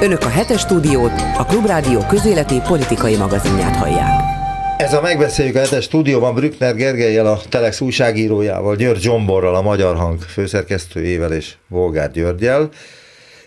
Önök 0.00 0.22
a 0.22 0.28
hetes 0.28 0.60
stúdiót, 0.60 1.12
a 1.36 1.44
Klubrádió 1.44 2.06
közéleti 2.06 2.60
politikai 2.60 3.16
magazinját 3.16 3.76
hallják. 3.76 4.20
Ez 4.76 4.92
a 4.92 5.00
megbeszéljük 5.00 5.54
a 5.54 5.58
hetes 5.58 5.84
stúdióban 5.84 6.34
Brückner 6.34 6.74
Gergelyel, 6.74 7.26
a 7.26 7.40
Telex 7.48 7.80
újságírójával, 7.80 8.76
György 8.76 9.00
Zsomborral, 9.00 9.54
a 9.54 9.62
Magyar 9.62 9.96
Hang 9.96 10.22
főszerkesztőjével 10.22 11.32
és 11.32 11.54
Volgár 11.68 12.10
Györgyel, 12.10 12.68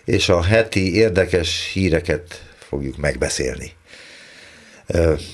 és 0.04 0.28
a 0.28 0.42
heti 0.42 0.94
érdekes 0.94 1.70
híreket 1.72 2.42
fogjuk 2.58 2.96
megbeszélni. 2.96 3.72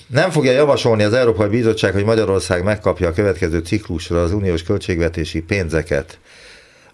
Nem 0.06 0.30
fogja 0.30 0.52
javasolni 0.52 1.02
az 1.02 1.12
Európai 1.12 1.48
Bizottság, 1.48 1.92
hogy 1.92 2.04
Magyarország 2.04 2.64
megkapja 2.64 3.08
a 3.08 3.12
következő 3.12 3.58
ciklusra 3.58 4.22
az 4.22 4.32
uniós 4.32 4.62
költségvetési 4.62 5.40
pénzeket. 5.40 6.18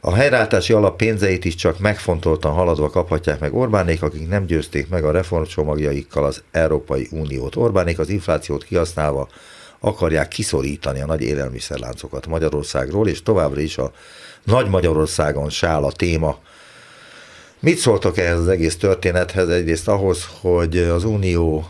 A 0.03 0.15
helyreállítási 0.15 0.73
alap 0.73 0.97
pénzeit 0.97 1.45
is 1.45 1.55
csak 1.55 1.79
megfontoltan 1.79 2.53
haladva 2.53 2.91
kaphatják 2.91 3.41
meg 3.41 3.55
Orbánék, 3.55 4.03
akik 4.03 4.29
nem 4.29 4.45
győzték 4.45 4.89
meg 4.89 5.05
a 5.05 5.11
reformcsomagjaikkal 5.11 6.25
az 6.25 6.43
Európai 6.51 7.09
Uniót. 7.11 7.57
Orbánék 7.57 7.99
az 7.99 8.09
inflációt 8.09 8.65
kihasználva 8.65 9.29
akarják 9.81 10.29
kiszorítani 10.29 11.01
a 11.01 11.07
nagy 11.07 11.23
élelmiszerláncokat 11.23 12.27
Magyarországról, 12.27 13.09
és 13.09 13.23
továbbra 13.23 13.61
is 13.61 13.79
a 13.79 13.93
Nagy 14.45 14.69
Magyarországon 14.69 15.51
sál 15.51 15.85
a 15.85 15.93
téma. 15.93 16.39
Mit 17.61 17.79
szóltok 17.79 18.19
ehhez 18.19 18.39
az 18.39 18.49
egész 18.49 18.77
történethez? 18.77 19.49
Egyrészt 19.49 19.89
ahhoz, 19.89 20.29
hogy 20.41 20.79
az 20.79 21.05
Unió 21.05 21.67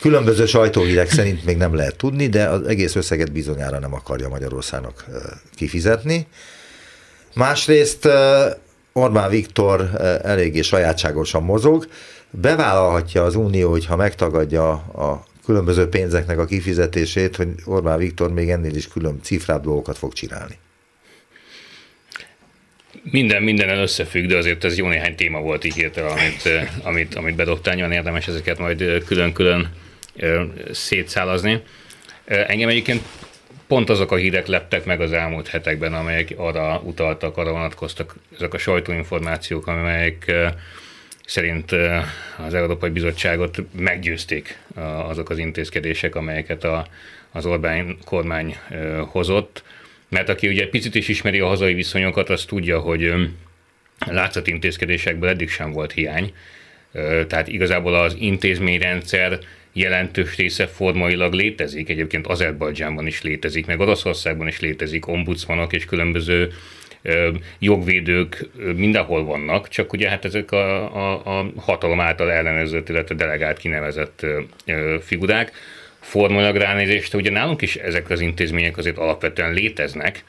Különböző 0.00 0.46
sajtóhírek 0.46 1.10
szerint 1.10 1.44
még 1.44 1.56
nem 1.56 1.74
lehet 1.74 1.96
tudni, 1.96 2.26
de 2.26 2.48
az 2.48 2.66
egész 2.66 2.94
összeget 2.94 3.32
bizonyára 3.32 3.78
nem 3.78 3.94
akarja 3.94 4.28
Magyarországnak 4.28 5.04
kifizetni. 5.54 6.26
Másrészt 7.34 8.08
Orbán 8.92 9.30
Viktor 9.30 9.90
eléggé 10.22 10.62
sajátságosan 10.62 11.42
mozog. 11.42 11.88
Bevállalhatja 12.30 13.24
az 13.24 13.34
Unió, 13.34 13.70
hogyha 13.70 13.96
megtagadja 13.96 14.70
a 14.72 15.24
különböző 15.44 15.88
pénzeknek 15.88 16.38
a 16.38 16.44
kifizetését, 16.44 17.36
hogy 17.36 17.48
Orbán 17.64 17.98
Viktor 17.98 18.32
még 18.32 18.50
ennél 18.50 18.74
is 18.74 18.88
külön 18.88 19.20
cifrább 19.22 19.62
dolgokat 19.62 19.98
fog 19.98 20.12
csinálni. 20.12 20.58
Minden 23.02 23.42
mindenen 23.42 23.78
összefügg, 23.78 24.26
de 24.28 24.36
azért 24.36 24.64
ez 24.64 24.78
jó 24.78 24.88
néhány 24.88 25.14
téma 25.14 25.40
volt 25.40 25.64
így 25.64 25.74
hirtelen, 25.74 26.10
amit, 26.10 26.48
amit, 26.82 27.14
amit 27.14 27.34
bedobtál, 27.36 27.74
nyilván 27.74 27.92
érdemes 27.92 28.28
ezeket 28.28 28.58
majd 28.58 29.04
külön-külön 29.06 29.72
szétszálazni. 30.72 31.62
Engem 32.24 32.68
egyébként 32.68 33.02
pont 33.66 33.90
azok 33.90 34.12
a 34.12 34.16
hírek 34.16 34.46
leptek 34.46 34.84
meg 34.84 35.00
az 35.00 35.12
elmúlt 35.12 35.48
hetekben, 35.48 35.94
amelyek 35.94 36.34
arra 36.36 36.80
utaltak, 36.84 37.36
arra 37.36 37.52
vonatkoztak 37.52 38.14
ezek 38.36 38.54
a 38.54 38.58
sajtóinformációk, 38.58 39.66
amelyek 39.66 40.32
szerint 41.26 41.72
az 42.46 42.54
Európai 42.54 42.90
Bizottságot 42.90 43.58
meggyőzték 43.78 44.58
azok 45.08 45.30
az 45.30 45.38
intézkedések, 45.38 46.14
amelyeket 46.14 46.64
a, 46.64 46.86
az 47.32 47.46
Orbán 47.46 47.96
kormány 48.04 48.56
hozott. 49.10 49.62
Mert 50.08 50.28
aki 50.28 50.48
ugye 50.48 50.68
picit 50.68 50.94
is 50.94 51.08
ismeri 51.08 51.40
a 51.40 51.46
hazai 51.46 51.74
viszonyokat, 51.74 52.30
az 52.30 52.44
tudja, 52.44 52.78
hogy 52.78 53.12
látszat 54.06 54.46
intézkedésekből 54.46 55.28
eddig 55.28 55.50
sem 55.50 55.72
volt 55.72 55.92
hiány. 55.92 56.32
Tehát 57.28 57.48
igazából 57.48 57.94
az 57.94 58.16
intézményrendszer 58.18 59.38
jelentős 59.76 60.36
része 60.36 60.66
formailag 60.66 61.32
létezik, 61.32 61.88
egyébként 61.88 62.26
Azerbajdzsánban 62.26 63.06
is 63.06 63.22
létezik, 63.22 63.66
meg 63.66 63.80
Oroszországban 63.80 64.46
is 64.46 64.60
létezik, 64.60 65.08
ombudsmanok 65.08 65.72
és 65.72 65.84
különböző 65.84 66.52
jogvédők 67.58 68.48
mindenhol 68.76 69.24
vannak, 69.24 69.68
csak 69.68 69.92
ugye 69.92 70.08
hát 70.08 70.24
ezek 70.24 70.52
a, 70.52 70.96
a, 70.96 71.38
a 71.38 71.52
hatalom 71.56 72.00
által 72.00 72.32
ellenőrzött, 72.32 72.88
illetve 72.88 73.14
delegált 73.14 73.58
kinevezett 73.58 74.26
figurák. 75.00 75.52
Formailag 76.00 76.56
ránézést, 76.56 77.14
ugye 77.14 77.30
nálunk 77.30 77.62
is 77.62 77.76
ezek 77.76 78.10
az 78.10 78.20
intézmények 78.20 78.76
azért 78.76 78.98
alapvetően 78.98 79.52
léteznek, 79.52 80.24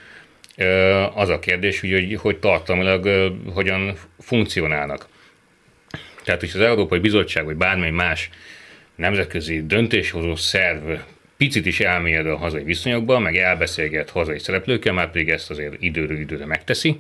az 1.14 1.30
a 1.30 1.40
kérdés, 1.40 1.80
hogy, 1.80 2.18
hogy 2.22 2.38
tartalmilag 2.38 3.32
hogyan 3.54 3.94
funkcionálnak. 4.20 5.08
Tehát, 6.24 6.40
hogy 6.40 6.52
az 6.54 6.62
Európai 6.62 7.00
Bizottság, 7.00 7.46
vagy 7.46 7.56
bármely 7.56 7.92
más 7.92 8.30
nemzetközi 8.96 9.66
döntéshozó 9.66 10.36
szerv 10.36 10.92
picit 11.38 11.66
is 11.66 11.80
elmélyed 11.80 12.28
a 12.28 12.38
hazai 12.38 12.64
viszonyokba, 12.64 13.20
meg 13.20 13.38
elbeszélget 13.38 14.10
hazai 14.10 14.40
szereplőkkel, 14.40 14.94
már 14.94 15.12
pedig 15.12 15.30
ezt 15.30 15.50
azért 15.50 15.76
időről 15.80 16.20
időre 16.20 16.46
megteszi, 16.46 17.00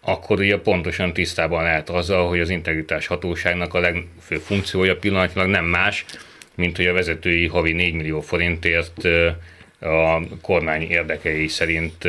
akkor 0.00 0.38
ugye 0.38 0.58
pontosan 0.58 1.12
tisztában 1.12 1.62
lehet 1.62 1.90
azzal, 1.90 2.28
hogy 2.28 2.40
az 2.40 2.50
integritás 2.50 3.06
hatóságnak 3.06 3.74
a 3.74 3.80
legfőbb 3.80 4.40
funkciója 4.40 4.96
pillanatilag 4.96 5.48
nem 5.48 5.64
más, 5.64 6.04
mint 6.54 6.76
hogy 6.76 6.86
a 6.86 6.92
vezetői 6.92 7.46
havi 7.46 7.72
4 7.72 7.94
millió 7.94 8.20
forintért 8.20 9.04
a 9.80 10.20
kormány 10.40 10.82
érdekei 10.82 11.48
szerint 11.48 12.08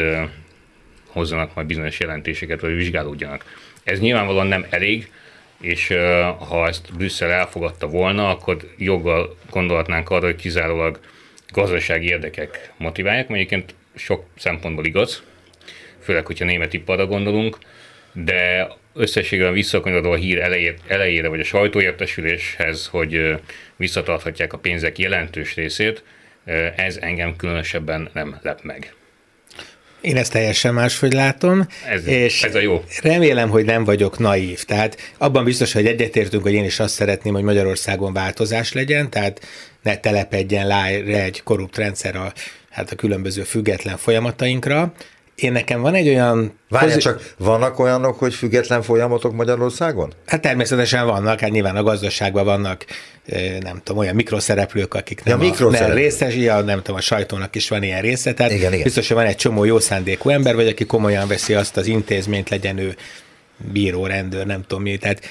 hozzanak 1.08 1.56
majd 1.56 1.68
bizonyos 1.68 2.00
jelentéseket, 2.00 2.60
vagy 2.60 2.76
vizsgálódjanak. 2.76 3.46
Ez 3.84 4.00
nyilvánvalóan 4.00 4.48
nem 4.48 4.66
elég, 4.70 5.12
és 5.62 5.88
ha 6.48 6.68
ezt 6.68 6.94
Brüsszel 6.98 7.32
elfogadta 7.32 7.88
volna, 7.88 8.30
akkor 8.30 8.58
joggal 8.78 9.38
gondolhatnánk 9.50 10.10
arra, 10.10 10.26
hogy 10.26 10.36
kizárólag 10.36 11.00
gazdasági 11.52 12.08
érdekek 12.08 12.72
motiválják, 12.78 13.30
egyébként 13.30 13.76
sok 13.96 14.26
szempontból 14.38 14.86
igaz, 14.86 15.24
főleg, 16.00 16.26
hogyha 16.26 16.46
német 16.46 16.74
iparra 16.74 17.06
gondolunk, 17.06 17.58
de 18.12 18.68
összességében 18.94 19.54
visszakanyarodva 19.54 20.12
a 20.12 20.16
hír 20.16 20.40
elejére, 20.88 21.28
vagy 21.28 21.40
a 21.40 21.44
sajtóértesüléshez, 21.44 22.88
hogy 22.88 23.36
visszatarthatják 23.76 24.54
a 24.54 24.58
pénzek 24.58 24.98
jelentős 24.98 25.56
részét, 25.56 26.04
ez 26.76 26.98
engem 26.98 27.36
különösebben 27.36 28.10
nem 28.14 28.40
lep 28.42 28.62
meg. 28.62 28.97
Én 30.02 30.18
ezt 30.18 30.32
teljesen 30.32 30.74
máshogy 30.74 31.14
látom, 31.14 31.68
ez, 31.90 32.08
és 32.08 32.44
ez 32.44 32.56
a 32.56 32.60
jó. 32.60 32.84
remélem, 33.02 33.50
hogy 33.50 33.66
nem 33.66 33.84
vagyok 33.84 34.20
naív. 34.20 34.64
Tehát 34.64 34.98
abban 35.18 35.44
biztos, 35.44 35.74
hogy 35.74 35.86
egyetértünk, 35.86 36.44
hogy 36.44 36.54
én 36.54 36.64
is 36.64 36.80
azt 36.80 36.94
szeretném, 36.94 37.34
hogy 37.34 37.44
Magyarországon 37.44 38.14
változás 38.14 38.74
legyen, 38.74 39.10
tehát 39.10 39.42
ne 39.84 39.98
telepedjen 39.98 40.68
le 40.68 40.86
egy 41.24 41.44
korrupt 41.44 41.78
rendszer 41.78 42.16
a, 42.16 42.34
hát 42.70 42.92
a 42.92 42.96
különböző 42.96 43.44
független 43.44 43.98
folyamatainkra, 43.98 44.94
én 45.42 45.52
nekem 45.52 45.82
van 45.82 45.94
egy 45.94 46.08
olyan... 46.08 46.60
Várj, 46.70 46.86
pozit... 46.86 47.02
csak 47.02 47.34
vannak 47.38 47.80
olyanok, 47.80 48.20
hogy 48.20 48.34
független 48.34 48.82
folyamatok 48.82 49.34
Magyarországon? 49.34 50.14
Hát 50.26 50.42
természetesen 50.42 51.06
vannak, 51.06 51.40
hát 51.40 51.50
nyilván 51.50 51.76
a 51.76 51.84
gazdaságban 51.84 52.46
vannak, 52.46 52.86
nem 53.60 53.82
tudom, 53.84 53.98
olyan 53.98 54.16
mikroszereplők, 54.16 54.94
akik 54.94 55.24
nem, 55.24 55.42
ja, 55.42 55.66
a, 55.66 55.70
nem 55.70 55.92
részes, 55.92 56.36
ja, 56.36 56.62
nem 56.62 56.78
tudom, 56.78 56.96
a 56.96 57.02
sajtónak 57.02 57.56
is 57.56 57.70
van 57.70 57.84
ilyen 57.84 58.02
része, 58.02 58.34
tehát 58.34 58.52
igen, 58.52 58.72
igen. 58.72 58.84
biztos, 58.84 59.08
hogy 59.08 59.18
van 59.18 59.26
egy 59.26 59.36
csomó 59.36 59.64
jó 59.64 59.80
szándékú 59.80 60.30
ember, 60.30 60.56
vagy 60.56 60.68
aki 60.68 60.86
komolyan 60.86 61.28
veszi 61.28 61.54
azt 61.54 61.78
az 61.78 61.88
intézményt, 61.88 62.50
legyen 62.50 62.78
ő 62.78 62.96
bíró, 63.72 64.06
rendőr, 64.06 64.46
nem 64.46 64.62
tudom 64.68 64.84
mi. 64.84 64.98
Tehát 64.98 65.22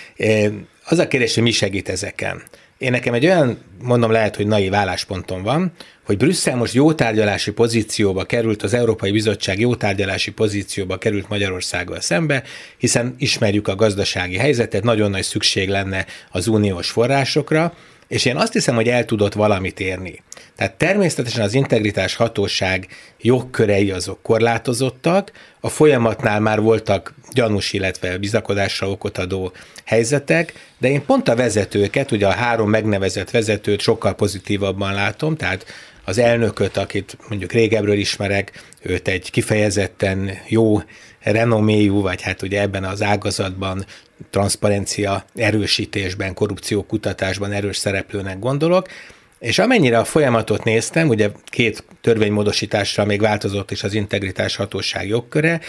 az 0.84 0.98
a 0.98 1.08
kérdés, 1.08 1.34
hogy 1.34 1.42
mi 1.42 1.50
segít 1.50 1.88
ezeken. 1.88 2.42
Én 2.78 2.90
nekem 2.90 3.14
egy 3.14 3.24
olyan, 3.24 3.58
mondom, 3.82 4.10
lehet, 4.10 4.36
hogy 4.36 4.46
naiv 4.46 4.74
állásponton 4.74 5.42
van, 5.42 5.72
hogy 6.04 6.16
Brüsszel 6.16 6.56
most 6.56 6.74
jó 6.74 6.92
tárgyalási 6.92 7.52
pozícióba 7.52 8.24
került, 8.24 8.62
az 8.62 8.74
Európai 8.74 9.10
Bizottság 9.10 9.60
jó 9.60 9.74
tárgyalási 9.74 10.32
pozícióba 10.32 10.98
került 10.98 11.28
Magyarországgal 11.28 12.00
szembe, 12.00 12.42
hiszen 12.78 13.14
ismerjük 13.18 13.68
a 13.68 13.74
gazdasági 13.74 14.36
helyzetet, 14.36 14.82
nagyon 14.82 15.10
nagy 15.10 15.22
szükség 15.22 15.68
lenne 15.68 16.06
az 16.30 16.46
uniós 16.46 16.90
forrásokra, 16.90 17.74
és 18.08 18.24
én 18.24 18.36
azt 18.36 18.52
hiszem, 18.52 18.74
hogy 18.74 18.88
el 18.88 19.04
tudott 19.04 19.32
valamit 19.32 19.80
érni. 19.80 20.22
Tehát 20.56 20.74
természetesen 20.74 21.42
az 21.42 21.54
integritás 21.54 22.14
hatóság 22.14 22.86
jogkörei 23.20 23.90
azok 23.90 24.22
korlátozottak, 24.22 25.32
a 25.60 25.68
folyamatnál 25.68 26.40
már 26.40 26.60
voltak 26.60 27.14
gyanús, 27.32 27.72
illetve 27.72 28.18
bizakodásra 28.18 28.90
okot 28.90 29.18
adó 29.18 29.52
helyzetek, 29.84 30.52
de 30.78 30.88
én 30.88 31.04
pont 31.04 31.28
a 31.28 31.36
vezetőket, 31.36 32.12
ugye 32.12 32.26
a 32.26 32.32
három 32.32 32.70
megnevezett 32.70 33.30
vezetőt 33.30 33.80
sokkal 33.80 34.14
pozitívabban 34.14 34.94
látom, 34.94 35.36
tehát 35.36 35.66
az 36.04 36.18
elnököt, 36.18 36.76
akit 36.76 37.16
mondjuk 37.28 37.52
régebről 37.52 37.96
ismerek, 37.96 38.52
őt 38.82 39.08
egy 39.08 39.30
kifejezetten 39.30 40.30
jó 40.48 40.80
renoméjú, 41.20 42.00
vagy 42.00 42.22
hát 42.22 42.42
ugye 42.42 42.60
ebben 42.60 42.84
az 42.84 43.02
ágazatban 43.02 43.86
transzparencia 44.30 45.24
erősítésben, 45.34 46.34
korrupciókutatásban 46.34 47.52
erős 47.52 47.76
szereplőnek 47.76 48.38
gondolok, 48.38 48.88
és 49.38 49.58
amennyire 49.58 49.98
a 49.98 50.04
folyamatot 50.04 50.64
néztem, 50.64 51.08
ugye 51.08 51.30
két 51.44 51.84
törvénymódosításra 52.00 53.04
még 53.04 53.20
változott 53.20 53.70
is 53.70 53.82
az 53.82 53.94
integritás 53.94 54.56
hatóság 54.56 55.08
jogköre, 55.08 55.60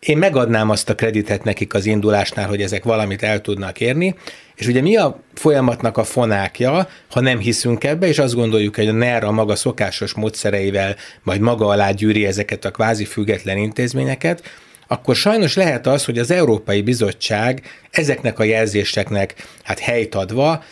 én 0.00 0.18
megadnám 0.18 0.70
azt 0.70 0.90
a 0.90 0.94
kreditet 0.94 1.44
nekik 1.44 1.74
az 1.74 1.86
indulásnál, 1.86 2.48
hogy 2.48 2.62
ezek 2.62 2.84
valamit 2.84 3.22
el 3.22 3.40
tudnak 3.40 3.80
érni, 3.80 4.14
és 4.54 4.66
ugye 4.66 4.80
mi 4.80 4.96
a 4.96 5.22
folyamatnak 5.34 5.96
a 5.96 6.04
fonákja, 6.04 6.88
ha 7.10 7.20
nem 7.20 7.38
hiszünk 7.38 7.84
ebbe, 7.84 8.06
és 8.06 8.18
azt 8.18 8.34
gondoljuk, 8.34 8.76
hogy 8.76 8.88
a 8.88 8.92
NER 8.92 9.24
a 9.24 9.30
maga 9.30 9.56
szokásos 9.56 10.14
módszereivel 10.14 10.96
majd 11.22 11.40
maga 11.40 11.66
alá 11.66 11.90
gyűri 11.90 12.26
ezeket 12.26 12.64
a 12.64 12.70
kvázi 12.70 13.04
független 13.04 13.56
intézményeket, 13.56 14.42
akkor 14.88 15.16
sajnos 15.16 15.56
lehet 15.56 15.86
az, 15.86 16.04
hogy 16.04 16.18
az 16.18 16.30
Európai 16.30 16.82
Bizottság 16.82 17.62
ezeknek 17.90 18.38
a 18.38 18.44
jelzéseknek 18.44 19.34
hát 19.62 19.78
helyt 19.78 20.14
adva 20.14 20.62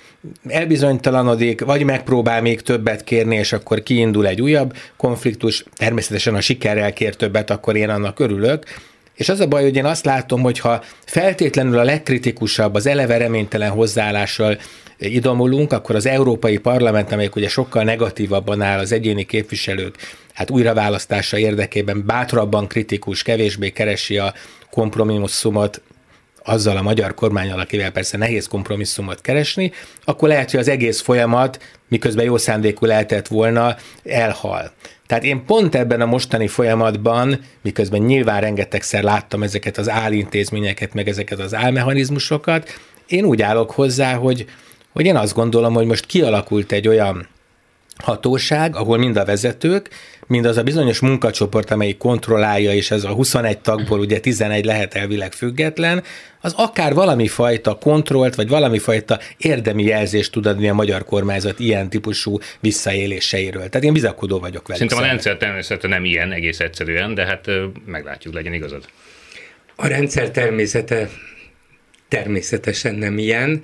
elbizonytalanodik, 0.48 1.60
vagy 1.60 1.84
megpróbál 1.84 2.42
még 2.42 2.60
többet 2.60 3.04
kérni, 3.04 3.36
és 3.36 3.52
akkor 3.52 3.82
kiindul 3.82 4.26
egy 4.26 4.42
újabb 4.42 4.76
konfliktus. 4.96 5.64
Természetesen, 5.76 6.34
ha 6.34 6.40
sikerrel 6.40 6.92
kér 6.92 7.16
többet, 7.16 7.50
akkor 7.50 7.76
én 7.76 7.88
annak 7.88 8.20
örülök. 8.20 8.64
És 9.14 9.28
az 9.28 9.40
a 9.40 9.46
baj, 9.46 9.62
hogy 9.62 9.76
én 9.76 9.84
azt 9.84 10.04
látom, 10.04 10.42
hogy 10.42 10.58
ha 10.58 10.82
feltétlenül 11.04 11.78
a 11.78 11.84
legkritikusabb, 11.84 12.74
az 12.74 12.86
eleve 12.86 13.16
reménytelen 13.16 13.70
hozzáállással 13.70 14.58
idomulunk, 14.98 15.72
akkor 15.72 15.94
az 15.94 16.06
Európai 16.06 16.58
Parlament, 16.58 17.12
amelyik 17.12 17.36
ugye 17.36 17.48
sokkal 17.48 17.84
negatívabban 17.84 18.62
áll 18.62 18.78
az 18.78 18.92
egyéni 18.92 19.24
képviselők, 19.24 19.96
hát 20.34 20.50
újraválasztása 20.50 21.38
érdekében 21.38 22.06
bátrabban 22.06 22.66
kritikus, 22.66 23.22
kevésbé 23.22 23.70
keresi 23.70 24.18
a 24.18 24.34
kompromisszumot, 24.70 25.80
azzal 26.48 26.76
a 26.76 26.82
magyar 26.82 27.14
kormányal, 27.14 27.60
akivel 27.60 27.90
persze 27.90 28.16
nehéz 28.16 28.46
kompromisszumot 28.46 29.20
keresni, 29.20 29.72
akkor 30.04 30.28
lehet, 30.28 30.50
hogy 30.50 30.60
az 30.60 30.68
egész 30.68 31.00
folyamat, 31.00 31.62
miközben 31.88 32.24
jó 32.24 32.36
szándékú 32.36 32.86
lehetett 32.86 33.26
volna, 33.26 33.76
elhal. 34.04 34.72
Tehát 35.06 35.24
én 35.24 35.44
pont 35.44 35.74
ebben 35.74 36.00
a 36.00 36.06
mostani 36.06 36.46
folyamatban, 36.46 37.40
miközben 37.62 38.00
nyilván 38.00 38.40
rengetegszer 38.40 39.02
láttam 39.02 39.42
ezeket 39.42 39.78
az 39.78 39.88
állintézményeket, 39.88 40.94
meg 40.94 41.08
ezeket 41.08 41.38
az 41.38 41.54
álmechanizmusokat, 41.54 42.80
én 43.06 43.24
úgy 43.24 43.42
állok 43.42 43.70
hozzá, 43.70 44.14
hogy, 44.14 44.46
hogy 44.92 45.04
én 45.04 45.16
azt 45.16 45.34
gondolom, 45.34 45.74
hogy 45.74 45.86
most 45.86 46.06
kialakult 46.06 46.72
egy 46.72 46.88
olyan 46.88 47.28
hatóság, 47.96 48.76
ahol 48.76 48.98
mind 48.98 49.16
a 49.16 49.24
vezetők, 49.24 49.90
mind 50.28 50.44
az 50.44 50.56
a 50.56 50.62
bizonyos 50.62 51.00
munkacsoport, 51.00 51.70
amelyik 51.70 51.96
kontrollálja, 51.96 52.72
és 52.72 52.90
ez 52.90 53.04
a 53.04 53.08
21 53.08 53.58
tagból 53.58 53.98
ugye 53.98 54.20
11 54.20 54.64
lehet 54.64 54.94
elvileg 54.94 55.32
független, 55.32 56.02
az 56.40 56.54
akár 56.56 56.94
valami 56.94 57.28
fajta 57.28 57.74
kontrollt, 57.74 58.34
vagy 58.34 58.48
valami 58.48 58.78
fajta 58.78 59.18
érdemi 59.36 59.82
jelzést 59.82 60.32
tud 60.32 60.46
adni 60.46 60.68
a 60.68 60.74
magyar 60.74 61.04
kormányzat 61.04 61.60
ilyen 61.60 61.88
típusú 61.88 62.38
visszaéléseiről. 62.60 63.68
Tehát 63.68 63.84
én 63.84 63.92
bizakodó 63.92 64.38
vagyok 64.38 64.66
vele. 64.66 64.78
Szerintem 64.78 65.04
a 65.04 65.08
rendszer 65.08 65.36
természete 65.36 65.88
nem 65.88 66.04
ilyen 66.04 66.32
egész 66.32 66.60
egyszerűen, 66.60 67.14
de 67.14 67.24
hát 67.24 67.46
meglátjuk, 67.86 68.34
legyen 68.34 68.52
igazad. 68.52 68.84
A 69.76 69.86
rendszer 69.86 70.30
természete 70.30 71.08
természetesen 72.08 72.94
nem 72.94 73.18
ilyen, 73.18 73.62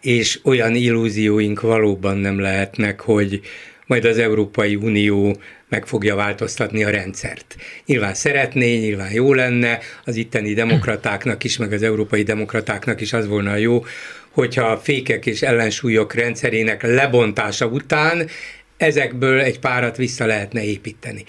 és 0.00 0.40
olyan 0.44 0.74
illúzióink 0.74 1.60
valóban 1.60 2.16
nem 2.16 2.40
lehetnek, 2.40 3.00
hogy 3.00 3.40
majd 3.86 4.04
az 4.04 4.18
Európai 4.18 4.74
Unió 4.74 5.36
meg 5.70 5.86
fogja 5.86 6.14
változtatni 6.14 6.84
a 6.84 6.90
rendszert. 6.90 7.56
Nyilván 7.86 8.14
szeretné, 8.14 8.76
nyilván 8.76 9.12
jó 9.12 9.34
lenne, 9.34 9.78
az 10.04 10.16
itteni 10.16 10.54
demokratáknak 10.54 11.44
is, 11.44 11.56
meg 11.56 11.72
az 11.72 11.82
európai 11.82 12.22
demokratáknak 12.22 13.00
is 13.00 13.12
az 13.12 13.26
volna 13.26 13.56
jó, 13.56 13.84
hogyha 14.30 14.64
a 14.64 14.78
fékek 14.78 15.26
és 15.26 15.42
ellensúlyok 15.42 16.14
rendszerének 16.14 16.82
lebontása 16.82 17.66
után 17.66 18.28
ezekből 18.76 19.40
egy 19.40 19.58
párat 19.58 19.96
vissza 19.96 20.26
lehetne 20.26 20.64
építeni. 20.64 21.24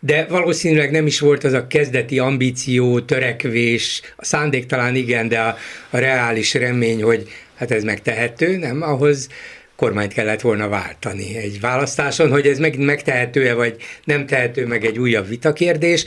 De 0.00 0.26
valószínűleg 0.28 0.90
nem 0.90 1.06
is 1.06 1.20
volt 1.20 1.44
az 1.44 1.52
a 1.52 1.66
kezdeti 1.66 2.18
ambíció, 2.18 3.00
törekvés, 3.00 4.00
a 4.16 4.24
szándék 4.24 4.66
talán 4.66 4.94
igen, 4.94 5.28
de 5.28 5.40
a, 5.40 5.56
a 5.90 5.98
reális 5.98 6.54
remény, 6.54 7.02
hogy 7.02 7.28
hát 7.54 7.70
ez 7.70 7.84
megtehető, 7.84 8.56
nem? 8.56 8.82
Ahhoz 8.82 9.28
kormányt 9.76 10.12
kellett 10.12 10.40
volna 10.40 10.68
váltani 10.68 11.36
egy 11.36 11.60
választáson, 11.60 12.30
hogy 12.30 12.46
ez 12.46 12.58
megint 12.58 12.84
megtehető-e, 12.84 13.54
vagy 13.54 13.76
nem 14.04 14.26
tehető 14.26 14.66
meg 14.66 14.84
egy 14.84 14.98
újabb 14.98 15.28
vitakérdés, 15.28 16.04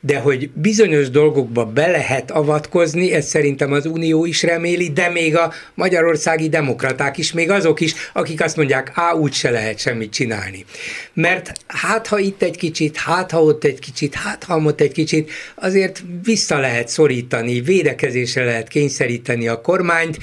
de 0.00 0.18
hogy 0.18 0.50
bizonyos 0.50 1.10
dolgokba 1.10 1.64
be 1.64 1.86
lehet 1.86 2.30
avatkozni, 2.30 3.12
ez 3.12 3.26
szerintem 3.26 3.72
az 3.72 3.86
Unió 3.86 4.24
is 4.24 4.42
reméli, 4.42 4.90
de 4.90 5.08
még 5.08 5.36
a 5.36 5.52
magyarországi 5.74 6.48
demokraták 6.48 7.18
is, 7.18 7.32
még 7.32 7.50
azok 7.50 7.80
is, 7.80 7.94
akik 8.12 8.42
azt 8.42 8.56
mondják, 8.56 8.92
á, 8.94 9.12
úgy 9.12 9.32
se 9.32 9.50
lehet 9.50 9.78
semmit 9.78 10.12
csinálni. 10.12 10.64
Mert 11.12 11.52
hát 11.66 12.06
ha 12.06 12.18
itt 12.18 12.42
egy 12.42 12.56
kicsit, 12.56 12.96
hát 12.96 13.30
ha 13.30 13.42
ott 13.42 13.64
egy 13.64 13.78
kicsit, 13.78 14.14
hát 14.14 14.44
ha 14.44 14.56
ott 14.56 14.80
egy 14.80 14.92
kicsit, 14.92 15.30
azért 15.54 16.02
vissza 16.22 16.58
lehet 16.58 16.88
szorítani, 16.88 17.60
védekezésre 17.60 18.44
lehet 18.44 18.68
kényszeríteni 18.68 19.48
a 19.48 19.60
kormányt, 19.60 20.18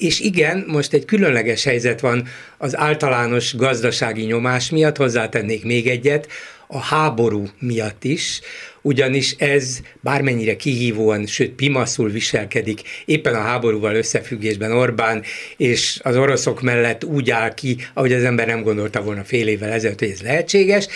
és 0.00 0.20
igen, 0.20 0.64
most 0.66 0.92
egy 0.92 1.04
különleges 1.04 1.64
helyzet 1.64 2.00
van 2.00 2.26
az 2.58 2.76
általános 2.76 3.56
gazdasági 3.56 4.22
nyomás 4.24 4.70
miatt, 4.70 4.96
hozzátennék 4.96 5.64
még 5.64 5.86
egyet, 5.88 6.28
a 6.72 6.78
háború 6.78 7.44
miatt 7.58 8.04
is, 8.04 8.40
ugyanis 8.82 9.34
ez 9.38 9.80
bármennyire 10.00 10.56
kihívóan, 10.56 11.26
sőt 11.26 11.50
pimaszul 11.50 12.10
viselkedik 12.10 12.82
éppen 13.04 13.34
a 13.34 13.40
háborúval 13.40 13.94
összefüggésben 13.94 14.72
Orbán, 14.72 15.22
és 15.56 16.00
az 16.02 16.16
oroszok 16.16 16.62
mellett 16.62 17.04
úgy 17.04 17.30
áll 17.30 17.54
ki, 17.54 17.76
ahogy 17.94 18.12
az 18.12 18.22
ember 18.22 18.46
nem 18.46 18.62
gondolta 18.62 19.02
volna 19.02 19.24
fél 19.24 19.48
évvel 19.48 19.70
ezelőtt, 19.70 19.98
hogy 19.98 20.10
ez 20.10 20.20
lehetséges, 20.20 20.86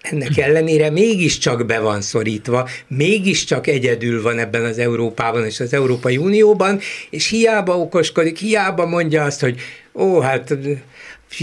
ennek 0.00 0.38
ellenére 0.38 0.90
mégiscsak 0.90 1.66
be 1.66 1.78
van 1.78 2.00
szorítva, 2.00 2.68
mégiscsak 2.86 3.66
egyedül 3.66 4.22
van 4.22 4.38
ebben 4.38 4.64
az 4.64 4.78
Európában 4.78 5.44
és 5.44 5.60
az 5.60 5.72
Európai 5.72 6.16
Unióban, 6.16 6.80
és 7.10 7.28
hiába 7.28 7.78
okoskodik, 7.78 8.38
hiába 8.38 8.86
mondja 8.86 9.24
azt, 9.24 9.40
hogy 9.40 9.60
ó, 9.94 10.20
hát 10.20 10.54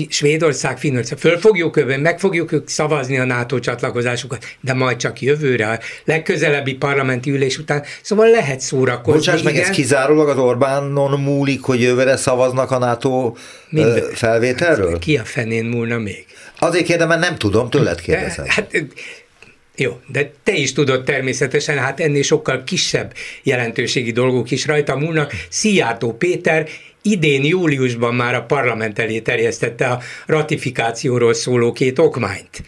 Svédország, 0.10 0.78
Finnország, 0.78 1.18
föl 1.18 1.40
fogjuk 1.40 1.76
övön, 1.76 2.00
meg 2.00 2.20
fogjuk 2.20 2.52
ők 2.52 2.68
szavazni 2.68 3.18
a 3.18 3.26
NATO 3.26 3.60
csatlakozásukat, 3.60 4.46
de 4.62 4.74
majd 4.74 4.98
csak 4.98 5.22
jövőre, 5.22 5.68
a 5.68 5.80
legközelebbi 6.06 6.74
parlamenti 6.74 7.32
ülés 7.32 7.58
után, 7.58 7.84
szóval 8.02 8.30
lehet 8.30 8.60
szórakozni. 8.60 9.20
Bocsáss 9.20 9.42
meg, 9.42 9.56
ez 9.56 9.70
kizárólag 9.70 10.30
az 10.30 10.38
Orbánon 10.38 11.20
múlik, 11.20 11.62
hogy 11.62 11.82
jövőre 11.82 12.18
szavaznak 12.18 12.72
a 12.72 12.78
NATO 12.78 13.34
Mind, 13.70 14.04
felvételről? 14.14 15.00
Ki 15.00 15.18
a 15.18 15.24
fenén 15.24 15.66
múlna 15.66 15.98
még? 15.98 16.26
Azért 16.60 16.86
kérdem, 16.86 17.08
mert 17.08 17.22
nem 17.22 17.38
tudom, 17.38 17.70
tőled 17.70 18.02
kérdezem. 18.02 18.46
De, 18.46 18.52
hát, 18.52 18.72
jó, 19.76 20.00
de 20.08 20.32
te 20.44 20.54
is 20.54 20.74
tudod 20.74 21.04
természetesen, 21.04 21.78
hát 21.78 22.00
ennél 22.00 22.24
sokkal 22.24 22.64
kisebb 22.64 23.14
jelentőségi 23.44 24.12
dolgok 24.12 24.52
is 24.52 24.66
rajta 24.66 24.96
múlnak. 24.96 25.34
Szijjártó 25.50 26.14
Péter 26.14 26.68
idén 27.01 27.44
júliusban 27.44 28.15
már 28.15 28.36
a 28.36 28.44
parlament 28.44 29.00
elé 29.00 29.19
terjesztette 29.19 29.88
a 29.88 30.00
ratifikációról 30.25 31.33
szóló 31.33 31.71
két 31.71 32.00
okmányt. 32.00 32.63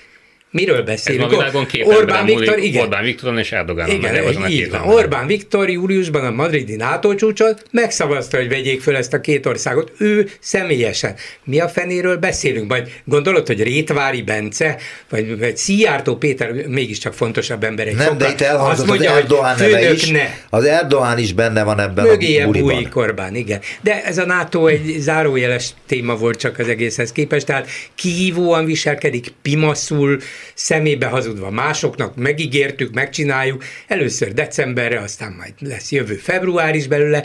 Miről 0.54 0.84
beszélünk? 0.84 1.24
Ez 1.24 1.32
a 1.32 1.36
világon 1.36 1.66
két 1.66 1.86
Orbán 1.86 2.26
Viktor, 2.26 2.60
igen. 2.60 2.82
Orbán 2.82 3.04
Viktoron 3.04 3.38
és 3.38 3.52
Erdogánon 3.52 3.96
igen, 3.96 4.50
így 4.50 4.70
van. 4.70 4.82
Orbán 4.82 5.28
Viktor 5.28 5.70
júliusban 5.70 6.26
a 6.26 6.32
madridi 6.32 6.76
NATO 6.76 7.16
csúcsot 7.16 7.64
megszavazta, 7.72 8.38
hogy 8.38 8.50
vegyék 8.50 8.82
föl 8.82 8.96
ezt 8.96 9.14
a 9.14 9.22
két 9.22 9.46
országot. 9.46 9.92
Ő 9.98 10.30
személyesen. 10.40 11.16
Mi 11.44 11.60
a 11.60 11.68
fenéről 11.68 12.18
beszélünk? 12.18 12.70
Vagy 12.70 13.02
gondolod, 13.06 13.48
hogy 13.48 13.64
Rétvári 13.64 14.22
Bence, 14.22 14.78
vagy, 15.10 15.40
vagy 15.40 15.58
Szijjártó 15.58 16.16
Péter 16.16 16.68
mégiscsak 16.68 17.14
fontosabb 17.14 17.64
emberek. 17.64 17.96
Nem, 17.96 18.18
de 18.18 18.30
itt 18.30 18.42
elhangzott 18.42 18.90
az, 18.90 19.00
az 19.00 19.06
Erdoğan 19.06 19.58
neve 19.58 19.94
is. 19.94 20.10
Ne. 20.10 20.28
Az 20.50 20.64
Erdoğan 20.64 21.16
is 21.18 21.34
benne 21.34 21.64
van 21.64 21.80
ebben 21.80 22.06
Mögéje 22.06 22.44
a 22.44 22.46
buliban. 22.46 22.92
Orbán, 22.94 23.36
igen. 23.36 23.60
De 23.82 24.04
ez 24.04 24.18
a 24.18 24.26
NATO 24.26 24.68
egy 24.68 24.96
zárójeles 25.00 25.70
téma 25.88 26.16
volt 26.16 26.40
csak 26.40 26.60
az 26.60 26.68
egészhez 26.68 27.12
képest, 27.12 27.46
tehát 27.46 27.68
kihívóan 27.96 28.66
viselkedik, 28.66 29.34
pimaszul, 29.42 30.20
szemébe 30.54 31.06
hazudva 31.06 31.50
másoknak, 31.50 32.16
megígértük, 32.16 32.94
megcsináljuk, 32.94 33.64
először 33.88 34.34
decemberre, 34.34 35.00
aztán 35.00 35.32
majd 35.32 35.54
lesz 35.60 35.92
jövő 35.92 36.16
február 36.16 36.76
is 36.76 36.88
belőle, 36.88 37.24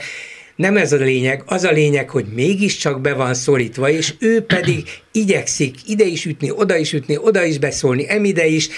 nem 0.56 0.76
ez 0.76 0.92
a 0.92 0.96
lényeg, 0.96 1.42
az 1.46 1.64
a 1.64 1.70
lényeg, 1.70 2.10
hogy 2.10 2.26
mégiscsak 2.34 3.00
be 3.00 3.12
van 3.12 3.34
szorítva, 3.34 3.90
és 3.90 4.14
ő 4.18 4.42
pedig 4.42 4.88
igyekszik 5.12 5.75
ide 5.87 6.04
is 6.04 6.25
ütni, 6.25 6.50
oda 6.50 6.76
is 6.76 6.92
ütni, 6.92 7.16
oda 7.16 7.44
is 7.44 7.58
beszólni, 7.58 8.04
emide 8.08 8.46
is, 8.46 8.68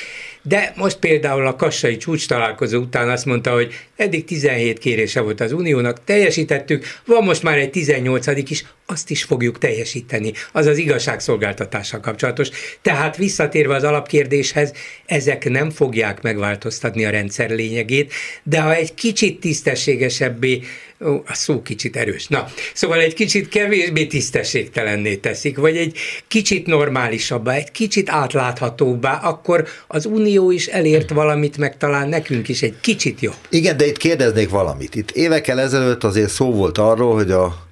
de 0.42 0.72
most 0.76 0.98
például 0.98 1.46
a 1.46 1.56
kassai 1.56 1.96
csúcs 1.96 2.28
találkozó 2.28 2.78
után 2.78 3.08
azt 3.08 3.24
mondta, 3.24 3.52
hogy 3.52 3.72
eddig 3.96 4.24
17 4.24 4.78
kérése 4.78 5.20
volt 5.20 5.40
az 5.40 5.52
Uniónak, 5.52 6.04
teljesítettük, 6.04 6.84
van 7.06 7.24
most 7.24 7.42
már 7.42 7.58
egy 7.58 7.70
18 7.70 8.26
is, 8.50 8.64
azt 8.86 9.10
is 9.10 9.22
fogjuk 9.22 9.58
teljesíteni. 9.58 10.32
Az 10.52 10.66
az 10.66 10.78
igazságszolgáltatással 10.78 12.00
kapcsolatos. 12.00 12.48
Tehát 12.82 13.16
visszatérve 13.16 13.74
az 13.74 13.84
alapkérdéshez, 13.84 14.72
ezek 15.06 15.48
nem 15.48 15.70
fogják 15.70 16.22
megváltoztatni 16.22 17.04
a 17.04 17.10
rendszer 17.10 17.50
lényegét, 17.50 18.12
de 18.42 18.60
ha 18.60 18.74
egy 18.74 18.94
kicsit 18.94 19.40
tisztességesebbé 19.40 20.62
Ó, 21.04 21.22
a 21.26 21.34
szó 21.34 21.62
kicsit 21.62 21.96
erős. 21.96 22.26
Na, 22.26 22.46
szóval 22.74 22.98
egy 22.98 23.14
kicsit 23.14 23.48
kevésbé 23.48 24.06
tisztességtelenné 24.06 25.16
teszik, 25.16 25.56
vagy 25.56 25.76
egy 25.76 25.96
kicsit 26.28 26.66
normálisabbá, 26.66 27.54
egy 27.54 27.70
kicsit 27.70 28.10
átláthatóbbá, 28.10 29.14
akkor 29.16 29.68
az 29.86 30.06
Unió 30.06 30.50
is 30.50 30.66
elért 30.66 31.10
valamit, 31.10 31.56
meg 31.56 31.76
talán 31.76 32.08
nekünk 32.08 32.48
is 32.48 32.62
egy 32.62 32.80
kicsit 32.80 33.20
jobb. 33.20 33.34
Igen, 33.48 33.76
de 33.76 33.86
itt 33.86 33.96
kérdeznék 33.96 34.48
valamit. 34.48 34.94
Itt 34.94 35.10
évekkel 35.10 35.60
ezelőtt 35.60 36.04
azért 36.04 36.30
szó 36.30 36.52
volt 36.52 36.78
arról, 36.78 37.14
hogy 37.14 37.30
a 37.30 37.66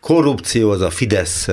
korrupció 0.00 0.70
az 0.70 0.80
a 0.80 0.90
Fidesz 0.90 1.48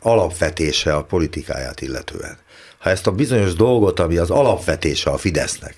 alapvetése 0.00 0.94
a 0.94 1.04
politikáját 1.04 1.80
illetően. 1.80 2.38
Ha 2.78 2.90
ezt 2.90 3.06
a 3.06 3.12
bizonyos 3.12 3.54
dolgot, 3.54 4.00
ami 4.00 4.16
az 4.16 4.30
alapvetése 4.30 5.10
a 5.10 5.16
Fidesznek, 5.16 5.74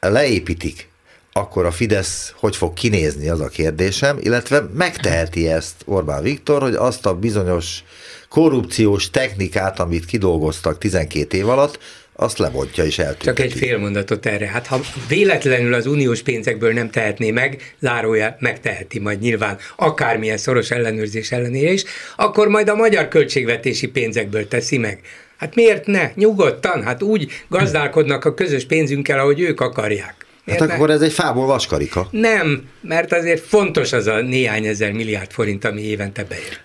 leépítik, 0.00 0.88
akkor 1.36 1.64
a 1.64 1.70
Fidesz 1.70 2.34
hogy 2.36 2.56
fog 2.56 2.72
kinézni, 2.72 3.28
az 3.28 3.40
a 3.40 3.48
kérdésem, 3.48 4.18
illetve 4.20 4.64
megteheti 4.74 5.48
ezt 5.48 5.74
Orbán 5.84 6.22
Viktor, 6.22 6.62
hogy 6.62 6.74
azt 6.74 7.06
a 7.06 7.14
bizonyos 7.14 7.84
korrupciós 8.28 9.10
technikát, 9.10 9.80
amit 9.80 10.04
kidolgoztak 10.04 10.78
12 10.78 11.36
év 11.36 11.48
alatt, 11.48 11.78
azt 12.12 12.38
lebontja 12.38 12.84
és 12.84 12.98
eltűnt. 12.98 13.22
Csak 13.22 13.38
egy 13.38 13.52
fél 13.52 13.78
mondatot 13.78 14.26
erre. 14.26 14.46
Hát 14.46 14.66
ha 14.66 14.80
véletlenül 15.08 15.74
az 15.74 15.86
uniós 15.86 16.22
pénzekből 16.22 16.72
nem 16.72 16.90
tehetné 16.90 17.30
meg, 17.30 17.74
zárója 17.80 18.36
megteheti 18.40 18.98
majd 18.98 19.20
nyilván 19.20 19.58
akármilyen 19.76 20.36
szoros 20.36 20.70
ellenőrzés 20.70 21.32
ellenére 21.32 21.70
is, 21.70 21.84
akkor 22.16 22.48
majd 22.48 22.68
a 22.68 22.74
magyar 22.74 23.08
költségvetési 23.08 23.88
pénzekből 23.88 24.48
teszi 24.48 24.78
meg. 24.78 25.00
Hát 25.36 25.54
miért 25.54 25.86
ne? 25.86 26.10
Nyugodtan, 26.14 26.82
hát 26.82 27.02
úgy 27.02 27.30
gazdálkodnak 27.48 28.24
a 28.24 28.34
közös 28.34 28.64
pénzünkkel, 28.64 29.18
ahogy 29.18 29.40
ők 29.40 29.60
akarják. 29.60 30.23
Miért 30.44 30.60
hát 30.60 30.70
akkor 30.70 30.88
ne? 30.88 30.94
ez 30.94 31.00
egy 31.00 31.12
fából 31.12 31.46
vaskarika. 31.46 32.08
Nem, 32.10 32.68
mert 32.80 33.12
azért 33.12 33.46
fontos 33.46 33.92
az 33.92 34.06
a 34.06 34.20
néhány 34.20 34.66
ezer 34.66 34.92
milliárd 34.92 35.30
forint, 35.30 35.64
ami 35.64 35.80
évente 35.80 36.24
beér 36.24 36.62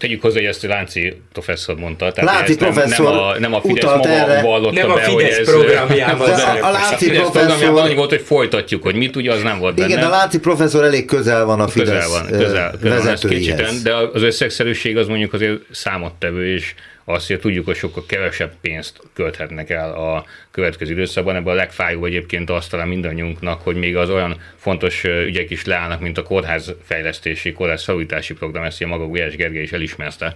tegyük 0.00 0.22
hozzá, 0.22 0.38
hogy 0.38 0.48
ezt 0.48 0.64
a 0.64 0.68
Lánci 0.68 1.22
professzor 1.32 1.76
mondta. 1.76 2.12
Tehát 2.12 2.34
Lánci 2.34 2.56
professzor 2.56 3.06
nem, 3.06 3.14
nem, 3.14 3.24
a, 3.24 3.38
nem 3.38 3.54
a 3.54 3.60
Fidesz 3.60 3.84
maga 3.84 4.08
erre. 4.08 4.42
vallotta 4.42 4.80
nem 4.80 4.90
a 4.90 4.94
be, 4.94 5.00
Fidesz 5.00 5.14
hogy 5.14 5.24
ez, 5.24 5.50
programjában. 5.50 6.30
a, 6.30 6.66
a 6.66 6.70
Lánci 6.70 6.94
a 6.94 6.96
Fidesz 6.96 7.30
professzor... 7.30 7.78
annyi 7.78 7.94
volt, 7.94 8.10
hogy 8.10 8.20
folytatjuk, 8.20 8.82
hogy 8.82 8.94
mit 8.94 9.16
ugye, 9.16 9.32
az 9.32 9.42
nem 9.42 9.58
volt 9.58 9.78
Igen, 9.78 9.88
benne. 9.88 10.06
a 10.06 10.08
Lánci 10.08 10.38
professzor 10.38 10.84
elég 10.84 11.04
közel 11.04 11.44
van 11.44 11.60
a 11.60 11.68
Fidesz 11.68 11.88
közel 11.88 12.08
van, 12.08 12.26
közel, 12.26 12.74
közel 12.80 12.96
vezetőihez. 12.96 13.82
de 13.82 13.94
az 13.94 14.22
összegszerűség 14.22 14.96
az 14.96 15.06
mondjuk 15.06 15.32
azért 15.32 15.58
számottevő, 15.70 16.54
és 16.54 16.74
azt, 17.12 17.26
hogy 17.26 17.40
tudjuk, 17.40 17.64
hogy 17.64 17.76
sokkal 17.76 18.04
kevesebb 18.06 18.52
pénzt 18.60 19.00
költhetnek 19.14 19.70
el 19.70 19.92
a 19.92 20.24
következő 20.50 20.92
időszakban. 20.92 21.36
Ebben 21.36 21.52
a 21.52 21.56
legfájóbb 21.56 22.04
egyébként 22.04 22.50
azt 22.50 22.70
talán 22.70 22.88
mindannyiunknak, 22.88 23.60
hogy 23.60 23.76
még 23.76 23.96
az 23.96 24.10
olyan 24.10 24.40
fontos 24.56 25.04
ügyek 25.04 25.50
is 25.50 25.64
leállnak, 25.64 26.00
mint 26.00 26.18
a 26.18 26.22
kórház 26.22 26.74
fejlesztési, 26.84 27.52
kórház 27.52 27.84
felújítási 27.84 28.34
program, 28.34 28.64
ezt 28.64 28.82
a 28.82 28.86
maga 28.86 29.06
Gulyás 29.06 29.36
Gergely 29.36 29.62
is 29.62 29.72
elismerte. 29.72 30.34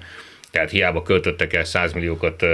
Tehát 0.51 0.71
hiába 0.71 1.03
költöttek 1.03 1.53
el 1.53 1.65
100 1.65 1.93
milliókat 1.93 2.45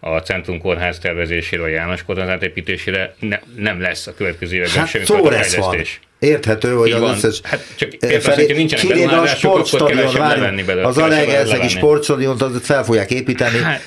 a 0.00 0.18
Centrum 0.18 0.58
Kórház 0.58 0.98
tervezésére, 0.98 1.62
vagy 1.62 1.72
János 1.72 2.02
Kórház 2.02 2.42
építésére, 2.42 3.14
ne, 3.18 3.38
nem 3.56 3.80
lesz 3.80 4.06
a 4.06 4.14
következő 4.14 4.56
években 4.56 4.78
hát 4.78 4.88
semmi 4.88 5.04
fejlesztés. 5.04 6.00
Van. 6.00 6.05
Érthető, 6.26 6.74
hogy 6.74 6.90
az 6.90 7.02
összes... 7.02 7.40
Hát 7.42 7.66
csak 7.76 7.90
felé, 8.20 8.46
hogy 8.46 8.54
nincsenek 8.56 8.86
beruházások, 8.86 9.56
akkor 9.56 9.90
kevesebb 9.90 10.20
levenni 10.20 10.62
belőle. 10.62 10.86
Az 10.86 10.98
Alegerszegi 10.98 11.68
sportstadiont 11.68 12.42
az 12.42 12.60
fel 12.62 12.84
fogják 12.84 13.10
építeni. 13.10 13.58
Hát, 13.58 13.80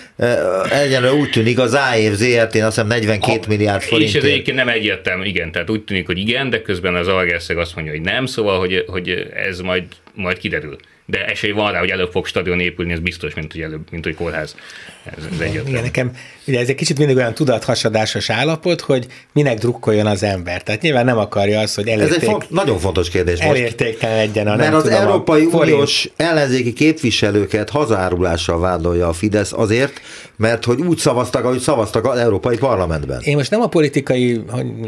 Egyenlő 0.71 1.11
úgy 1.11 1.29
tűnik, 1.29 1.59
az 1.59 1.73
AEV 1.73 2.13
ZRT 2.13 2.55
azt 2.55 2.65
hiszem 2.65 2.87
42 2.87 3.39
a, 3.43 3.47
milliárd 3.47 3.81
forint. 3.81 4.09
És 4.09 4.15
ez 4.15 4.23
egyébként 4.23 4.57
nem 4.57 4.67
egyértelmű, 4.67 5.25
igen, 5.25 5.51
tehát 5.51 5.69
úgy 5.69 5.83
tűnik, 5.83 6.05
hogy 6.05 6.17
igen, 6.17 6.49
de 6.49 6.61
közben 6.61 6.95
az 6.95 7.07
Alegerszeg 7.07 7.57
azt 7.57 7.75
mondja, 7.75 7.93
hogy 7.93 8.01
nem, 8.01 8.25
szóval, 8.25 8.59
hogy, 8.59 8.83
hogy 8.87 9.27
ez 9.33 9.59
majd, 9.59 9.83
majd 10.13 10.37
kiderül 10.37 10.77
de 11.09 11.25
esély 11.25 11.51
van 11.51 11.71
rá, 11.71 11.79
hogy 11.79 11.89
előbb 11.89 12.11
fog 12.11 12.25
stadion 12.25 12.59
épülni, 12.59 12.91
ez 12.91 12.99
biztos, 12.99 13.33
mint 13.33 13.51
hogy 13.51 13.61
előbb, 13.61 13.87
mint 13.91 14.03
hogy 14.03 14.15
kórház. 14.15 14.55
Ez, 15.03 15.23
ez 15.33 15.39
egyértelmű. 15.39 15.69
Igen, 15.69 15.83
nekem 15.83 16.11
ugye 16.47 16.59
ez 16.59 16.67
egy 16.67 16.75
kicsit 16.75 16.97
mindig 16.97 17.15
olyan 17.15 17.33
tudathasadásos 17.33 18.29
állapot, 18.29 18.81
hogy 18.81 19.07
minek 19.33 19.57
drukkoljon 19.57 20.05
az 20.05 20.23
ember. 20.23 20.63
Tehát 20.63 20.81
nyilván 20.81 21.05
nem 21.05 21.17
akarja 21.17 21.59
azt, 21.59 21.75
hogy 21.75 21.87
elérték, 21.87 22.15
Ez 22.15 22.23
egy 22.23 22.29
font, 22.29 22.49
nagyon 22.49 22.77
fontos 22.77 23.09
kérdés 23.09 23.43
most. 23.43 23.85
legyen 24.01 24.47
a 24.47 24.55
Mert 24.55 24.73
az 24.73 24.83
tudom, 24.83 24.97
Európai 24.97 25.45
Uniós 25.51 26.09
ellenzéki 26.15 26.73
képviselőket 26.73 27.69
hazárulással 27.69 28.59
vádolja 28.59 29.07
a 29.07 29.13
Fidesz 29.13 29.53
azért, 29.53 30.01
mert 30.35 30.65
hogy 30.65 30.81
úgy 30.81 30.97
szavaztak, 30.97 31.43
ahogy 31.43 31.59
szavaztak 31.59 32.05
az 32.05 32.17
Európai 32.17 32.57
Parlamentben. 32.57 33.21
Én 33.21 33.35
most 33.35 33.51
nem 33.51 33.61
a 33.61 33.67
politikai 33.67 34.41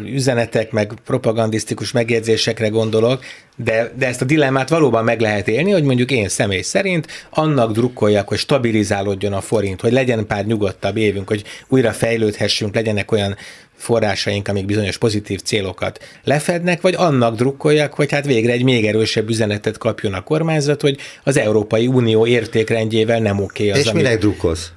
üzenetek, 0.05 0.71
meg 0.71 0.91
propagandisztikus 1.05 1.91
megjegyzésekre 1.91 2.67
gondolok, 2.67 3.23
de, 3.55 3.91
de 3.97 4.07
ezt 4.07 4.21
a 4.21 4.25
dilemmát 4.25 4.69
valóban 4.69 5.03
meg 5.03 5.21
lehet 5.21 5.47
élni, 5.47 5.71
hogy 5.71 5.83
mondjuk 5.83 6.10
én 6.11 6.29
személy 6.29 6.61
szerint 6.61 7.07
annak 7.29 7.71
drukkoljak, 7.71 8.27
hogy 8.27 8.37
stabilizálódjon 8.37 9.33
a 9.33 9.41
forint, 9.41 9.81
hogy 9.81 9.91
legyen 9.91 10.27
pár 10.27 10.45
nyugodtabb 10.45 10.97
évünk, 10.97 11.27
hogy 11.27 11.43
újra 11.67 11.91
fejlődhessünk, 11.91 12.75
legyenek 12.75 13.11
olyan 13.11 13.35
forrásaink, 13.75 14.47
amik 14.47 14.65
bizonyos 14.65 14.97
pozitív 14.97 15.41
célokat 15.41 15.99
lefednek, 16.23 16.81
vagy 16.81 16.95
annak 16.97 17.35
drukkoljak, 17.35 17.93
hogy 17.93 18.11
hát 18.11 18.25
végre 18.25 18.51
egy 18.51 18.63
még 18.63 18.85
erősebb 18.85 19.29
üzenetet 19.29 19.77
kapjon 19.77 20.13
a 20.13 20.23
kormányzat, 20.23 20.81
hogy 20.81 20.97
az 21.23 21.37
Európai 21.37 21.87
Unió 21.87 22.25
értékrendjével 22.25 23.19
nem 23.19 23.39
oké 23.39 23.69
az, 23.69 23.77
És 23.77 23.85
amit... 23.85 24.03
minek 24.03 24.19
drukkolsz? 24.19 24.71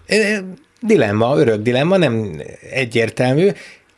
Dilemma, 0.81 1.39
örök 1.39 1.63
dilemma, 1.63 1.97
nem 1.97 2.43
egyértelmű, 2.71 3.49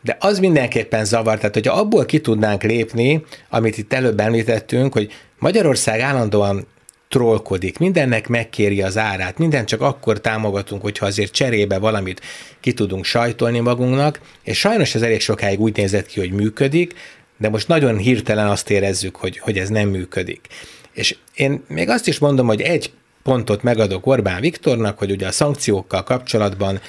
de 0.02 0.16
az 0.20 0.38
mindenképpen 0.38 1.04
zavar, 1.04 1.36
tehát 1.36 1.54
hogyha 1.54 1.78
abból 1.78 2.04
ki 2.04 2.20
tudnánk 2.20 2.62
lépni, 2.62 3.24
amit 3.50 3.78
itt 3.78 3.92
előbb 3.92 4.20
említettünk, 4.20 4.92
hogy 4.92 5.12
Magyarország 5.38 6.00
állandóan 6.00 6.66
trollkodik, 7.08 7.78
mindennek 7.78 8.28
megkéri 8.28 8.82
az 8.82 8.96
árát, 8.96 9.38
minden 9.38 9.66
csak 9.66 9.80
akkor 9.80 10.20
támogatunk, 10.20 10.82
hogyha 10.82 11.06
azért 11.06 11.32
cserébe 11.32 11.78
valamit 11.78 12.20
ki 12.60 12.72
tudunk 12.72 13.04
sajtolni 13.04 13.60
magunknak, 13.60 14.20
és 14.42 14.58
sajnos 14.58 14.94
ez 14.94 15.02
elég 15.02 15.20
sokáig 15.20 15.60
úgy 15.60 15.76
nézett 15.76 16.06
ki, 16.06 16.20
hogy 16.20 16.32
működik, 16.32 16.94
de 17.38 17.48
most 17.48 17.68
nagyon 17.68 17.96
hirtelen 17.96 18.46
azt 18.46 18.70
érezzük, 18.70 19.16
hogy, 19.16 19.38
hogy 19.38 19.58
ez 19.58 19.68
nem 19.68 19.88
működik. 19.88 20.46
És 20.92 21.16
én 21.34 21.64
még 21.68 21.88
azt 21.88 22.08
is 22.08 22.18
mondom, 22.18 22.46
hogy 22.46 22.60
egy 22.60 22.92
pontot 23.22 23.62
megadok 23.62 24.06
Orbán 24.06 24.40
Viktornak, 24.40 24.98
hogy 24.98 25.10
ugye 25.10 25.26
a 25.26 25.32
szankciókkal 25.32 26.02
kapcsolatban 26.02 26.80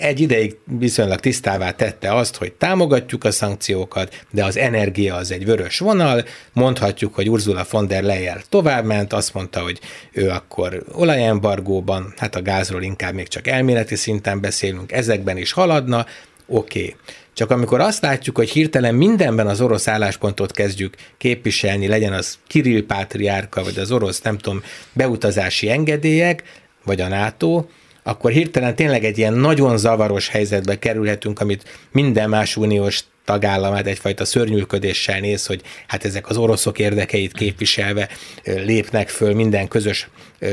egy 0.00 0.20
ideig 0.20 0.56
viszonylag 0.64 1.20
tisztává 1.20 1.70
tette 1.70 2.14
azt, 2.14 2.36
hogy 2.36 2.52
támogatjuk 2.52 3.24
a 3.24 3.30
szankciókat, 3.30 4.24
de 4.30 4.44
az 4.44 4.56
energia 4.56 5.14
az 5.14 5.30
egy 5.30 5.44
vörös 5.44 5.78
vonal, 5.78 6.24
mondhatjuk, 6.52 7.14
hogy 7.14 7.30
Ursula 7.30 7.66
von 7.70 7.86
der 7.86 8.02
Leyen 8.02 8.40
továbbment, 8.48 9.12
azt 9.12 9.34
mondta, 9.34 9.60
hogy 9.60 9.80
ő 10.12 10.28
akkor 10.28 10.84
olajembargóban, 10.92 12.14
hát 12.16 12.34
a 12.34 12.42
gázról 12.42 12.82
inkább 12.82 13.14
még 13.14 13.28
csak 13.28 13.46
elméleti 13.46 13.96
szinten 13.96 14.40
beszélünk, 14.40 14.92
ezekben 14.92 15.36
is 15.36 15.52
haladna, 15.52 16.06
oké. 16.46 16.80
Okay. 16.80 16.96
Csak 17.32 17.50
amikor 17.50 17.80
azt 17.80 18.02
látjuk, 18.02 18.36
hogy 18.36 18.50
hirtelen 18.50 18.94
mindenben 18.94 19.46
az 19.46 19.60
orosz 19.60 19.88
álláspontot 19.88 20.52
kezdjük 20.52 20.96
képviselni, 21.18 21.86
legyen 21.86 22.12
az 22.12 22.38
Kirill 22.46 22.86
Pátriárka, 22.86 23.64
vagy 23.64 23.78
az 23.78 23.90
orosz, 23.90 24.20
nem 24.20 24.38
tudom, 24.38 24.62
beutazási 24.92 25.70
engedélyek, 25.70 26.42
vagy 26.84 27.00
a 27.00 27.08
NATO, 27.08 27.64
akkor 28.02 28.30
hirtelen 28.30 28.74
tényleg 28.74 29.04
egy 29.04 29.18
ilyen 29.18 29.34
nagyon 29.34 29.78
zavaros 29.78 30.28
helyzetbe 30.28 30.78
kerülhetünk, 30.78 31.40
amit 31.40 31.88
minden 31.92 32.28
más 32.28 32.56
uniós 32.56 33.00
tagállamát 33.24 33.86
egyfajta 33.86 34.24
szörnyűködéssel 34.24 35.20
néz, 35.20 35.46
hogy 35.46 35.60
hát 35.86 36.04
ezek 36.04 36.28
az 36.28 36.36
oroszok 36.36 36.78
érdekeit 36.78 37.32
képviselve 37.32 38.08
lépnek 38.44 39.08
föl 39.08 39.34
minden 39.34 39.68
közös 39.68 40.08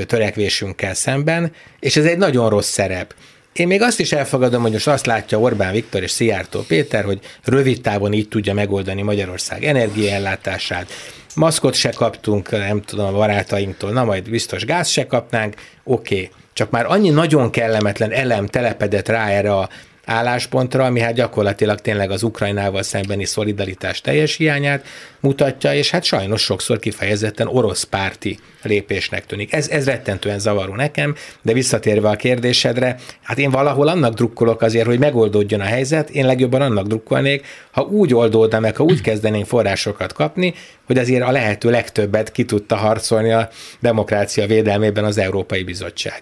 törekvésünkkel 0.07 0.93
szemben, 0.93 1.51
és 1.79 1.95
ez 1.95 2.05
egy 2.05 2.17
nagyon 2.17 2.49
rossz 2.49 2.69
szerep. 2.69 3.15
Én 3.53 3.67
még 3.67 3.81
azt 3.81 3.99
is 3.99 4.11
elfogadom, 4.11 4.61
hogy 4.61 4.71
most 4.71 4.87
azt 4.87 5.05
látja 5.05 5.39
Orbán 5.39 5.71
Viktor 5.71 6.03
és 6.03 6.11
Szijjártó 6.11 6.61
Péter, 6.67 7.03
hogy 7.03 7.19
rövid 7.43 7.81
távon 7.81 8.13
így 8.13 8.27
tudja 8.27 8.53
megoldani 8.53 9.01
Magyarország 9.01 9.63
energiaellátását. 9.63 10.91
Maszkot 11.35 11.73
se 11.73 11.89
kaptunk, 11.89 12.51
nem 12.51 12.81
tudom, 12.81 13.05
a 13.05 13.17
barátainktól, 13.17 13.91
na 13.91 14.03
majd 14.03 14.29
biztos 14.29 14.65
gáz 14.65 14.87
se 14.87 15.07
kapnánk, 15.07 15.55
oké. 15.83 16.15
Okay 16.15 16.29
csak 16.57 16.69
már 16.69 16.85
annyi 16.85 17.09
nagyon 17.09 17.49
kellemetlen 17.49 18.11
elem 18.11 18.45
telepedett 18.45 19.07
rá 19.07 19.27
erre 19.27 19.53
a 19.53 19.69
álláspontra, 20.07 20.85
ami 20.85 20.99
hát 20.99 21.13
gyakorlatilag 21.13 21.79
tényleg 21.79 22.11
az 22.11 22.23
Ukrajnával 22.23 22.83
szembeni 22.83 23.25
szolidaritás 23.25 24.01
teljes 24.01 24.35
hiányát 24.35 24.85
mutatja, 25.19 25.73
és 25.73 25.89
hát 25.89 26.03
sajnos 26.03 26.41
sokszor 26.41 26.79
kifejezetten 26.79 27.47
orosz 27.47 27.83
párti 27.83 28.39
lépésnek 28.61 29.25
tűnik. 29.25 29.53
Ez, 29.53 29.69
ez 29.69 29.85
rettentően 29.85 30.39
zavaró 30.39 30.75
nekem, 30.75 31.15
de 31.41 31.53
visszatérve 31.53 32.09
a 32.09 32.15
kérdésedre, 32.15 32.95
hát 33.21 33.37
én 33.37 33.51
valahol 33.51 33.87
annak 33.87 34.13
drukkolok 34.13 34.61
azért, 34.61 34.85
hogy 34.85 34.99
megoldódjon 34.99 35.59
a 35.59 35.63
helyzet, 35.63 36.09
én 36.09 36.25
legjobban 36.25 36.61
annak 36.61 36.87
drukkolnék, 36.87 37.45
ha 37.71 37.81
úgy 37.81 38.13
oldódna 38.13 38.59
meg, 38.59 38.75
ha 38.75 38.83
úgy 38.83 39.01
kezdenénk 39.01 39.45
forrásokat 39.45 40.13
kapni, 40.13 40.53
hogy 40.85 40.97
azért 40.97 41.23
a 41.23 41.31
lehető 41.31 41.69
legtöbbet 41.69 42.31
ki 42.31 42.45
tudta 42.45 42.75
harcolni 42.75 43.31
a 43.31 43.49
demokrácia 43.79 44.47
védelmében 44.47 45.03
az 45.03 45.17
Európai 45.17 45.63
Bizottság. 45.63 46.21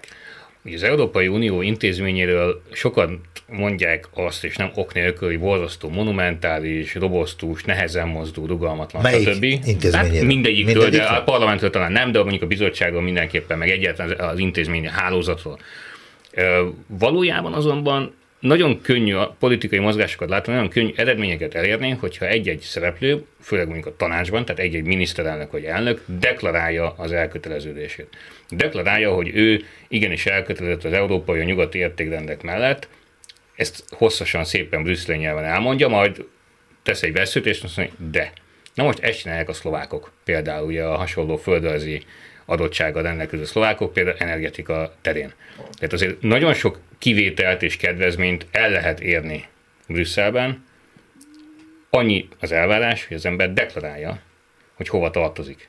Az 0.74 0.82
Európai 0.82 1.28
Unió 1.28 1.62
intézményéről 1.62 2.62
sokan 2.72 3.20
mondják 3.48 4.08
azt, 4.14 4.44
és 4.44 4.56
nem 4.56 4.70
ok 4.74 4.94
nélkül, 4.94 5.28
hogy 5.28 5.38
borzasztó, 5.38 5.88
monumentális, 5.88 6.94
robosztus, 6.94 7.64
nehezen 7.64 8.08
mozdul, 8.08 8.46
rugalmatlan, 8.46 9.02
Melyik 9.02 9.28
stb. 9.28 9.42
intézményéről? 9.42 10.16
Hát 10.16 10.22
mindegyik, 10.22 10.64
mindegyik 10.64 11.00
de 11.00 11.06
a 11.06 11.22
parlamentről 11.22 11.70
talán 11.70 11.92
nem, 11.92 12.12
de 12.12 12.18
mondjuk 12.18 12.42
a 12.42 12.46
bizottságon 12.46 13.02
mindenképpen, 13.02 13.58
meg 13.58 13.70
egyáltalán 13.70 14.18
az 14.18 14.38
intézmény 14.38 14.88
hálózatról. 14.88 15.58
Valójában 16.86 17.52
azonban 17.52 18.14
nagyon 18.40 18.80
könnyű 18.80 19.14
a 19.14 19.36
politikai 19.38 19.78
mozgásokat 19.78 20.28
látni, 20.28 20.52
nagyon 20.52 20.68
könnyű 20.68 20.92
eredményeket 20.96 21.54
elérni, 21.54 21.90
hogyha 21.90 22.26
egy-egy 22.26 22.60
szereplő, 22.60 23.24
főleg 23.40 23.66
mondjuk 23.66 23.86
a 23.86 23.96
tanácsban, 23.96 24.44
tehát 24.44 24.60
egy-egy 24.60 24.84
miniszterelnök 24.84 25.50
vagy 25.50 25.64
elnök 25.64 26.02
deklarálja 26.06 26.94
az 26.96 27.12
elköteleződését. 27.12 28.16
Deklarálja, 28.48 29.14
hogy 29.14 29.30
ő 29.34 29.64
igenis 29.88 30.26
elkötelezett 30.26 30.84
az 30.84 30.92
európai, 30.92 31.40
a 31.40 31.44
nyugati 31.44 31.78
értékrendek 31.78 32.42
mellett, 32.42 32.88
ezt 33.56 33.84
hosszasan, 33.90 34.44
szépen 34.44 34.82
brüsszeli 34.82 35.18
nyelven 35.18 35.44
elmondja, 35.44 35.88
majd 35.88 36.24
tesz 36.82 37.02
egy 37.02 37.12
veszőt, 37.12 37.46
és 37.46 37.62
azt 37.62 37.76
mondja, 37.76 37.94
de 38.10 38.32
Na 38.76 38.82
most 38.84 38.98
ezt 38.98 39.18
csinálják 39.18 39.48
a 39.48 39.52
szlovákok, 39.52 40.12
például 40.24 40.66
ugye 40.66 40.84
a 40.84 40.96
hasonló 40.96 41.36
földrajzi 41.36 42.02
adottsága 42.44 43.00
rendelkező 43.00 43.44
szlovákok, 43.44 43.92
például 43.92 44.16
energetika 44.18 44.94
terén. 45.00 45.32
Tehát 45.74 45.92
azért 45.92 46.20
nagyon 46.20 46.54
sok 46.54 46.78
kivételt 46.98 47.62
és 47.62 47.76
kedvezményt 47.76 48.46
el 48.50 48.70
lehet 48.70 49.00
érni 49.00 49.44
Brüsszelben, 49.88 50.64
annyi 51.90 52.28
az 52.40 52.52
elvárás, 52.52 53.06
hogy 53.06 53.16
az 53.16 53.26
ember 53.26 53.52
deklarálja, 53.52 54.20
hogy 54.74 54.88
hova 54.88 55.10
tartozik. 55.10 55.68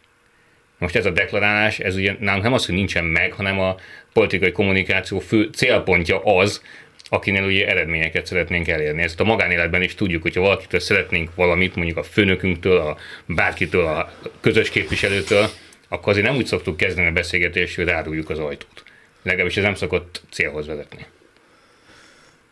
Most 0.77 0.95
ez 0.95 1.05
a 1.05 1.11
deklarálás, 1.11 1.79
ez 1.79 1.95
ugye 1.95 2.15
nálunk 2.19 2.43
nem 2.43 2.53
az, 2.53 2.65
hogy 2.65 2.75
nincsen 2.75 3.03
meg, 3.05 3.31
hanem 3.31 3.59
a 3.59 3.75
politikai 4.13 4.51
kommunikáció 4.51 5.19
fő 5.19 5.49
célpontja 5.53 6.23
az, 6.23 6.61
akinél 7.09 7.43
ugye 7.43 7.67
eredményeket 7.67 8.25
szeretnénk 8.25 8.67
elérni. 8.67 9.01
Ezt 9.01 9.19
a 9.19 9.23
magánéletben 9.23 9.81
is 9.81 9.95
tudjuk, 9.95 10.21
hogyha 10.21 10.41
valakitől 10.41 10.79
szeretnénk 10.79 11.35
valamit, 11.35 11.75
mondjuk 11.75 11.97
a 11.97 12.03
főnökünktől, 12.03 12.77
a 12.77 12.97
bárkitől, 13.25 13.85
a 13.85 14.13
közös 14.41 14.69
képviselőtől, 14.69 15.47
akkor 15.87 16.11
azért 16.11 16.25
nem 16.27 16.35
úgy 16.35 16.45
szoktuk 16.45 16.77
kezdeni 16.77 17.07
a 17.07 17.11
beszélgetést, 17.11 17.75
hogy 17.75 17.85
ráruljuk 17.85 18.29
az 18.29 18.39
ajtót. 18.39 18.83
Legalábbis 19.23 19.57
ez 19.57 19.63
nem 19.63 19.75
szokott 19.75 20.21
célhoz 20.29 20.67
vezetni. 20.67 21.05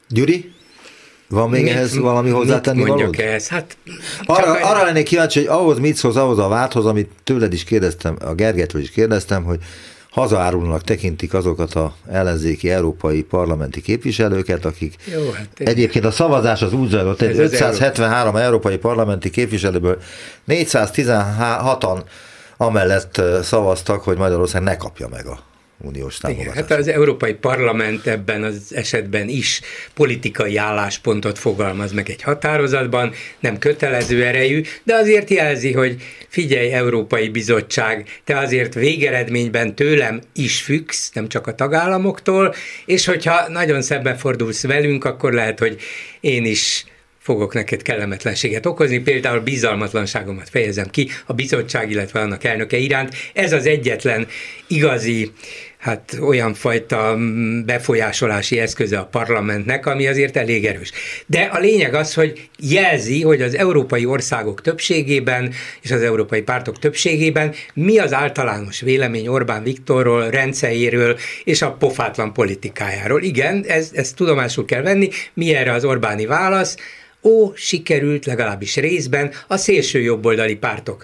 Gyuri? 0.09 0.53
Van 1.29 1.50
még 1.50 1.63
mit, 1.63 1.71
ehhez 1.71 1.97
valami 1.97 2.29
hozzátenni 2.29 2.77
mit 2.77 2.88
mondjak 2.88 3.17
ehhez? 3.17 3.47
Hát, 3.47 3.77
arra, 4.25 4.69
arra 4.69 4.83
lennék 4.83 5.05
kíváncsi, 5.05 5.39
hogy 5.39 5.47
ahhoz 5.47 5.79
mit 5.79 5.95
szólsz, 5.95 6.15
ahhoz 6.15 6.39
a 6.39 6.47
válthoz, 6.47 6.85
amit 6.85 7.09
tőled 7.24 7.53
is 7.53 7.63
kérdeztem, 7.63 8.15
a 8.19 8.33
Gergetről 8.33 8.81
is 8.81 8.89
kérdeztem, 8.89 9.43
hogy 9.43 9.59
hazaárulnak 10.09 10.81
tekintik 10.81 11.33
azokat 11.33 11.74
a 11.74 11.95
ellenzéki 12.12 12.69
európai 12.69 13.24
parlamenti 13.24 13.81
képviselőket, 13.81 14.65
akik 14.65 14.95
Jó, 15.13 15.31
hát 15.31 15.47
egyébként 15.55 16.05
a 16.05 16.12
szavazás 16.12 16.62
az 16.62 16.74
úgy 16.74 16.89
zajlott, 16.89 17.21
egy 17.21 17.39
573 17.39 18.35
európai 18.35 18.77
parlamenti 18.77 19.29
képviselőből 19.29 20.01
416-an 20.47 22.01
amellett 22.57 23.21
szavaztak, 23.41 24.03
hogy 24.03 24.17
Magyarország 24.17 24.62
ne 24.62 24.77
kapja 24.77 25.07
meg 25.07 25.25
a 25.25 25.39
uniós 25.86 26.18
támogatást. 26.18 26.51
Igen, 26.51 26.68
hát 26.68 26.80
az 26.80 26.88
Európai 26.88 27.34
Parlament 27.34 28.08
ebben 28.08 28.44
az 28.44 28.72
esetben 28.75 29.27
is 29.27 29.62
politikai 29.94 30.58
álláspontot 30.58 31.39
fogalmaz 31.39 31.92
meg 31.92 32.10
egy 32.10 32.22
határozatban, 32.22 33.13
nem 33.39 33.58
kötelező 33.58 34.24
erejű, 34.25 34.62
de 34.84 34.96
azért 34.96 35.30
jelzi, 35.30 35.72
hogy 35.72 35.96
figyelj, 36.27 36.72
Európai 36.72 37.30
Bizottság, 37.30 38.22
te 38.24 38.38
azért 38.38 38.74
végeredményben 38.74 39.75
tőlem 39.75 40.22
is 40.34 40.62
függsz, 40.62 41.12
nem 41.13 41.27
csak 41.27 41.48
a 41.48 41.56
tagállamoktól, 41.56 42.56
és 42.86 43.06
hogyha 43.06 43.50
nagyon 43.50 43.82
szebben 43.82 44.18
fordulsz 44.18 44.63
velünk, 44.63 45.06
akkor 45.06 45.34
lehet, 45.34 45.60
hogy 45.60 45.77
én 46.20 46.46
is 46.46 46.86
fogok 47.25 47.54
neked 47.54 47.82
kellemetlenséget 47.82 48.65
okozni, 48.65 49.00
például 49.00 49.39
bizalmatlanságomat 49.39 50.50
fejezem 50.50 50.89
ki 50.89 51.10
a 51.25 51.34
bizottság, 51.34 51.92
illetve 51.92 52.20
annak 52.20 52.44
elnöke 52.44 52.77
iránt. 52.77 53.15
Ez 53.34 53.54
az 53.54 53.65
egyetlen 53.65 54.27
igazi 54.68 55.32
hát 55.86 56.18
olyan 56.22 56.54
fajta 56.54 57.18
befolyásolási 57.65 58.60
eszköze 58.60 58.98
a 58.98 59.06
parlamentnek, 59.06 59.86
ami 59.86 60.08
azért 60.08 60.38
elég 60.38 60.65
erős. 60.65 60.92
De 61.25 61.42
a 61.42 61.60
lényeg 61.60 61.94
az, 61.94 62.13
hogy 62.13 62.50
jelzi, 62.60 63.22
hogy 63.22 63.42
az 63.42 63.56
európai 63.56 64.06
országok 64.06 64.62
többségében 64.62 65.54
és 65.82 65.92
az 65.92 66.01
európai 66.01 66.42
pártok 66.42 66.80
többségében 66.80 67.54
mi 67.74 67.98
az 67.98 68.13
általános 68.13 68.82
vélemény 68.82 69.27
Orbán 69.27 69.63
Viktorról, 69.63 70.30
rendszeréről 70.30 71.18
és 71.44 71.62
a 71.62 71.72
pofátlan 71.72 72.34
politikájáról. 72.34 73.22
Igen, 73.22 73.65
ez, 73.68 74.12
tudomásul 74.15 74.65
kell 74.65 74.82
venni. 74.82 75.10
Mi 75.34 75.56
erre 75.56 75.72
az 75.72 75.86
Orbáni 75.86 76.25
válasz? 76.25 76.75
Ó, 77.22 77.51
sikerült 77.56 78.25
legalábbis 78.25 78.75
részben 78.75 79.32
a 79.48 79.58
szélső 79.58 80.01
jobboldali 80.01 80.56
pártok 80.56 81.04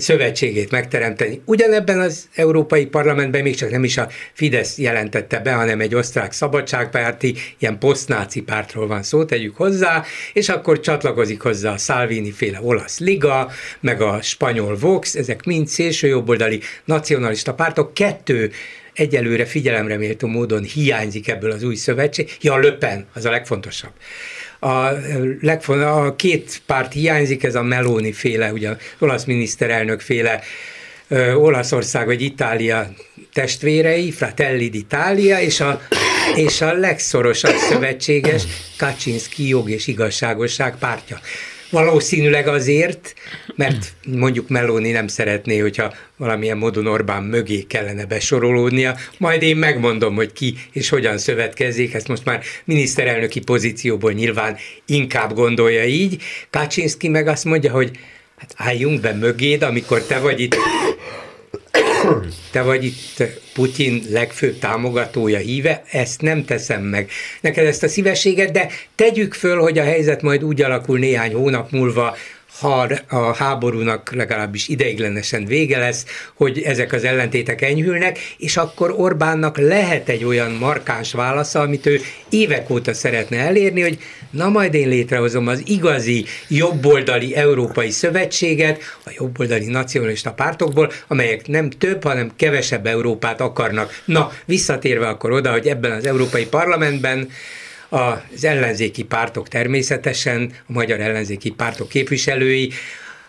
szövetségét 0.00 0.70
megteremteni. 0.70 1.42
Ugyanebben 1.44 2.00
az 2.00 2.28
Európai 2.34 2.86
Parlamentben 2.86 3.42
még 3.42 3.54
csak 3.54 3.70
nem 3.70 3.84
is 3.84 3.96
a 3.96 4.08
Fidesz 4.32 4.78
jelentette 4.78 5.40
be, 5.40 5.52
hanem 5.52 5.80
egy 5.80 5.94
osztrák 5.94 6.32
szabadságpárti, 6.32 7.34
ilyen 7.58 7.78
posztnáci 7.78 8.40
pártról 8.40 8.86
van 8.86 9.02
szó, 9.02 9.24
tegyük 9.24 9.56
hozzá, 9.56 10.04
és 10.32 10.48
akkor 10.48 10.80
csatlakozik 10.80 11.40
hozzá 11.40 11.72
a 11.72 11.78
Salvini 11.78 12.30
féle 12.30 12.58
olasz 12.62 12.98
liga, 12.98 13.50
meg 13.80 14.00
a 14.00 14.22
spanyol 14.22 14.76
Vox, 14.76 15.14
ezek 15.14 15.44
mind 15.44 15.68
szélsőjobboldali 15.68 16.60
nacionalista 16.84 17.54
pártok, 17.54 17.94
kettő 17.94 18.50
egyelőre 18.94 19.44
figyelemre 19.44 19.96
méltó 19.96 20.28
módon 20.28 20.62
hiányzik 20.62 21.28
ebből 21.28 21.50
az 21.50 21.62
új 21.62 21.74
szövetség. 21.74 22.36
Ja, 22.40 22.58
Löpen, 22.58 23.06
az 23.14 23.24
a 23.24 23.30
legfontosabb 23.30 23.92
a, 24.62 24.92
legfon, 25.40 25.82
a 25.82 26.16
két 26.16 26.62
párt 26.66 26.92
hiányzik, 26.92 27.42
ez 27.42 27.54
a 27.54 27.62
Meloni 27.62 28.12
féle, 28.12 28.52
ugye 28.52 28.76
olasz 28.98 29.24
miniszterelnök 29.24 30.00
féle 30.00 30.40
Olaszország 31.34 32.06
vagy 32.06 32.22
Itália 32.22 32.90
testvérei, 33.32 34.10
Fratelli 34.10 34.68
d'Italia, 34.68 35.40
és 35.40 35.60
a, 35.60 35.80
és 36.34 36.60
a 36.60 36.72
legszorosabb 36.72 37.56
szövetséges 37.56 38.42
Kaczynski 38.78 39.48
jog 39.48 39.70
és 39.70 39.86
igazságosság 39.86 40.76
pártja. 40.78 41.20
Valószínűleg 41.72 42.48
azért, 42.48 43.14
mert 43.56 43.92
mondjuk 44.06 44.48
Meloni 44.48 44.90
nem 44.90 45.06
szeretné, 45.06 45.58
hogyha 45.58 45.94
valamilyen 46.16 46.56
módon 46.56 46.86
Orbán 46.86 47.22
mögé 47.22 47.62
kellene 47.62 48.04
besorolódnia, 48.04 48.96
majd 49.18 49.42
én 49.42 49.56
megmondom, 49.56 50.14
hogy 50.14 50.32
ki 50.32 50.54
és 50.72 50.88
hogyan 50.88 51.18
szövetkezik, 51.18 51.94
ezt 51.94 52.08
most 52.08 52.24
már 52.24 52.42
miniszterelnöki 52.64 53.40
pozícióból 53.40 54.12
nyilván 54.12 54.56
inkább 54.86 55.32
gondolja 55.32 55.84
így. 55.84 56.22
Kaczynski 56.50 57.08
meg 57.08 57.26
azt 57.26 57.44
mondja, 57.44 57.70
hogy 57.72 57.90
hát 58.38 58.54
álljunk 58.56 59.00
be 59.00 59.12
mögéd, 59.12 59.62
amikor 59.62 60.02
te 60.02 60.18
vagy 60.18 60.40
itt 60.40 60.56
te 62.50 62.62
vagy 62.62 62.84
itt 62.84 63.22
Putyin 63.54 64.02
legfőbb 64.10 64.58
támogatója, 64.58 65.38
híve, 65.38 65.82
ezt 65.90 66.20
nem 66.20 66.44
teszem 66.44 66.82
meg. 66.82 67.10
Neked 67.40 67.66
ezt 67.66 67.82
a 67.82 67.88
szívességet, 67.88 68.50
de 68.50 68.68
tegyük 68.94 69.34
föl, 69.34 69.58
hogy 69.60 69.78
a 69.78 69.84
helyzet 69.84 70.22
majd 70.22 70.44
úgy 70.44 70.62
alakul 70.62 70.98
néhány 70.98 71.34
hónap 71.34 71.70
múlva, 71.70 72.16
ha 72.60 72.88
a 73.08 73.34
háborúnak 73.34 74.12
legalábbis 74.14 74.68
ideiglenesen 74.68 75.44
vége 75.44 75.78
lesz, 75.78 76.04
hogy 76.34 76.62
ezek 76.62 76.92
az 76.92 77.04
ellentétek 77.04 77.62
enyhülnek, 77.62 78.18
és 78.38 78.56
akkor 78.56 78.94
Orbánnak 78.96 79.58
lehet 79.58 80.08
egy 80.08 80.24
olyan 80.24 80.50
markáns 80.50 81.12
válasza, 81.12 81.60
amit 81.60 81.86
ő 81.86 82.00
évek 82.28 82.70
óta 82.70 82.94
szeretne 82.94 83.38
elérni, 83.38 83.80
hogy 83.80 83.98
na 84.32 84.48
majd 84.48 84.74
én 84.74 84.88
létrehozom 84.88 85.46
az 85.46 85.62
igazi 85.64 86.24
jobboldali 86.48 87.34
európai 87.34 87.90
szövetséget 87.90 88.80
a 89.04 89.10
jobboldali 89.16 89.66
nacionalista 89.66 90.32
pártokból, 90.32 90.92
amelyek 91.06 91.46
nem 91.46 91.70
több, 91.70 92.02
hanem 92.02 92.30
kevesebb 92.36 92.86
Európát 92.86 93.40
akarnak. 93.40 94.02
Na, 94.04 94.32
visszatérve 94.44 95.08
akkor 95.08 95.30
oda, 95.32 95.50
hogy 95.50 95.66
ebben 95.68 95.92
az 95.92 96.06
Európai 96.06 96.46
Parlamentben 96.46 97.28
az 97.88 98.44
ellenzéki 98.44 99.02
pártok 99.04 99.48
természetesen, 99.48 100.52
a 100.66 100.72
magyar 100.72 101.00
ellenzéki 101.00 101.50
pártok 101.50 101.88
képviselői 101.88 102.72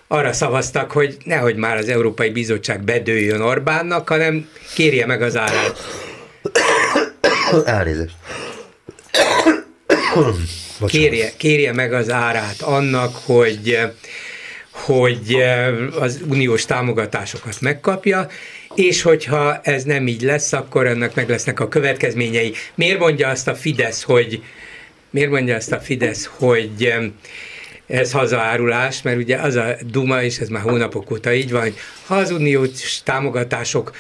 arra 0.07 0.33
szavaztak, 0.33 0.91
hogy 0.91 1.17
nehogy 1.23 1.55
már 1.55 1.77
az 1.77 1.89
Európai 1.89 2.29
Bizottság 2.29 2.83
bedőjön 2.83 3.41
Orbánnak, 3.41 4.09
hanem 4.09 4.49
kérje 4.73 5.05
meg 5.05 5.21
az 5.21 5.37
árát. 5.37 5.79
Elnézést. 7.65 8.15
Kérje, 10.88 11.32
kérje 11.38 11.73
meg 11.73 11.93
az 11.93 12.12
árát 12.12 12.62
annak, 12.62 13.15
hogy 13.15 13.80
hogy 14.71 15.38
az 15.99 16.21
uniós 16.28 16.65
támogatásokat 16.65 17.62
megkapja, 17.62 18.28
és 18.76 19.02
hogyha 19.02 19.60
ez 19.63 19.84
nem 19.84 20.08
így 20.08 20.21
lesz, 20.21 20.54
akkor 20.54 20.88
ennek 20.88 21.15
meg 21.15 21.30
lesznek 21.30 21.60
a 21.60 21.67
következményei. 21.67 22.54
Miért 22.76 22.99
mondja 22.99 23.30
azt 23.30 23.47
a 23.47 23.56
Fidesz, 23.56 24.04
hogy 24.04 24.43
miért 25.10 25.30
mondja 25.30 25.56
azt 25.56 25.71
a 25.71 25.80
Fidesz, 25.80 26.30
hogy 26.34 26.93
ez 27.88 28.12
hazaárulás, 28.12 29.02
mert 29.02 29.17
ugye 29.17 29.38
az 29.38 29.56
a 29.56 29.76
Duma, 29.82 30.23
és 30.23 30.38
ez 30.38 30.47
már 30.47 30.62
hónapok 30.62 31.12
óta 31.12 31.34
így 31.34 31.52
van, 31.52 31.62
hogy 31.62 31.76
ha 32.06 32.15
az 32.15 32.32
uniós 32.32 33.04
támogatások 33.04 33.91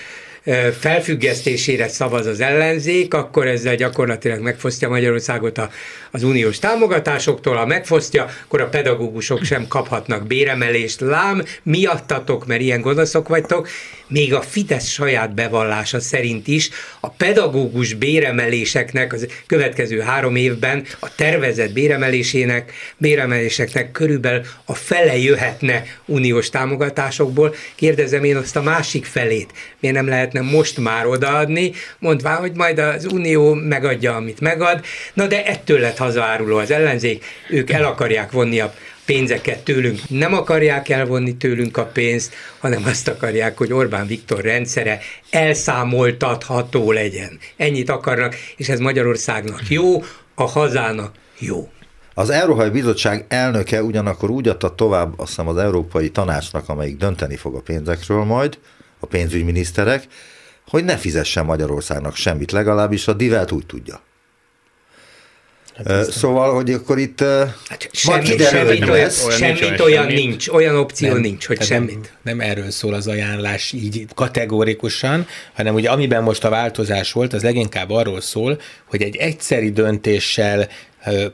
felfüggesztésére 0.79 1.87
szavaz 1.87 2.25
az 2.25 2.39
ellenzék, 2.39 3.13
akkor 3.13 3.47
ezzel 3.47 3.75
gyakorlatilag 3.75 4.39
megfosztja 4.39 4.89
Magyarországot 4.89 5.57
a, 5.57 5.69
az 6.11 6.23
uniós 6.23 6.59
támogatásoktól, 6.59 7.55
ha 7.55 7.65
megfosztja, 7.65 8.25
akkor 8.43 8.61
a 8.61 8.69
pedagógusok 8.69 9.43
sem 9.43 9.67
kaphatnak 9.67 10.27
béremelést, 10.27 10.99
lám, 10.99 11.43
miattatok, 11.63 12.45
mert 12.45 12.61
ilyen 12.61 12.81
gonoszok 12.81 13.27
vagytok, 13.27 13.67
még 14.13 14.33
a 14.33 14.41
Fidesz 14.41 14.87
saját 14.87 15.33
bevallása 15.33 15.99
szerint 15.99 16.47
is 16.47 16.69
a 16.99 17.09
pedagógus 17.09 17.93
béremeléseknek 17.93 19.13
az 19.13 19.27
következő 19.47 19.99
három 19.99 20.35
évben 20.35 20.85
a 20.99 21.15
tervezett 21.15 21.73
béremelésének, 21.73 22.73
béremeléseknek 22.97 23.91
körülbelül 23.91 24.41
a 24.65 24.73
fele 24.73 25.17
jöhetne 25.17 25.83
uniós 26.05 26.49
támogatásokból. 26.49 27.55
Kérdezem 27.75 28.23
én 28.23 28.35
azt 28.35 28.55
a 28.55 28.61
másik 28.61 29.05
felét, 29.05 29.51
miért 29.79 29.95
nem 29.95 30.07
lehetne 30.07 30.41
most 30.41 30.77
már 30.77 31.05
odaadni, 31.05 31.71
mondván, 31.99 32.37
hogy 32.37 32.51
majd 32.55 32.79
az 32.79 33.05
unió 33.05 33.53
megadja, 33.53 34.15
amit 34.15 34.39
megad, 34.39 34.85
na 35.13 35.27
de 35.27 35.45
ettől 35.45 35.79
lett 35.79 35.97
hazaáruló 35.97 36.57
az 36.57 36.71
ellenzék, 36.71 37.25
ők 37.49 37.71
el 37.71 37.85
akarják 37.85 38.31
vonni 38.31 38.59
a 38.59 38.73
pénzeket 39.05 39.63
tőlünk. 39.63 39.99
Nem 40.09 40.33
akarják 40.33 40.89
elvonni 40.89 41.35
tőlünk 41.35 41.77
a 41.77 41.85
pénzt, 41.85 42.33
hanem 42.59 42.83
azt 42.85 43.07
akarják, 43.07 43.57
hogy 43.57 43.73
Orbán 43.73 44.07
Viktor 44.07 44.41
rendszere 44.41 44.99
elszámoltatható 45.29 46.91
legyen. 46.91 47.39
Ennyit 47.57 47.89
akarnak, 47.89 48.35
és 48.57 48.69
ez 48.69 48.79
Magyarországnak 48.79 49.69
jó, 49.69 50.03
a 50.35 50.43
hazának 50.43 51.15
jó. 51.39 51.69
Az 52.13 52.29
Európai 52.29 52.69
Bizottság 52.69 53.25
elnöke 53.27 53.83
ugyanakkor 53.83 54.29
úgy 54.29 54.47
adta 54.47 54.75
tovább 54.75 55.19
azt 55.19 55.29
hiszem 55.29 55.47
az 55.47 55.57
Európai 55.57 56.09
Tanácsnak, 56.09 56.69
amelyik 56.69 56.97
dönteni 56.97 57.35
fog 57.35 57.55
a 57.55 57.59
pénzekről 57.59 58.23
majd, 58.23 58.59
a 58.99 59.05
pénzügyminiszterek, 59.05 60.07
hogy 60.67 60.83
ne 60.83 60.97
fizessen 60.97 61.45
Magyarországnak 61.45 62.15
semmit, 62.15 62.51
legalábbis 62.51 63.07
a 63.07 63.13
Divelt 63.13 63.51
úgy 63.51 63.65
tudja. 63.65 64.01
Hát 65.85 66.11
szóval, 66.11 66.53
hogy 66.53 66.71
akkor 66.71 66.97
itt 66.97 67.19
hát 67.67 67.89
semmi, 67.91 68.23
kiderül, 68.23 68.59
semmit, 68.59 68.89
olyan, 68.89 68.91
olyan, 68.91 69.09
semmit 69.09 69.59
nincs, 69.59 69.79
olyan 69.79 70.03
semmit. 70.03 70.23
nincs, 70.23 70.47
olyan 70.47 70.75
opció 70.75 71.09
nem, 71.09 71.19
nincs, 71.19 71.45
hogy 71.45 71.61
semmit. 71.61 71.93
Nem, 72.23 72.37
nem 72.37 72.49
erről 72.49 72.71
szól 72.71 72.93
az 72.93 73.07
ajánlás 73.07 73.71
így 73.71 74.05
kategórikusan, 74.15 75.27
hanem 75.53 75.73
ugye 75.73 75.89
amiben 75.89 76.23
most 76.23 76.43
a 76.43 76.49
változás 76.49 77.11
volt, 77.11 77.33
az 77.33 77.43
leginkább 77.43 77.89
arról 77.89 78.21
szól, 78.21 78.59
hogy 78.85 79.01
egy 79.01 79.15
egyszeri 79.15 79.71
döntéssel 79.71 80.67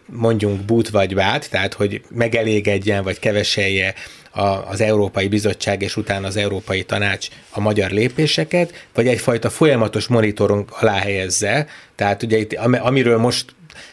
mondjunk 0.06 0.62
bút 0.62 0.89
vagy 0.89 1.15
bát, 1.15 1.49
tehát 1.49 1.73
hogy 1.73 2.02
megelégedjen 2.10 3.04
vagy 3.04 3.19
keveselje 3.19 3.93
a, 4.32 4.41
az 4.41 4.82
Európai 4.82 5.28
Bizottság 5.28 5.82
és 5.82 5.97
utána 5.97 6.28
az 6.28 6.36
Európai 6.36 6.84
Tanács 6.84 7.28
a 7.49 7.60
magyar 7.60 7.91
lépéseket, 7.91 8.86
vagy 8.93 9.08
egyfajta 9.08 9.49
folyamatos 9.49 10.08
monitorunk 10.08 10.71
alá 10.82 10.97
helyezze. 10.97 11.67
Tehát 11.95 12.23
ugye 12.23 12.38
itt, 12.38 12.54
amiről 12.54 13.17
most 13.17 13.45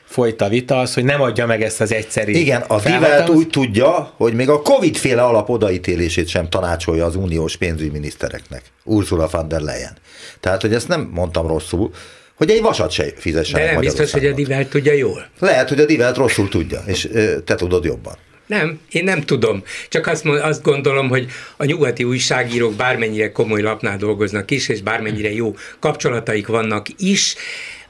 folyt 0.07 0.41
a 0.41 0.49
vita 0.49 0.79
az, 0.79 0.95
hogy 0.95 1.05
nem 1.05 1.21
adja 1.21 1.47
meg 1.47 1.63
ezt 1.63 1.81
az 1.81 1.93
egyszeri 1.93 2.41
Igen, 2.41 2.61
a 2.61 2.81
Divelt 2.81 3.29
úgy 3.29 3.49
tudja, 3.49 4.13
hogy 4.17 4.35
még 4.35 4.49
a 4.49 4.63
Covid-féle 4.63 5.23
alap 5.23 5.49
odaítélését 5.49 6.29
sem 6.29 6.49
tanácsolja 6.49 7.05
az 7.05 7.17
uniós 7.17 7.57
pénzügyminisztereknek, 7.57 8.63
Ursula 8.85 9.29
von 9.31 9.49
der 9.49 9.61
Leyen. 9.61 9.97
Tehát, 10.41 10.61
hogy 10.61 10.75
ezt 10.75 10.89
nem 10.89 11.11
mondtam 11.13 11.47
rosszul, 11.47 11.91
hogy 12.35 12.51
egy 12.51 12.61
vasat 12.61 12.91
se 12.91 13.05
fizessen. 13.17 13.61
De 13.61 13.73
nem 13.73 13.81
biztos, 13.81 14.13
hogy 14.13 14.27
a 14.27 14.33
Divelt 14.33 14.69
tudja 14.69 14.93
jól. 14.93 15.29
Lehet, 15.39 15.69
hogy 15.69 15.81
a 15.81 15.87
Divelt 15.87 16.17
rosszul 16.17 16.49
tudja, 16.49 16.83
és 16.87 17.09
te 17.45 17.55
tudod 17.55 17.85
jobban. 17.85 18.17
Nem, 18.47 18.81
én 18.91 19.05
nem 19.05 19.21
tudom. 19.21 19.63
Csak 19.89 20.07
azt, 20.07 20.27
azt 20.27 20.63
gondolom, 20.63 21.09
hogy 21.09 21.27
a 21.57 21.65
nyugati 21.65 22.05
újságírók 22.05 22.75
bármennyire 22.75 23.33
komoly 23.33 23.61
lapnál 23.63 23.97
dolgoznak 23.97 24.51
is, 24.51 24.69
és 24.69 24.83
bármennyire 24.83 25.33
jó 25.33 25.55
kapcsolataik 25.79 26.47
vannak 26.47 26.87
is, 26.99 27.35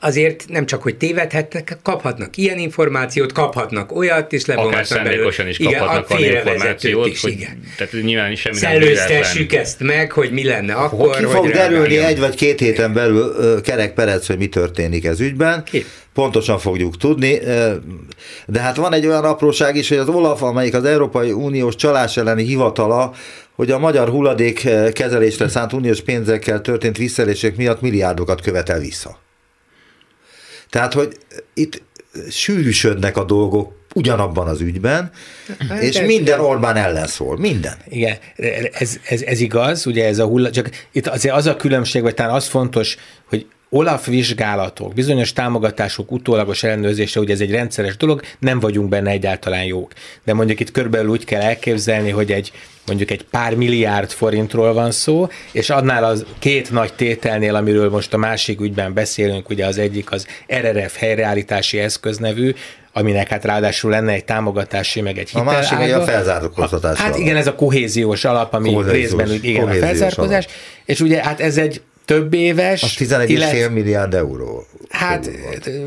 azért 0.06 0.44
nem 0.48 0.66
csak, 0.66 0.82
hogy 0.82 0.96
tévedhetnek, 0.96 1.78
kaphatnak 1.82 2.36
ilyen 2.36 2.58
információt, 2.58 3.32
kaphatnak 3.32 3.96
olyat, 3.96 4.32
és 4.32 4.44
levonhatnak 4.44 5.02
belőle. 5.02 5.48
is 5.48 5.58
kaphatnak 5.58 6.20
igen, 6.20 6.32
a 6.32 6.36
információt, 6.36 7.06
is, 7.06 7.20
hogy, 7.20 7.32
igen. 7.32 7.60
tehát 7.76 7.92
nyilván 8.02 8.32
is 8.32 8.40
semmi 8.40 8.56
Szellőztessük 8.56 9.52
ezt 9.52 9.80
meg, 9.80 10.12
hogy 10.12 10.30
mi 10.30 10.44
lenne 10.44 10.74
akkor. 10.74 11.16
Ki 11.16 11.24
fog 11.24 11.50
derülni 11.50 11.98
egy 11.98 12.18
vagy 12.18 12.34
két 12.34 12.60
héten 12.60 12.92
belül 12.92 13.60
Kerek 13.60 13.94
Perec, 13.94 14.26
hogy 14.26 14.38
mi 14.38 14.46
történik 14.46 15.04
ez 15.04 15.20
ügyben. 15.20 15.64
Ki? 15.64 15.84
pontosan 16.14 16.58
fogjuk 16.58 16.96
tudni, 16.96 17.38
de 18.46 18.60
hát 18.60 18.76
van 18.76 18.92
egy 18.92 19.06
olyan 19.06 19.24
apróság 19.24 19.76
is, 19.76 19.88
hogy 19.88 19.98
az 19.98 20.08
OLAF, 20.08 20.42
amelyik 20.42 20.74
az 20.74 20.84
Európai 20.84 21.32
Uniós 21.32 21.74
csalás 21.74 22.16
elleni 22.16 22.44
hivatala, 22.44 23.12
hogy 23.54 23.70
a 23.70 23.78
magyar 23.78 24.08
hulladék 24.08 24.68
kezelésre 24.92 25.48
szánt 25.48 25.72
uniós 25.72 26.00
pénzekkel 26.00 26.60
történt 26.60 26.96
visszaélések 26.96 27.56
miatt 27.56 27.80
milliárdokat 27.80 28.40
követel 28.40 28.78
vissza. 28.78 29.18
Tehát, 30.70 30.92
hogy 30.92 31.16
itt 31.54 31.82
sűrűsödnek 32.30 33.16
a 33.16 33.24
dolgok 33.24 33.74
ugyanabban 33.94 34.48
az 34.48 34.60
ügyben, 34.60 35.10
hát, 35.68 35.82
és 35.82 36.00
minden 36.00 36.40
Orbán 36.40 36.76
ellen 36.76 37.06
szól, 37.06 37.38
minden. 37.38 37.76
Igen, 37.88 38.16
ez, 38.72 38.98
ez, 39.08 39.22
ez 39.22 39.40
igaz, 39.40 39.86
ugye 39.86 40.06
ez 40.06 40.18
a 40.18 40.24
hulla, 40.24 40.50
csak 40.50 40.70
itt 40.92 41.06
azért 41.06 41.34
az 41.34 41.46
a 41.46 41.56
különbség, 41.56 42.02
vagy 42.02 42.14
talán 42.14 42.34
az 42.34 42.46
fontos, 42.46 42.96
hogy 43.28 43.46
Olaf 43.68 44.06
vizsgálatok, 44.06 44.94
bizonyos 44.94 45.32
támogatások 45.32 46.12
utólagos 46.12 46.62
ellenőrzése, 46.62 47.20
ugye 47.20 47.32
ez 47.32 47.40
egy 47.40 47.50
rendszeres 47.50 47.96
dolog, 47.96 48.22
nem 48.38 48.60
vagyunk 48.60 48.88
benne 48.88 49.10
egyáltalán 49.10 49.64
jók. 49.64 49.92
De 50.24 50.34
mondjuk 50.34 50.60
itt 50.60 50.70
körülbelül 50.70 51.10
úgy 51.10 51.24
kell 51.24 51.40
elképzelni, 51.40 52.10
hogy 52.10 52.32
egy 52.32 52.52
mondjuk 52.86 53.10
egy 53.10 53.24
pár 53.24 53.54
milliárd 53.54 54.10
forintról 54.10 54.72
van 54.72 54.90
szó, 54.90 55.28
és 55.52 55.70
annál 55.70 56.04
az 56.04 56.24
két 56.38 56.70
nagy 56.70 56.92
tételnél, 56.92 57.54
amiről 57.54 57.90
most 57.90 58.14
a 58.14 58.16
másik 58.16 58.60
ügyben 58.60 58.94
beszélünk, 58.94 59.48
ugye 59.48 59.66
az 59.66 59.78
egyik 59.78 60.10
az 60.10 60.26
RRF 60.60 60.96
helyreállítási 60.96 61.78
eszköz 61.78 62.18
nevű, 62.18 62.54
aminek 62.92 63.28
hát 63.28 63.44
ráadásul 63.44 63.90
lenne 63.90 64.12
egy 64.12 64.24
támogatási, 64.24 65.00
meg 65.00 65.18
egy 65.18 65.28
hitel. 65.28 65.48
A 65.48 65.50
másik 65.50 65.78
ága. 65.78 65.96
a 65.96 66.04
felzárkóztatás. 66.04 66.98
Hát 66.98 67.18
igen, 67.18 67.36
ez 67.36 67.46
a 67.46 67.54
kohéziós 67.54 68.24
alap, 68.24 68.54
ami 68.54 68.72
kohéziós, 68.72 68.96
részben 68.96 69.32
igen, 69.42 69.68
a 69.68 69.72
felzárkózás, 69.72 70.44
alap. 70.44 70.58
és 70.84 71.00
ugye 71.00 71.22
hát 71.22 71.40
ez 71.40 71.58
egy 71.58 71.82
több 72.06 72.34
éves. 72.34 72.82
Az 72.82 72.94
11,5 72.98 73.24
illet... 73.26 73.70
milliárd 73.70 74.14
euró. 74.14 74.66
Hát 74.90 75.30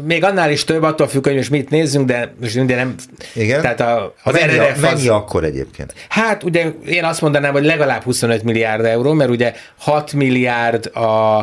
még 0.05 0.23
annál 0.23 0.51
is 0.51 0.63
több, 0.63 0.83
attól 0.83 1.07
függ, 1.07 1.25
hogy 1.25 1.35
most 1.35 1.49
mit 1.49 1.69
nézzünk, 1.69 2.05
de 2.07 2.33
most 2.41 2.55
minden 2.55 2.77
nem... 2.77 2.95
Igen? 3.33 3.61
Tehát 3.61 3.81
a, 3.81 4.13
az 4.23 4.33
mennyi, 4.33 4.57
RRF 4.57 4.81
mennyi 4.81 5.07
az, 5.07 5.07
akkor 5.07 5.43
egyébként? 5.43 5.93
Hát 6.09 6.43
ugye 6.43 6.71
én 6.85 7.03
azt 7.03 7.21
mondanám, 7.21 7.51
hogy 7.51 7.63
legalább 7.63 8.03
25 8.03 8.43
milliárd 8.43 8.85
euró, 8.85 9.13
mert 9.13 9.29
ugye 9.29 9.53
6 9.77 10.13
milliárd 10.13 10.85
a, 10.85 11.37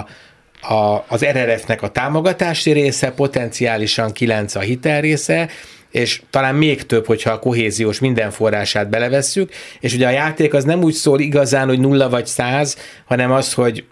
a, 0.61 1.05
az 1.09 1.25
RRF-nek 1.25 1.83
a 1.83 1.89
támogatási 1.89 2.73
része, 2.73 3.11
potenciálisan 3.11 4.13
9 4.13 4.55
a 4.55 4.61
hitel 4.61 5.01
része, 5.01 5.49
és 5.91 6.23
talán 6.31 6.55
még 6.55 6.87
több, 6.87 7.07
hogyha 7.07 7.31
a 7.31 7.39
kohéziós 7.39 7.99
minden 7.99 8.31
forrását 8.31 8.89
belevesszük, 8.89 9.53
és 9.81 9.95
ugye 9.95 10.07
a 10.07 10.11
játék 10.11 10.55
az 10.55 10.65
nem 10.65 10.83
úgy 10.83 10.95
szól 10.95 11.21
igazán, 11.21 11.69
hogy 11.69 11.81
nulla 11.81 12.09
vagy 12.09 12.27
száz, 12.27 12.77
hanem 13.05 13.33
az, 13.33 13.53
hogy 13.53 13.85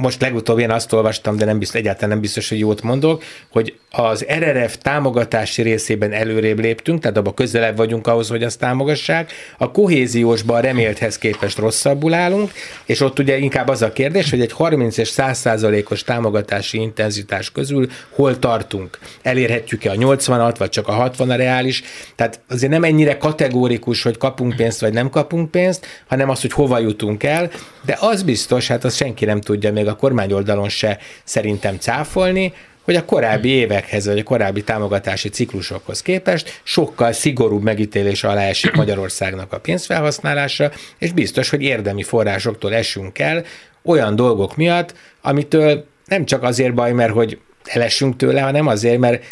most 0.00 0.20
legutóbb 0.20 0.58
én 0.58 0.70
azt 0.70 0.92
olvastam, 0.92 1.36
de 1.36 1.44
nem 1.44 1.58
biztos, 1.58 1.80
egyáltalán 1.80 2.10
nem 2.10 2.20
biztos, 2.20 2.48
hogy 2.48 2.58
jót 2.58 2.82
mondok, 2.82 3.22
hogy 3.48 3.78
az 3.90 4.26
RRF 4.38 4.76
támogatási 4.82 5.62
részében 5.62 6.12
előrébb 6.12 6.58
léptünk, 6.58 7.00
tehát 7.00 7.16
abban 7.16 7.34
közelebb 7.34 7.76
vagyunk 7.76 8.06
ahhoz, 8.06 8.28
hogy 8.28 8.42
azt 8.42 8.58
támogassák. 8.58 9.32
A 9.58 9.70
kohéziósban 9.70 10.56
a 10.56 10.60
remélthez 10.60 11.18
képest 11.18 11.58
rosszabbul 11.58 12.14
állunk, 12.14 12.50
és 12.84 13.00
ott 13.00 13.18
ugye 13.18 13.38
inkább 13.38 13.68
az 13.68 13.82
a 13.82 13.92
kérdés, 13.92 14.30
hogy 14.30 14.40
egy 14.40 14.52
30 14.52 14.96
és 14.96 15.08
100 15.08 15.38
százalékos 15.38 16.02
támogatási 16.02 16.78
intenzitás 16.78 17.52
közül 17.52 17.88
hol 18.10 18.38
tartunk. 18.38 18.98
Elérhetjük-e 19.22 19.90
a 19.90 19.94
80-at, 19.94 20.54
vagy 20.58 20.70
csak 20.70 20.88
a 20.88 20.92
60 20.92 21.30
a 21.30 21.36
reális. 21.36 21.82
Tehát 22.14 22.40
azért 22.48 22.72
nem 22.72 22.84
ennyire 22.84 23.16
kategórikus, 23.16 24.02
hogy 24.02 24.18
kapunk 24.18 24.56
pénzt, 24.56 24.80
vagy 24.80 24.92
nem 24.92 25.10
kapunk 25.10 25.50
pénzt, 25.50 25.86
hanem 26.06 26.28
az, 26.28 26.40
hogy 26.40 26.52
hova 26.52 26.78
jutunk 26.78 27.22
el. 27.22 27.50
De 27.84 27.96
az 28.00 28.22
biztos, 28.22 28.68
hát 28.68 28.84
azt 28.84 28.96
senki 28.96 29.24
nem 29.24 29.40
tudja 29.40 29.72
még 29.72 29.85
a 29.88 29.96
kormány 29.96 30.32
oldalon 30.32 30.68
se 30.68 30.98
szerintem 31.24 31.76
cáfolni, 31.78 32.52
hogy 32.86 32.96
a 32.96 33.04
korábbi 33.04 33.48
évekhez, 33.48 34.06
vagy 34.06 34.18
a 34.18 34.22
korábbi 34.22 34.62
támogatási 34.62 35.28
ciklusokhoz 35.28 36.02
képest 36.02 36.60
sokkal 36.62 37.12
szigorúbb 37.12 37.62
megítélés 37.62 38.24
alá 38.24 38.42
esik 38.42 38.72
Magyarországnak 38.72 39.52
a 39.52 39.58
pénzfelhasználása, 39.58 40.70
és 40.98 41.12
biztos, 41.12 41.50
hogy 41.50 41.62
érdemi 41.62 42.02
forrásoktól 42.02 42.74
esünk 42.74 43.18
el 43.18 43.44
olyan 43.84 44.16
dolgok 44.16 44.56
miatt, 44.56 44.94
amitől 45.22 45.86
nem 46.04 46.24
csak 46.24 46.42
azért 46.42 46.74
baj, 46.74 46.92
mert 46.92 47.12
hogy 47.12 47.38
elessünk 47.64 48.16
tőle, 48.16 48.40
hanem 48.40 48.66
azért, 48.66 48.98
mert 48.98 49.24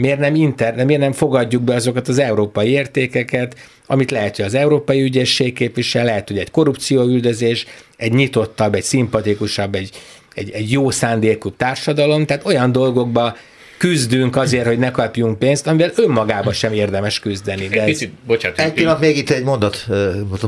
miért 0.00 0.18
nem, 0.18 0.34
inter, 0.34 0.84
miért 0.84 1.00
nem 1.00 1.12
fogadjuk 1.12 1.62
be 1.62 1.74
azokat 1.74 2.08
az 2.08 2.18
európai 2.18 2.68
értékeket, 2.68 3.56
amit 3.86 4.10
lehet, 4.10 4.36
hogy 4.36 4.44
az 4.44 4.54
európai 4.54 5.02
ügyesség 5.02 5.52
képvisel, 5.52 6.04
lehet, 6.04 6.28
hogy 6.28 6.38
egy 6.38 6.50
korrupcióüldözés, 6.50 7.66
egy 7.96 8.12
nyitottabb, 8.12 8.74
egy 8.74 8.82
szimpatikusabb, 8.82 9.74
egy, 9.74 9.90
egy, 10.34 10.50
egy 10.50 10.70
jó 10.70 10.90
szándékú 10.90 11.50
társadalom, 11.50 12.26
tehát 12.26 12.46
olyan 12.46 12.72
dolgokba 12.72 13.36
küzdünk 13.78 14.36
azért, 14.36 14.66
hogy 14.66 14.78
ne 14.78 14.90
kapjunk 14.90 15.38
pénzt, 15.38 15.66
amivel 15.66 15.90
önmagában 15.96 16.52
sem 16.52 16.72
érdemes 16.72 17.20
küzdeni. 17.20 17.68
De 17.68 17.80
egy 17.80 17.84
picit, 17.84 18.12
bocsánat. 18.26 18.58
Egy 18.58 18.72
pillanat, 18.72 19.00
még 19.00 19.16
itt 19.16 19.30
egy 19.30 19.44
mondat, 19.44 19.86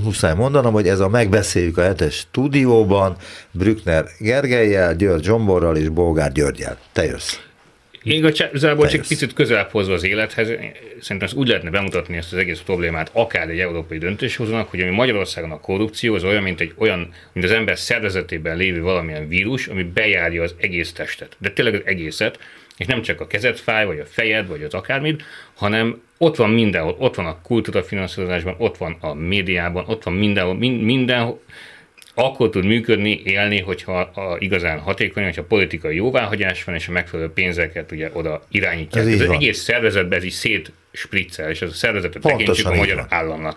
muszáj 0.03 0.35
mondanom, 0.35 0.73
hogy 0.73 0.89
ez 0.89 1.01
a 1.01 1.09
megbeszéljük 1.09 1.79
a 1.79 1.83
hetes 1.83 2.15
stúdióban, 2.15 3.17
Brückner 3.51 4.05
Gergelyel, 4.19 4.95
György 4.95 5.25
Zsomborral 5.25 5.77
és 5.77 5.89
Bolgár 5.89 6.33
Györgyel. 6.33 6.79
Te 6.93 7.05
jössz. 7.05 7.37
Én 8.03 8.25
igazából 8.25 8.89
csak 8.89 9.07
picit 9.07 9.33
közelebb 9.33 9.71
hozva 9.71 9.95
az 9.95 10.05
élethez, 10.05 10.47
szerintem 11.01 11.21
ezt 11.21 11.35
úgy 11.35 11.49
lehetne 11.49 11.71
bemutatni 11.71 12.17
ezt 12.17 12.33
az 12.33 12.39
egész 12.39 12.61
problémát, 12.61 13.11
akár 13.13 13.49
egy 13.49 13.61
európai 13.61 13.99
döntéshozónak, 13.99 14.69
hogy 14.69 14.81
ami 14.81 14.91
Magyarországon 14.91 15.51
a 15.51 15.61
korrupció, 15.61 16.15
az 16.15 16.25
olyan, 16.25 16.43
mint 16.43 16.61
egy 16.61 16.73
olyan, 16.77 17.13
mint 17.33 17.47
az 17.47 17.53
ember 17.53 17.79
szervezetében 17.79 18.57
lévő 18.57 18.83
valamilyen 18.83 19.29
vírus, 19.29 19.67
ami 19.67 19.83
bejárja 19.83 20.43
az 20.43 20.55
egész 20.59 20.93
testet. 20.93 21.37
De 21.39 21.51
tényleg 21.51 21.75
az 21.75 21.83
egészet, 21.85 22.39
és 22.77 22.87
nem 22.87 23.03
csak 23.03 23.21
a 23.21 23.27
kezed 23.27 23.57
fáj, 23.57 23.87
vagy 23.87 23.99
a 23.99 24.07
fejed, 24.07 24.49
vagy 24.49 24.63
az 24.63 24.75
akármit, 24.75 25.23
hanem 25.55 26.03
ott 26.19 26.37
van 26.37 26.51
mindenhol, 26.51 26.97
ott 26.99 27.15
van 27.15 27.27
a 27.27 27.41
kultúra 27.43 27.83
finanszírozásban, 27.83 28.55
ott 28.59 28.77
van 28.77 28.97
a 29.01 29.15
médiában, 29.15 29.85
ott 29.87 30.03
van 30.03 30.15
mindenhol, 30.15 30.55
minden, 30.55 30.85
minden 30.85 31.39
akkor 32.15 32.51
tud 32.51 32.65
működni, 32.65 33.21
élni, 33.25 33.61
hogyha 33.61 33.99
a, 34.01 34.37
igazán 34.39 34.79
hatékony, 34.79 35.25
hogyha 35.25 35.43
politikai 35.43 35.97
jóváhagyás 35.97 36.65
van, 36.65 36.75
és 36.75 36.89
a 36.89 36.93
megfelelő 36.93 37.31
pénzeket 37.31 37.93
ugye 37.93 38.11
oda 38.13 38.43
irányítják. 38.51 39.07
Ez, 39.07 39.13
ez 39.13 39.21
az 39.21 39.31
egész 39.31 39.63
szervezetben 39.63 40.19
ez 40.19 40.25
is 40.25 40.33
szét 40.33 40.73
spriccel, 40.93 41.51
és 41.51 41.63
ez 41.63 41.71
a 41.71 41.75
szervezetet 41.75 42.23
tekintsük 42.23 42.67
a 42.67 42.75
magyar 42.75 42.97
van. 42.97 43.07
államnak. 43.09 43.57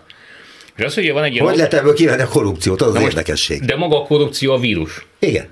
És 0.76 0.84
az, 0.84 0.94
hogy 0.94 1.12
van 1.12 1.24
egy 1.24 1.32
ilyen... 1.32 1.44
Hogy 1.46 1.56
lehet 1.56 1.74
ebből 1.74 1.94
kivenni 1.94 2.22
a 2.22 2.28
korrupciót, 2.28 2.82
az, 2.82 2.94
az 2.94 3.02
érdekesség. 3.02 3.60
De 3.60 3.76
maga 3.76 4.02
a 4.02 4.06
korrupció 4.06 4.52
a 4.52 4.58
vírus. 4.58 5.06
Igen. 5.18 5.46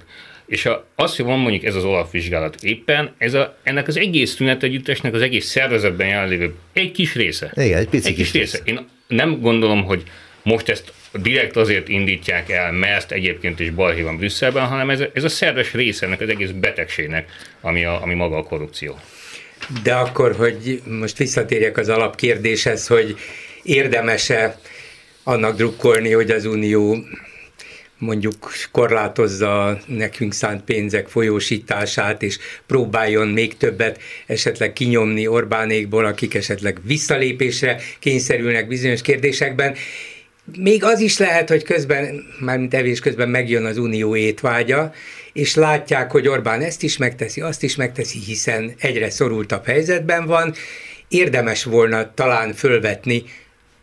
És 0.46 0.66
a, 0.66 0.86
az, 0.94 1.16
hogy 1.16 1.24
van 1.24 1.38
mondjuk 1.38 1.64
ez 1.64 1.74
az 1.74 1.84
alapvizsgálat 1.84 2.56
éppen, 2.62 3.14
ez 3.18 3.34
a, 3.34 3.56
ennek 3.62 3.88
az 3.88 3.96
egész 3.96 4.34
tünetegyüttesnek 4.34 5.14
az 5.14 5.22
egész 5.22 5.46
szervezetben 5.46 6.06
jelenlévő 6.06 6.54
egy 6.72 6.92
kis 6.92 7.14
része. 7.14 7.52
Igen, 7.54 7.78
egy 7.78 7.88
pici 7.88 8.08
egy 8.08 8.14
kis, 8.14 8.30
kis 8.30 8.40
része. 8.40 8.58
része. 8.64 8.78
Én 8.80 8.86
nem 9.06 9.40
gondolom, 9.40 9.84
hogy 9.84 10.02
most 10.42 10.68
ezt 10.68 10.92
direkt 11.22 11.56
azért 11.56 11.88
indítják 11.88 12.50
el, 12.50 12.72
mert 12.72 13.12
egyébként 13.12 13.60
is 13.60 13.70
balhé 13.70 14.02
van 14.02 14.16
Brüsszelben, 14.16 14.66
hanem 14.66 14.90
ez, 14.90 15.02
ez 15.12 15.24
a 15.24 15.28
szerves 15.28 15.72
része 15.72 16.06
ennek 16.06 16.20
az 16.20 16.28
egész 16.28 16.50
betegségnek, 16.50 17.30
ami, 17.60 17.84
a, 17.84 18.02
ami 18.02 18.14
maga 18.14 18.36
a 18.36 18.42
korrupció. 18.42 18.98
De 19.82 19.94
akkor, 19.94 20.34
hogy 20.36 20.82
most 20.84 21.16
visszatérjek 21.16 21.76
az 21.78 21.88
alapkérdéshez, 21.88 22.86
hogy 22.86 23.16
érdemese 23.62 24.58
annak 25.22 25.56
drukkolni, 25.56 26.12
hogy 26.12 26.30
az 26.30 26.44
Unió 26.44 27.04
mondjuk 27.98 28.52
korlátozza 28.70 29.78
nekünk 29.86 30.34
szánt 30.34 30.64
pénzek 30.64 31.08
folyósítását, 31.08 32.22
és 32.22 32.38
próbáljon 32.66 33.28
még 33.28 33.56
többet 33.56 34.00
esetleg 34.26 34.72
kinyomni 34.72 35.26
Orbánékból, 35.26 36.04
akik 36.04 36.34
esetleg 36.34 36.78
visszalépésre 36.82 37.80
kényszerülnek 37.98 38.68
bizonyos 38.68 39.02
kérdésekben. 39.02 39.74
Még 40.56 40.84
az 40.84 41.00
is 41.00 41.18
lehet, 41.18 41.48
hogy 41.48 41.62
közben, 41.62 42.24
mármint 42.40 42.74
evés 42.74 43.00
közben 43.00 43.28
megjön 43.28 43.64
az 43.64 43.78
unió 43.78 44.16
étvágya, 44.16 44.92
és 45.32 45.54
látják, 45.54 46.10
hogy 46.10 46.28
Orbán 46.28 46.60
ezt 46.60 46.82
is 46.82 46.96
megteszi, 46.96 47.40
azt 47.40 47.62
is 47.62 47.76
megteszi, 47.76 48.18
hiszen 48.18 48.74
egyre 48.78 49.10
szorultabb 49.10 49.64
helyzetben 49.64 50.26
van, 50.26 50.54
érdemes 51.08 51.64
volna 51.64 52.14
talán 52.14 52.52
fölvetni 52.52 53.24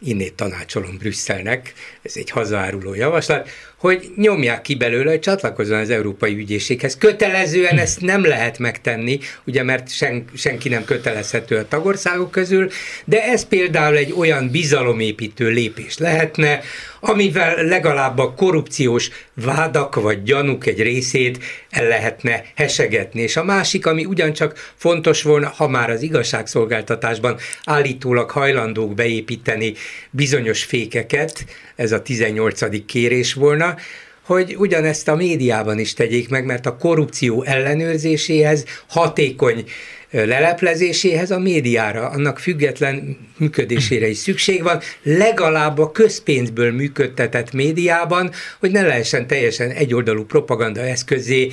innét 0.04 0.34
tanácsolom 0.34 0.98
Brüsszelnek, 0.98 1.74
ez 2.02 2.14
egy 2.16 2.30
hazáruló 2.30 2.94
javaslat, 2.94 3.50
hogy 3.82 4.12
nyomják 4.16 4.62
ki 4.62 4.76
belőle, 4.76 5.10
hogy 5.10 5.20
csatlakozzon 5.20 5.80
az 5.80 5.90
Európai 5.90 6.36
Ügyészséghez. 6.36 6.98
Kötelezően 6.98 7.78
ezt 7.78 8.02
nem 8.02 8.26
lehet 8.26 8.60
megtenni, 8.60 9.20
ugye 9.46 9.64
mert 9.64 9.90
sen, 9.90 10.26
senki 10.36 10.70
nem 10.70 10.86
kötelezhető 10.86 11.58
a 11.58 11.68
tagországok 11.68 12.32
közül, 12.32 12.70
de 13.06 13.24
ez 13.24 13.48
például 13.48 13.96
egy 13.96 14.14
olyan 14.18 14.50
bizalomépítő 14.50 15.50
lépés 15.50 15.98
lehetne, 15.98 16.62
amivel 17.00 17.64
legalább 17.64 18.18
a 18.18 18.34
korrupciós 18.34 19.10
vádak 19.34 19.96
vagy 19.96 20.24
gyanúk 20.24 20.66
egy 20.66 20.82
részét 20.82 21.44
el 21.70 21.88
lehetne 21.88 22.44
hesegetni. 22.56 23.22
És 23.22 23.38
a 23.38 23.44
másik, 23.44 23.86
ami 23.86 24.06
ugyancsak 24.06 24.72
fontos 24.76 25.22
volna, 25.22 25.54
ha 25.56 25.68
már 25.68 25.90
az 25.90 26.02
igazságszolgáltatásban 26.02 27.38
állítólag 27.64 28.30
hajlandók 28.30 28.94
beépíteni 28.94 29.74
bizonyos 30.12 30.64
fékeket, 30.64 31.46
ez 31.82 31.92
a 31.92 32.02
18. 32.02 32.86
kérés 32.86 33.34
volna, 33.34 33.76
hogy 34.22 34.56
ugyanezt 34.58 35.08
a 35.08 35.16
médiában 35.16 35.80
is 35.80 35.94
tegyék 35.94 36.30
meg, 36.30 36.46
mert 36.46 36.66
a 36.66 36.78
korrupció 36.78 37.44
ellenőrzéséhez 37.44 38.66
hatékony 38.88 39.64
leleplezéséhez 40.12 41.32
a 41.32 41.40
médiára, 41.40 42.10
annak 42.10 42.40
független 42.40 43.18
működésére 43.38 44.08
is 44.08 44.18
szükség 44.18 44.64
van, 44.64 44.80
legalább 45.04 45.78
a 45.78 45.92
közpénzből 45.92 46.72
működtetett 46.72 47.52
médiában, 47.52 48.32
hogy 48.60 48.72
ne 48.72 48.82
lehessen 48.82 49.28
teljesen 49.28 49.70
egyoldalú 49.70 50.26
propaganda 50.26 50.82
eszközé 50.82 51.50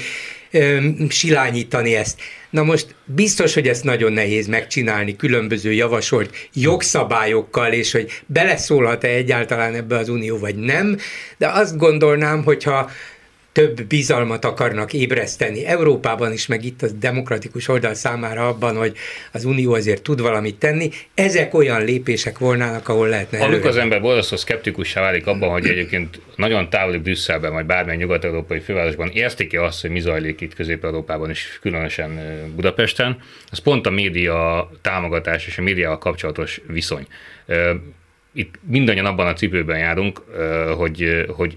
silányítani 1.09 1.95
ezt. 1.95 2.21
Na 2.51 2.63
most 2.63 2.95
biztos, 3.05 3.55
hogy 3.55 3.69
ezt 3.69 3.85
nagyon 3.85 4.13
nehéz 4.13 4.47
megcsinálni 4.47 5.17
különböző 5.17 5.73
javasolt 5.73 6.49
jogszabályokkal, 6.53 7.73
és 7.73 7.93
hogy 7.93 8.23
beleszólhat-e 8.27 9.09
egyáltalán 9.09 9.75
ebbe 9.75 9.97
az 9.97 10.09
unió, 10.09 10.39
vagy 10.39 10.57
nem, 10.57 10.99
de 11.39 11.49
azt 11.49 11.77
gondolnám, 11.77 12.45
hogyha 12.45 12.91
több 13.59 13.83
bizalmat 13.83 14.45
akarnak 14.45 14.93
ébreszteni 14.93 15.67
Európában 15.67 16.33
is, 16.33 16.47
meg 16.47 16.65
itt 16.65 16.83
a 16.83 16.87
demokratikus 17.01 17.69
oldal 17.69 17.95
számára 17.95 18.49
abban, 18.49 18.77
hogy 18.77 18.97
az 19.33 19.45
Unió 19.45 19.73
azért 19.73 20.03
tud 20.03 20.21
valamit 20.21 20.59
tenni. 20.59 20.91
Ezek 21.15 21.55
olyan 21.55 21.85
lépések 21.85 22.39
volnának, 22.39 22.89
ahol 22.89 23.09
lehetne 23.09 23.45
Amikor 23.45 23.69
az 23.69 23.77
ember 23.77 24.01
borzasztó 24.01 24.37
szkeptikussá 24.37 25.01
válik 25.01 25.27
abban, 25.27 25.51
hogy 25.51 25.67
egyébként 25.67 26.21
nagyon 26.37 26.71
távoli 26.71 26.99
Brüsszelben, 26.99 27.53
vagy 27.53 27.67
bármilyen 27.67 27.99
nyugat-európai 27.99 28.61
fővárosban 28.61 29.09
értik 29.09 29.61
azt, 29.61 29.81
hogy 29.81 29.91
mi 29.91 30.01
zajlik 30.01 30.41
itt 30.41 30.55
Közép-Európában, 30.55 31.31
és 31.31 31.59
különösen 31.61 32.21
Budapesten, 32.55 33.21
az 33.51 33.59
pont 33.59 33.87
a 33.87 33.91
média 33.91 34.71
támogatás 34.83 35.47
és 35.47 35.59
a 35.59 35.63
médiával 35.63 35.99
kapcsolatos 35.99 36.61
viszony. 36.67 37.07
Itt 38.33 38.55
mindannyian 38.69 39.07
abban 39.07 39.27
a 39.27 39.33
cipőben 39.33 39.79
járunk, 39.79 40.23
hogy, 40.77 41.25
hogy 41.37 41.57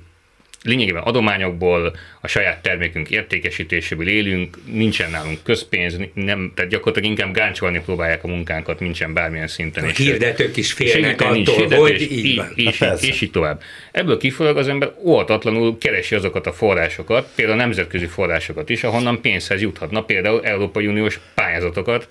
lényegében 0.64 1.04
adományokból, 1.04 1.96
a 2.22 2.28
saját 2.28 2.62
termékünk 2.62 3.10
értékesítéséből 3.10 4.08
élünk, 4.08 4.58
nincsen 4.66 5.12
nálunk 5.12 5.44
közpénz, 5.44 5.98
nem, 6.14 6.52
tehát 6.56 6.72
gyakorlatilag 6.72 7.10
inkább 7.10 7.34
gáncsolni 7.34 7.80
próbálják 7.80 8.24
a 8.24 8.28
munkánkat, 8.28 8.80
nincsen 8.80 9.14
bármilyen 9.14 9.48
szinten. 9.48 9.84
A 9.84 9.88
hirdetők 9.88 10.58
is 10.58 10.74
félnek 10.74 11.22
attól, 11.22 11.34
nincs 11.34 11.50
hirdetés, 11.50 11.78
hogy 11.78 12.02
így, 12.02 12.26
így 12.26 12.36
van. 12.36 12.52
És, 12.56 12.82
és, 12.82 13.08
és 13.10 13.22
így 13.22 13.32
tovább. 13.32 13.62
Ebből 13.92 14.18
kifolyólag 14.18 14.58
az 14.58 14.68
ember 14.68 14.92
óhatatlanul 15.04 15.78
keresi 15.78 16.16
azokat 16.16 16.48
a 16.48 16.54
forrásokat, 16.54 17.32
például 17.36 17.60
a 17.60 17.62
nemzetközi 17.62 18.06
forrásokat 18.06 18.70
is, 18.70 18.84
ahonnan 18.84 19.22
pénzhez 19.22 19.62
juthatna, 19.62 20.04
például 20.04 20.44
Európai 20.44 20.88
Uniós 20.88 21.20
pályázatokat, 21.36 22.08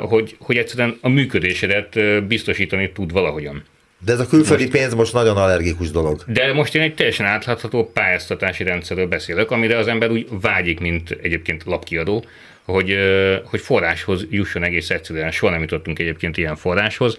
hogy, 0.00 0.36
hogy 0.38 0.56
egyszerűen 0.56 0.98
a 1.00 1.08
működésedet 1.08 2.24
biztosítani 2.26 2.92
tud 2.92 3.12
valahogyan. 3.12 3.64
De 4.04 4.12
ez 4.12 4.20
a 4.20 4.26
külföldi 4.26 4.62
most, 4.62 4.76
pénz 4.76 4.94
most 4.94 5.12
nagyon 5.12 5.36
allergikus 5.36 5.90
dolog. 5.90 6.22
De 6.26 6.52
most 6.52 6.74
én 6.74 6.82
egy 6.82 6.94
teljesen 6.94 7.26
átlátható 7.26 7.90
pályáztatási 7.90 8.64
rendszerről 8.64 9.06
beszélek, 9.06 9.50
amire 9.50 9.78
az 9.78 9.88
ember 9.88 10.10
úgy 10.10 10.26
vágyik, 10.40 10.80
mint 10.80 11.10
egyébként 11.22 11.64
lapkiadó, 11.64 12.24
hogy, 12.64 12.96
hogy 13.44 13.60
forráshoz 13.60 14.26
jusson 14.30 14.64
egész 14.64 14.90
egyszerűen. 14.90 15.30
Soha 15.30 15.52
nem 15.52 15.60
jutottunk 15.60 15.98
egyébként 15.98 16.36
ilyen 16.36 16.56
forráshoz. 16.56 17.16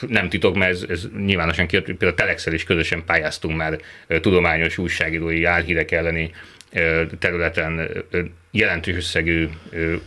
Nem 0.00 0.28
titok, 0.28 0.54
mert 0.54 0.70
ez, 0.70 0.84
ez 0.88 1.06
nyilvánosan 1.24 1.66
kijött, 1.66 1.84
például 1.84 2.10
a 2.10 2.14
Telexel 2.14 2.52
is 2.52 2.64
közösen 2.64 3.04
pályáztunk 3.06 3.56
már 3.56 3.78
tudományos 4.20 4.78
újságírói 4.78 5.44
álhírek 5.44 5.90
elleni 5.90 6.30
területen 7.18 7.90
jelentős 8.50 8.96
összegű 8.96 9.48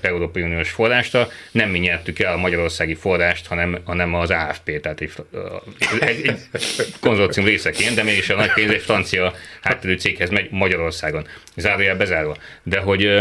Európai 0.02 0.42
Uniós 0.42 0.70
forrást, 0.70 1.18
nem 1.52 1.70
mi 1.70 1.80
nyertük 1.80 2.20
el 2.20 2.34
a 2.34 2.38
magyarországi 2.38 2.94
forrást, 2.94 3.48
hanem, 3.48 3.78
hanem 3.84 4.14
az 4.14 4.32
AFP, 4.32 4.82
tehát 4.82 5.02
egy, 5.02 5.12
egy, 6.00 6.26
egy 6.26 6.94
konzorcium 7.00 7.46
részeként, 7.46 7.96
de 7.96 8.04
mégis 8.04 8.30
a 8.30 8.36
nagy 8.36 8.54
pénz 8.54 8.72
egy 8.72 8.82
francia 8.82 9.34
háttérű 9.62 9.96
céghez 9.96 10.30
megy 10.30 10.48
Magyarországon. 10.52 11.28
Zárójel 11.56 11.98
bezárva. 11.98 12.38
De 12.64 12.80
hogy 12.80 13.20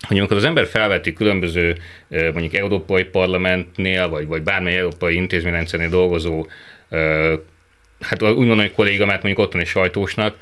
hogy 0.00 0.18
amikor 0.18 0.36
az 0.36 0.44
ember 0.44 0.66
felveti 0.66 1.12
különböző 1.12 1.76
mondjuk 2.08 2.54
európai 2.54 3.04
parlamentnél, 3.04 4.08
vagy, 4.08 4.26
vagy 4.26 4.42
bármely 4.42 4.76
európai 4.76 5.14
intézményrendszernél 5.14 5.88
dolgozó, 5.88 6.46
hát 8.00 8.22
úgy 8.22 8.36
mondom, 8.36 8.58
hogy 8.58 8.72
kollégamát 8.72 9.22
mondjuk 9.22 9.46
otthoni 9.46 9.64
sajtósnak, 9.64 10.36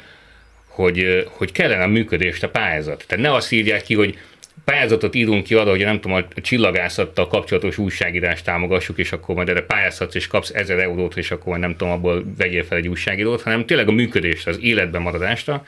hogy, 0.76 1.26
hogy 1.30 1.52
kellene 1.52 1.82
a 1.82 1.86
működést 1.86 2.42
a 2.42 2.48
pályázat. 2.48 3.04
Tehát 3.06 3.24
ne 3.24 3.34
azt 3.34 3.52
írják 3.52 3.82
ki, 3.82 3.94
hogy 3.94 4.18
pályázatot 4.64 5.14
írunk 5.14 5.44
ki 5.44 5.54
arra, 5.54 5.70
hogy 5.70 5.84
nem 5.84 6.00
tudom, 6.00 6.16
a 6.16 6.40
csillagászattal 6.40 7.28
kapcsolatos 7.28 7.78
újságírást 7.78 8.44
támogassuk, 8.44 8.98
és 8.98 9.12
akkor 9.12 9.34
majd 9.34 9.48
erre 9.48 9.62
pályázhatsz, 9.62 10.14
és 10.14 10.26
kapsz 10.26 10.50
ezer 10.50 10.78
eurót, 10.78 11.16
és 11.16 11.30
akkor 11.30 11.58
nem 11.58 11.76
tudom, 11.76 11.92
abból 11.92 12.24
vegyél 12.36 12.64
fel 12.64 12.78
egy 12.78 12.88
újságírót, 12.88 13.42
hanem 13.42 13.66
tényleg 13.66 13.88
a 13.88 13.92
működést, 13.92 14.46
az 14.46 14.58
életben 14.60 15.02
maradásra, 15.02 15.66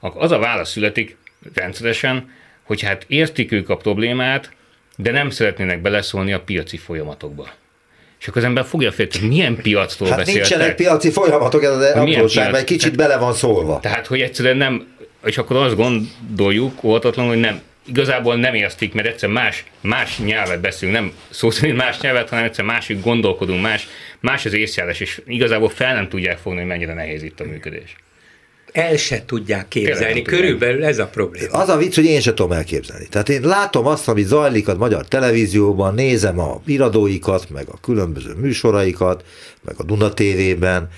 akkor 0.00 0.22
az 0.22 0.30
a 0.30 0.38
válasz 0.38 0.70
születik 0.70 1.16
rendszeresen, 1.54 2.30
hogy 2.62 2.82
hát 2.82 3.04
értik 3.06 3.52
ők 3.52 3.68
a 3.68 3.76
problémát, 3.76 4.52
de 4.96 5.10
nem 5.10 5.30
szeretnének 5.30 5.80
beleszólni 5.80 6.32
a 6.32 6.40
piaci 6.40 6.76
folyamatokba. 6.76 7.48
És 8.20 8.28
akkor 8.28 8.42
az 8.42 8.48
ember 8.48 8.64
fogja 8.64 8.92
fel, 8.92 9.06
hogy 9.10 9.28
milyen 9.28 9.56
piactól 9.56 10.08
hát 10.08 10.16
beszéltek. 10.16 10.48
nincsenek 10.48 10.76
piaci 10.76 11.10
folyamatok, 11.10 11.62
ez 11.62 11.70
az 11.70 11.84
apróság, 11.94 12.54
egy 12.54 12.64
kicsit 12.64 12.96
bele 12.96 13.16
van 13.16 13.32
szólva. 13.32 13.80
Tehát, 13.80 14.06
hogy 14.06 14.20
egyszerűen 14.20 14.56
nem, 14.56 14.86
és 15.24 15.38
akkor 15.38 15.56
azt 15.56 15.76
gondoljuk 15.76 16.82
óvatatlanul, 16.82 17.32
hogy 17.32 17.40
nem, 17.40 17.60
igazából 17.86 18.36
nem 18.36 18.54
értik, 18.54 18.94
mert 18.94 19.08
egyszer 19.08 19.28
más, 19.28 19.64
más 19.80 20.18
nyelvet 20.18 20.60
beszélünk, 20.60 20.98
nem 20.98 21.12
szó 21.30 21.50
szerint 21.50 21.76
más 21.76 22.00
nyelvet, 22.00 22.28
hanem 22.28 22.44
egyszer 22.44 22.64
másik 22.64 23.02
gondolkodunk, 23.02 23.62
más, 23.62 23.88
más 24.20 24.44
az 24.44 24.52
észjárás, 24.52 25.00
és 25.00 25.20
igazából 25.26 25.68
fel 25.68 25.94
nem 25.94 26.08
tudják 26.08 26.38
fogni, 26.38 26.58
hogy 26.58 26.68
mennyire 26.68 26.94
nehéz 26.94 27.22
itt 27.22 27.40
a 27.40 27.44
működés 27.44 27.96
el 28.72 28.96
se 28.96 29.24
tudják 29.24 29.68
képzelni. 29.68 30.22
Körülbelül 30.22 30.84
ez 30.84 30.98
a 30.98 31.06
probléma. 31.06 31.52
Az 31.52 31.68
a 31.68 31.76
vicc, 31.76 31.94
hogy 31.94 32.04
én 32.04 32.20
se 32.20 32.34
tudom 32.34 32.52
elképzelni. 32.52 33.06
Tehát 33.06 33.28
én 33.28 33.40
látom 33.40 33.86
azt, 33.86 34.08
ami 34.08 34.22
zajlik 34.22 34.68
a 34.68 34.76
magyar 34.76 35.08
televízióban, 35.08 35.94
nézem 35.94 36.38
a 36.38 36.60
iradóikat, 36.66 37.50
meg 37.50 37.68
a 37.68 37.78
különböző 37.80 38.34
műsoraikat, 38.34 39.24
meg 39.62 39.74
a 39.78 39.82
Duna 39.82 40.12
TV-ben, 40.12 40.88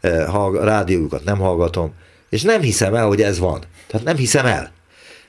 eh, 0.00 0.34
a 0.34 0.64
rádiójukat 0.64 1.24
nem 1.24 1.38
hallgatom, 1.38 1.94
és 2.30 2.42
nem 2.42 2.60
hiszem 2.60 2.94
el, 2.94 3.06
hogy 3.06 3.22
ez 3.22 3.38
van. 3.38 3.60
Tehát 3.86 4.06
nem 4.06 4.16
hiszem 4.16 4.46
el. 4.46 4.72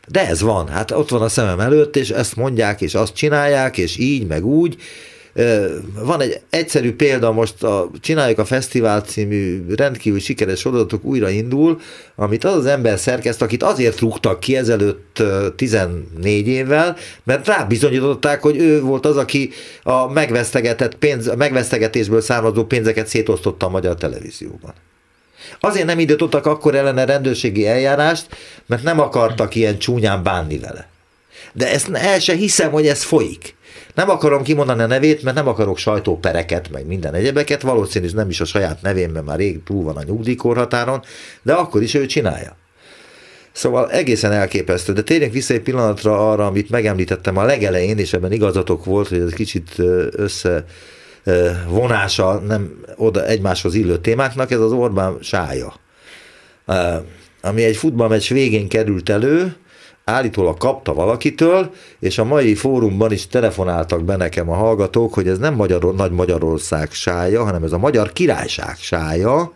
De 0.07 0.27
ez 0.27 0.41
van, 0.41 0.67
hát 0.67 0.91
ott 0.91 1.09
van 1.09 1.21
a 1.21 1.29
szemem 1.29 1.59
előtt, 1.59 1.95
és 1.95 2.09
ezt 2.09 2.35
mondják, 2.35 2.81
és 2.81 2.95
azt 2.95 3.13
csinálják, 3.13 3.77
és 3.77 3.97
így, 3.97 4.27
meg 4.27 4.45
úgy, 4.45 4.77
Van 6.03 6.21
egy 6.21 6.41
egyszerű 6.49 6.93
példa, 6.93 7.31
most 7.31 7.63
a 7.63 7.89
Csináljuk 7.99 8.39
a 8.39 8.45
Fesztivál 8.45 9.01
című 9.01 9.63
rendkívül 9.75 10.19
sikeres 10.19 10.59
sorozatok 10.59 11.03
újra 11.03 11.29
indul, 11.29 11.79
amit 12.15 12.43
az 12.43 12.55
az 12.55 12.65
ember 12.65 12.99
szerkeszt, 12.99 13.41
akit 13.41 13.63
azért 13.63 13.99
rúgtak 13.99 14.39
ki 14.39 14.55
ezelőtt 14.55 15.23
14 15.55 16.47
évvel, 16.47 16.97
mert 17.23 17.47
rábizonyították, 17.47 18.41
hogy 18.41 18.57
ő 18.57 18.81
volt 18.81 19.05
az, 19.05 19.17
aki 19.17 19.51
a 19.83 20.11
megvesztegetett 20.11 20.95
pénz, 20.95 21.27
a 21.27 21.35
megvesztegetésből 21.35 22.21
származó 22.21 22.65
pénzeket 22.65 23.07
szétosztotta 23.07 23.65
a 23.65 23.69
magyar 23.69 23.95
televízióban. 23.95 24.73
Azért 25.59 25.85
nem 25.85 25.99
indítottak 25.99 26.45
akkor 26.45 26.75
ellene 26.75 27.05
rendőrségi 27.05 27.67
eljárást, 27.67 28.27
mert 28.65 28.83
nem 28.83 28.99
akartak 28.99 29.55
ilyen 29.55 29.79
csúnyán 29.79 30.23
bánni 30.23 30.57
vele. 30.57 30.89
De 31.53 31.71
ezt 31.71 31.89
el 31.89 32.19
se 32.19 32.33
hiszem, 32.33 32.71
hogy 32.71 32.87
ez 32.87 33.03
folyik. 33.03 33.55
Nem 33.93 34.09
akarom 34.09 34.43
kimondani 34.43 34.81
a 34.81 34.85
nevét, 34.85 35.23
mert 35.23 35.35
nem 35.35 35.47
akarok 35.47 35.77
sajtópereket, 35.77 36.69
meg 36.71 36.85
minden 36.85 37.13
egyebeket, 37.13 37.61
valószínűleg 37.61 38.15
nem 38.15 38.29
is 38.29 38.41
a 38.41 38.45
saját 38.45 38.81
nevén, 38.81 39.09
mert 39.09 39.25
már 39.25 39.37
rég 39.37 39.63
túl 39.63 39.83
van 39.83 39.97
a 39.97 40.03
nyugdíjkorhatáron, 40.03 41.01
de 41.41 41.53
akkor 41.53 41.81
is 41.81 41.93
ő 41.93 42.05
csinálja. 42.05 42.55
Szóval 43.51 43.91
egészen 43.91 44.31
elképesztő, 44.31 44.93
de 44.93 45.01
térjünk 45.01 45.33
vissza 45.33 45.53
egy 45.53 45.61
pillanatra 45.61 46.31
arra, 46.31 46.45
amit 46.45 46.69
megemlítettem 46.69 47.37
a 47.37 47.43
legelején, 47.43 47.97
és 47.97 48.13
ebben 48.13 48.31
igazatok 48.31 48.85
volt, 48.85 49.07
hogy 49.07 49.19
ez 49.19 49.33
kicsit 49.33 49.75
össze 50.11 50.65
vonása 51.67 52.39
nem 52.39 52.83
oda 52.95 53.25
egymáshoz 53.25 53.75
illő 53.75 53.97
témáknak, 53.97 54.51
ez 54.51 54.59
az 54.59 54.71
Orbán 54.71 55.17
sája. 55.21 55.73
Ami 57.41 57.63
egy 57.63 57.77
futballmeccs 57.77 58.29
végén 58.29 58.67
került 58.67 59.09
elő, 59.09 59.55
állítólag 60.09 60.57
kapta 60.57 60.93
valakitől, 60.93 61.73
és 61.99 62.17
a 62.17 62.23
mai 62.23 62.55
fórumban 62.55 63.11
is 63.11 63.27
telefonáltak 63.27 64.03
be 64.03 64.15
nekem 64.15 64.49
a 64.49 64.55
hallgatók, 64.55 65.13
hogy 65.13 65.27
ez 65.27 65.37
nem 65.37 65.53
Magyar, 65.53 65.95
Nagy 65.95 66.11
Magyarország 66.11 66.91
sája, 66.91 67.43
hanem 67.43 67.63
ez 67.63 67.71
a 67.71 67.77
Magyar 67.77 68.13
Királyság 68.13 68.75
sája, 68.77 69.53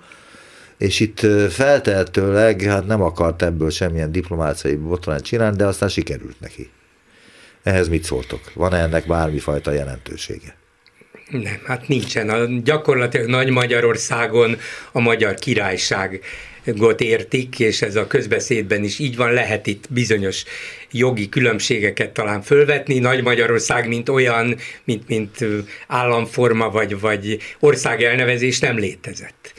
és 0.78 1.00
itt 1.00 1.20
feltehetőleg 1.50 2.62
hát 2.62 2.86
nem 2.88 3.02
akart 3.02 3.42
ebből 3.42 3.70
semmilyen 3.70 4.12
diplomáciai 4.12 4.76
botrányt 4.76 5.24
csinálni, 5.24 5.58
de 5.58 5.66
aztán 5.66 5.90
sikerült 5.90 6.40
neki. 6.40 6.70
Ehhez 7.64 7.88
mit 7.88 8.04
szóltok? 8.04 8.40
Van-e 8.54 8.78
ennek 8.78 9.08
bármifajta 9.08 9.72
jelentősége? 9.72 10.56
Nem, 11.30 11.62
hát 11.66 11.88
nincsen. 11.88 12.30
A, 12.30 12.46
gyakorlatilag 12.64 13.28
Nagy 13.28 13.50
Magyarországon 13.50 14.58
a 14.92 15.00
magyar 15.00 15.34
királyság 15.34 16.22
got 16.66 17.02
értik, 17.02 17.60
és 17.60 17.82
ez 17.82 17.96
a 17.96 18.08
közbeszédben 18.08 18.84
is 18.84 19.00
így 19.00 19.16
van, 19.16 19.34
lehet 19.34 19.68
itt 19.68 19.86
bizonyos 19.90 20.44
jogi 20.92 21.30
különbségeket 21.30 22.12
talán 22.12 22.42
fölvetni. 22.42 23.00
Nagy 23.00 23.24
Magyarország, 23.24 23.88
mint 23.88 24.10
olyan, 24.10 24.56
mint, 24.84 25.08
mint 25.08 25.46
államforma 25.88 26.70
vagy, 26.70 27.00
vagy 27.00 27.38
ország 27.60 28.04
elnevezés 28.04 28.60
nem 28.60 28.78
létezett. 28.78 29.53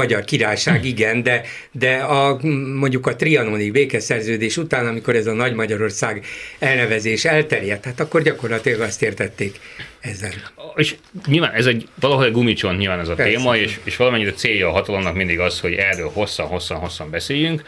Magyar 0.00 0.24
Királyság, 0.24 0.84
igen, 0.84 1.22
de, 1.22 1.42
de 1.72 1.94
a, 1.96 2.40
mondjuk 2.78 3.06
a 3.06 3.16
trianoni 3.16 3.70
békeszerződés 3.70 4.56
után, 4.56 4.86
amikor 4.86 5.16
ez 5.16 5.26
a 5.26 5.32
Nagy 5.32 5.54
Magyarország 5.54 6.24
elnevezés 6.58 7.24
elterjedt, 7.24 7.84
hát 7.84 8.00
akkor 8.00 8.22
gyakorlatilag 8.22 8.80
azt 8.80 9.02
értették 9.02 9.60
ezzel. 10.00 10.30
És 10.74 10.94
nyilván 11.26 11.52
ez 11.52 11.66
egy 11.66 11.88
valahol 11.94 12.24
egy 12.24 12.32
gumicsont 12.32 12.78
nyilván 12.78 12.98
ez 12.98 13.08
a 13.08 13.14
Persze. 13.14 13.36
téma, 13.36 13.56
és, 13.56 13.78
és 13.84 13.96
valamennyire 13.96 14.32
célja 14.32 14.68
a 14.68 14.72
hatalomnak 14.72 15.14
mindig 15.14 15.38
az, 15.38 15.60
hogy 15.60 15.72
erről 15.72 16.10
hosszan-hosszan-hosszan 16.12 17.10
beszéljünk. 17.10 17.62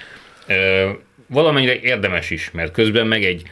Valamennyire 1.27 1.81
érdemes 1.81 2.31
is, 2.31 2.51
mert 2.51 2.73
közben 2.73 3.07
meg 3.07 3.25
egy, 3.25 3.42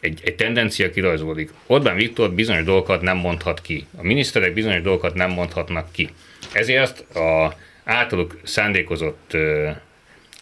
egy, 0.00 0.20
egy 0.24 0.34
tendencia 0.34 0.90
kirajzolódik. 0.90 1.50
Orbán 1.66 1.96
Viktor 1.96 2.30
bizonyos 2.30 2.64
dolgokat 2.64 3.02
nem 3.02 3.16
mondhat 3.16 3.60
ki. 3.60 3.86
A 3.96 4.02
miniszterek 4.02 4.52
bizonyos 4.52 4.82
dolgokat 4.82 5.14
nem 5.14 5.30
mondhatnak 5.30 5.92
ki. 5.92 6.08
Ezért 6.52 7.16
a 7.16 7.56
általuk 7.88 8.40
szándékozott 8.42 9.36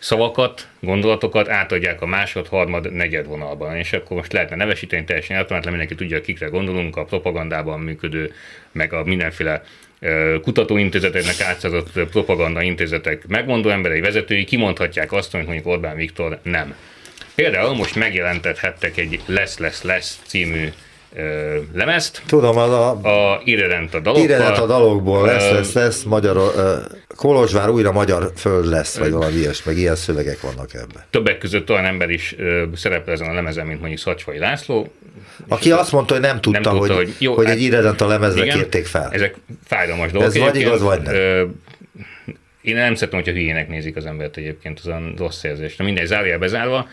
szavakat, 0.00 0.68
gondolatokat 0.80 1.48
átadják 1.48 2.02
a 2.02 2.06
másod, 2.06 2.48
harmad, 2.48 2.92
negyed 2.92 3.26
vonalban. 3.26 3.76
És 3.76 3.92
akkor 3.92 4.16
most 4.16 4.32
lehetne 4.32 4.56
nevesíteni 4.56 5.04
teljesen 5.04 5.37
általában, 5.37 5.68
mindenki 5.68 5.94
tudja, 5.94 6.20
kikre 6.20 6.46
gondolunk, 6.46 6.96
a 6.96 7.04
propagandában 7.04 7.80
működő, 7.80 8.32
meg 8.72 8.92
a 8.92 9.04
mindenféle 9.04 9.62
kutatóintézeteknek 10.42 11.40
átszázott 11.40 12.09
propaganda 12.11 12.62
intézetek 12.62 13.26
megmondó 13.26 13.68
emberei, 13.68 14.00
vezetői 14.00 14.44
kimondhatják 14.44 15.12
azt, 15.12 15.35
amit 15.35 15.46
mondjuk 15.46 15.66
Orbán 15.66 15.96
Viktor 15.96 16.38
nem. 16.42 16.74
Például 17.35 17.74
most 17.74 17.94
megjelentethettek 17.94 18.96
egy 18.96 19.20
Lesz, 19.26 19.59
lesz, 19.59 19.82
lesz 19.82 20.20
című 20.26 20.68
ö, 21.16 21.59
lemezt. 21.74 22.22
Tudom, 22.26 22.57
az 22.57 22.70
a, 22.70 22.90
a 22.90 23.40
Irredent 23.44 23.94
a 23.94 24.00
dalokkal. 24.00 24.24
Irredent 24.24 24.59
a 24.59 24.66
dalokból 24.66 25.26
lesz, 25.26 25.50
lesz, 25.50 25.72
lesz, 25.72 26.02
magyar, 26.02 26.37
uh, 26.37 26.52
Kolozsvár 27.16 27.68
újra 27.68 27.92
magyar 27.92 28.33
föld 28.37 28.66
lesz, 28.66 28.98
vagy 28.98 29.11
valami 29.11 29.37
ilyes, 29.37 29.62
meg 29.62 29.76
ilyen 29.76 29.96
szövegek 29.96 30.40
vannak 30.40 30.74
ebben. 30.74 31.05
Többek 31.11 31.38
között 31.38 31.70
olyan 31.70 31.85
ember 31.85 32.11
is 32.11 32.35
uh, 32.38 32.62
szerepel 32.74 33.12
ezen 33.12 33.29
a 33.29 33.33
lemezen, 33.33 33.66
mint 33.66 33.79
mondjuk 33.79 34.00
Szacsvai 34.00 34.38
László. 34.38 34.92
Aki 35.48 35.70
azt 35.72 35.92
mondta, 35.92 36.12
hogy 36.12 36.22
nem 36.22 36.40
tudta, 36.40 36.61
nem 36.61 36.79
tudta 36.79 36.94
hogy, 36.94 37.05
hogy, 37.05 37.14
jó, 37.18 37.35
hogy 37.35 37.44
egy 37.44 37.50
hát- 37.50 37.61
Irredent 37.61 38.00
a 38.00 38.07
lemezre 38.07 38.44
igen, 38.44 38.57
kérték 38.57 38.87
fel. 38.87 39.09
Ezek 39.12 39.35
fájdalmas 39.64 40.11
dolgok. 40.11 40.35
Ez 40.35 40.38
vagy 40.38 40.57
igaz, 40.57 40.81
vagy 40.81 41.00
nem. 41.00 41.14
Uh, 41.14 41.50
én 42.66 42.74
nem 42.74 42.94
szeretem, 42.94 43.18
hogyha 43.18 43.35
hülyének 43.35 43.68
nézik 43.68 43.96
az 43.96 44.07
embert 44.07 44.37
egyébként, 44.37 44.79
az 44.79 44.87
a 44.87 45.00
rossz 45.16 45.42
érzés. 45.42 45.76
Na 45.76 45.85
mindegy, 45.85 46.07
zárja 46.07 46.38
bezárva. 46.38 46.88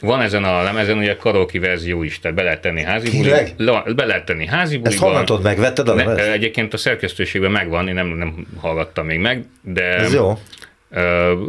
Van 0.00 0.20
ezen 0.20 0.44
a 0.44 0.62
lemezen 0.62 0.98
ugye 0.98 1.16
karaoke 1.16 1.60
verzió 1.60 2.02
is, 2.02 2.20
tehát 2.20 2.36
be 2.36 2.42
lehet 2.42 2.60
tenni 2.60 2.82
házi 2.82 3.10
buliba. 3.10 3.82
Be 3.94 4.04
lehet 4.04 4.24
tenni 4.24 4.46
házi 4.46 4.76
buliba. 4.76 4.90
Ezt 4.90 4.98
honnan 4.98 5.24
tudod, 5.24 5.42
megvetted 5.42 5.88
a 5.88 5.94
ne, 5.94 6.32
Egyébként 6.32 6.74
a 6.74 6.76
szerkesztőségben 6.76 7.50
megvan, 7.50 7.88
én 7.88 7.94
nem, 7.94 8.06
nem 8.06 8.46
hallgattam 8.60 9.06
még 9.06 9.18
meg, 9.18 9.44
de... 9.60 9.84
Ez 9.84 10.12
jó. 10.14 10.38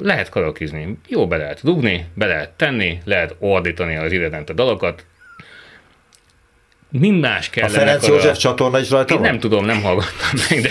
lehet 0.02 0.30
karaokizni. 0.30 0.98
Jó 1.08 1.28
be 1.28 1.38
lehet 1.38 1.60
dugni, 1.64 2.06
be 2.14 2.26
lehet 2.26 2.50
tenni, 2.50 2.98
lehet 3.06 3.36
ordítani 3.40 3.96
az 3.96 4.12
a 4.48 4.54
dalokat, 4.54 5.06
mi 6.92 7.10
más 7.10 7.50
kell 7.50 7.66
A 7.66 7.70
Ferenc 7.70 8.08
József 8.08 8.36
a... 8.36 8.38
csatorna 8.38 8.80
is 8.80 8.90
rajta 8.90 9.14
Én 9.14 9.20
van? 9.20 9.30
nem 9.30 9.40
tudom, 9.40 9.66
nem 9.66 9.82
hallgattam 9.82 10.30
meg, 10.50 10.62
de, 10.62 10.70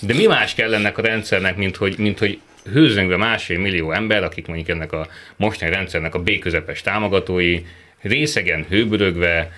de 0.00 0.14
mi 0.14 0.26
más 0.26 0.54
kell 0.54 0.74
ennek 0.74 0.98
a 0.98 1.02
rendszernek, 1.02 1.56
mint 1.56 1.76
hogy, 1.76 1.98
mint 1.98 2.18
hogy 2.18 2.40
hőzöngve 2.72 3.16
másfél 3.16 3.58
millió 3.58 3.92
ember, 3.92 4.24
akik 4.24 4.46
mondjuk 4.46 4.68
ennek 4.68 4.92
a 4.92 5.08
mostani 5.36 5.70
rendszernek 5.70 6.14
a 6.14 6.18
B-közepes 6.18 6.80
támogatói, 6.80 7.60
részegen 8.02 8.66
hőbörögve, 8.68 9.50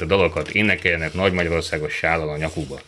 a 0.00 0.04
dalokat 0.04 0.50
énekelnek 0.50 1.14
Nagy 1.14 1.32
Magyarországos 1.32 1.92
sállal 1.92 2.28
a 2.28 2.36
nyakukba. 2.36 2.80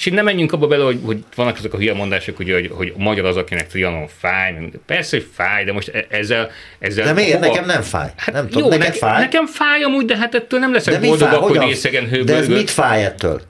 És 0.00 0.06
itt 0.06 0.14
nem 0.14 0.24
menjünk 0.24 0.52
abba 0.52 0.66
bele, 0.66 0.84
hogy, 0.84 0.98
hogy 1.04 1.24
vannak 1.34 1.56
azok 1.56 1.74
a 1.74 1.76
hülye 1.76 1.94
mondások, 1.94 2.36
hogy, 2.36 2.50
hogy, 2.50 2.70
hogy 2.72 2.92
a 2.96 3.02
magyar 3.02 3.24
az, 3.24 3.36
akinek 3.36 3.66
Trianon 3.66 4.08
fáj. 4.18 4.54
Persze, 4.86 5.16
hogy 5.16 5.26
fáj, 5.34 5.64
de 5.64 5.72
most 5.72 5.88
e- 5.88 6.06
ezzel... 6.08 6.50
ezzel 6.78 7.04
de 7.04 7.12
miért? 7.12 7.32
Hova? 7.32 7.46
Nekem 7.46 7.64
nem 7.64 7.82
fáj. 7.82 8.10
Hát 8.16 8.34
nem 8.34 8.48
tudom, 8.48 8.72
jó, 8.72 8.78
neked 8.78 8.94
fáj? 8.94 9.20
Nekem 9.20 9.46
fáj 9.46 9.82
amúgy, 9.82 10.04
de 10.04 10.16
hát 10.16 10.34
ettől 10.34 10.60
nem 10.60 10.72
leszek 10.72 11.00
boldogabb, 11.00 11.40
hogy 11.40 11.58
részegen 11.58 12.02
hőbörgő. 12.02 12.24
De 12.24 12.36
ez 12.36 12.48
mit 12.48 12.70
fáj 12.70 13.04
ettől? 13.04 13.42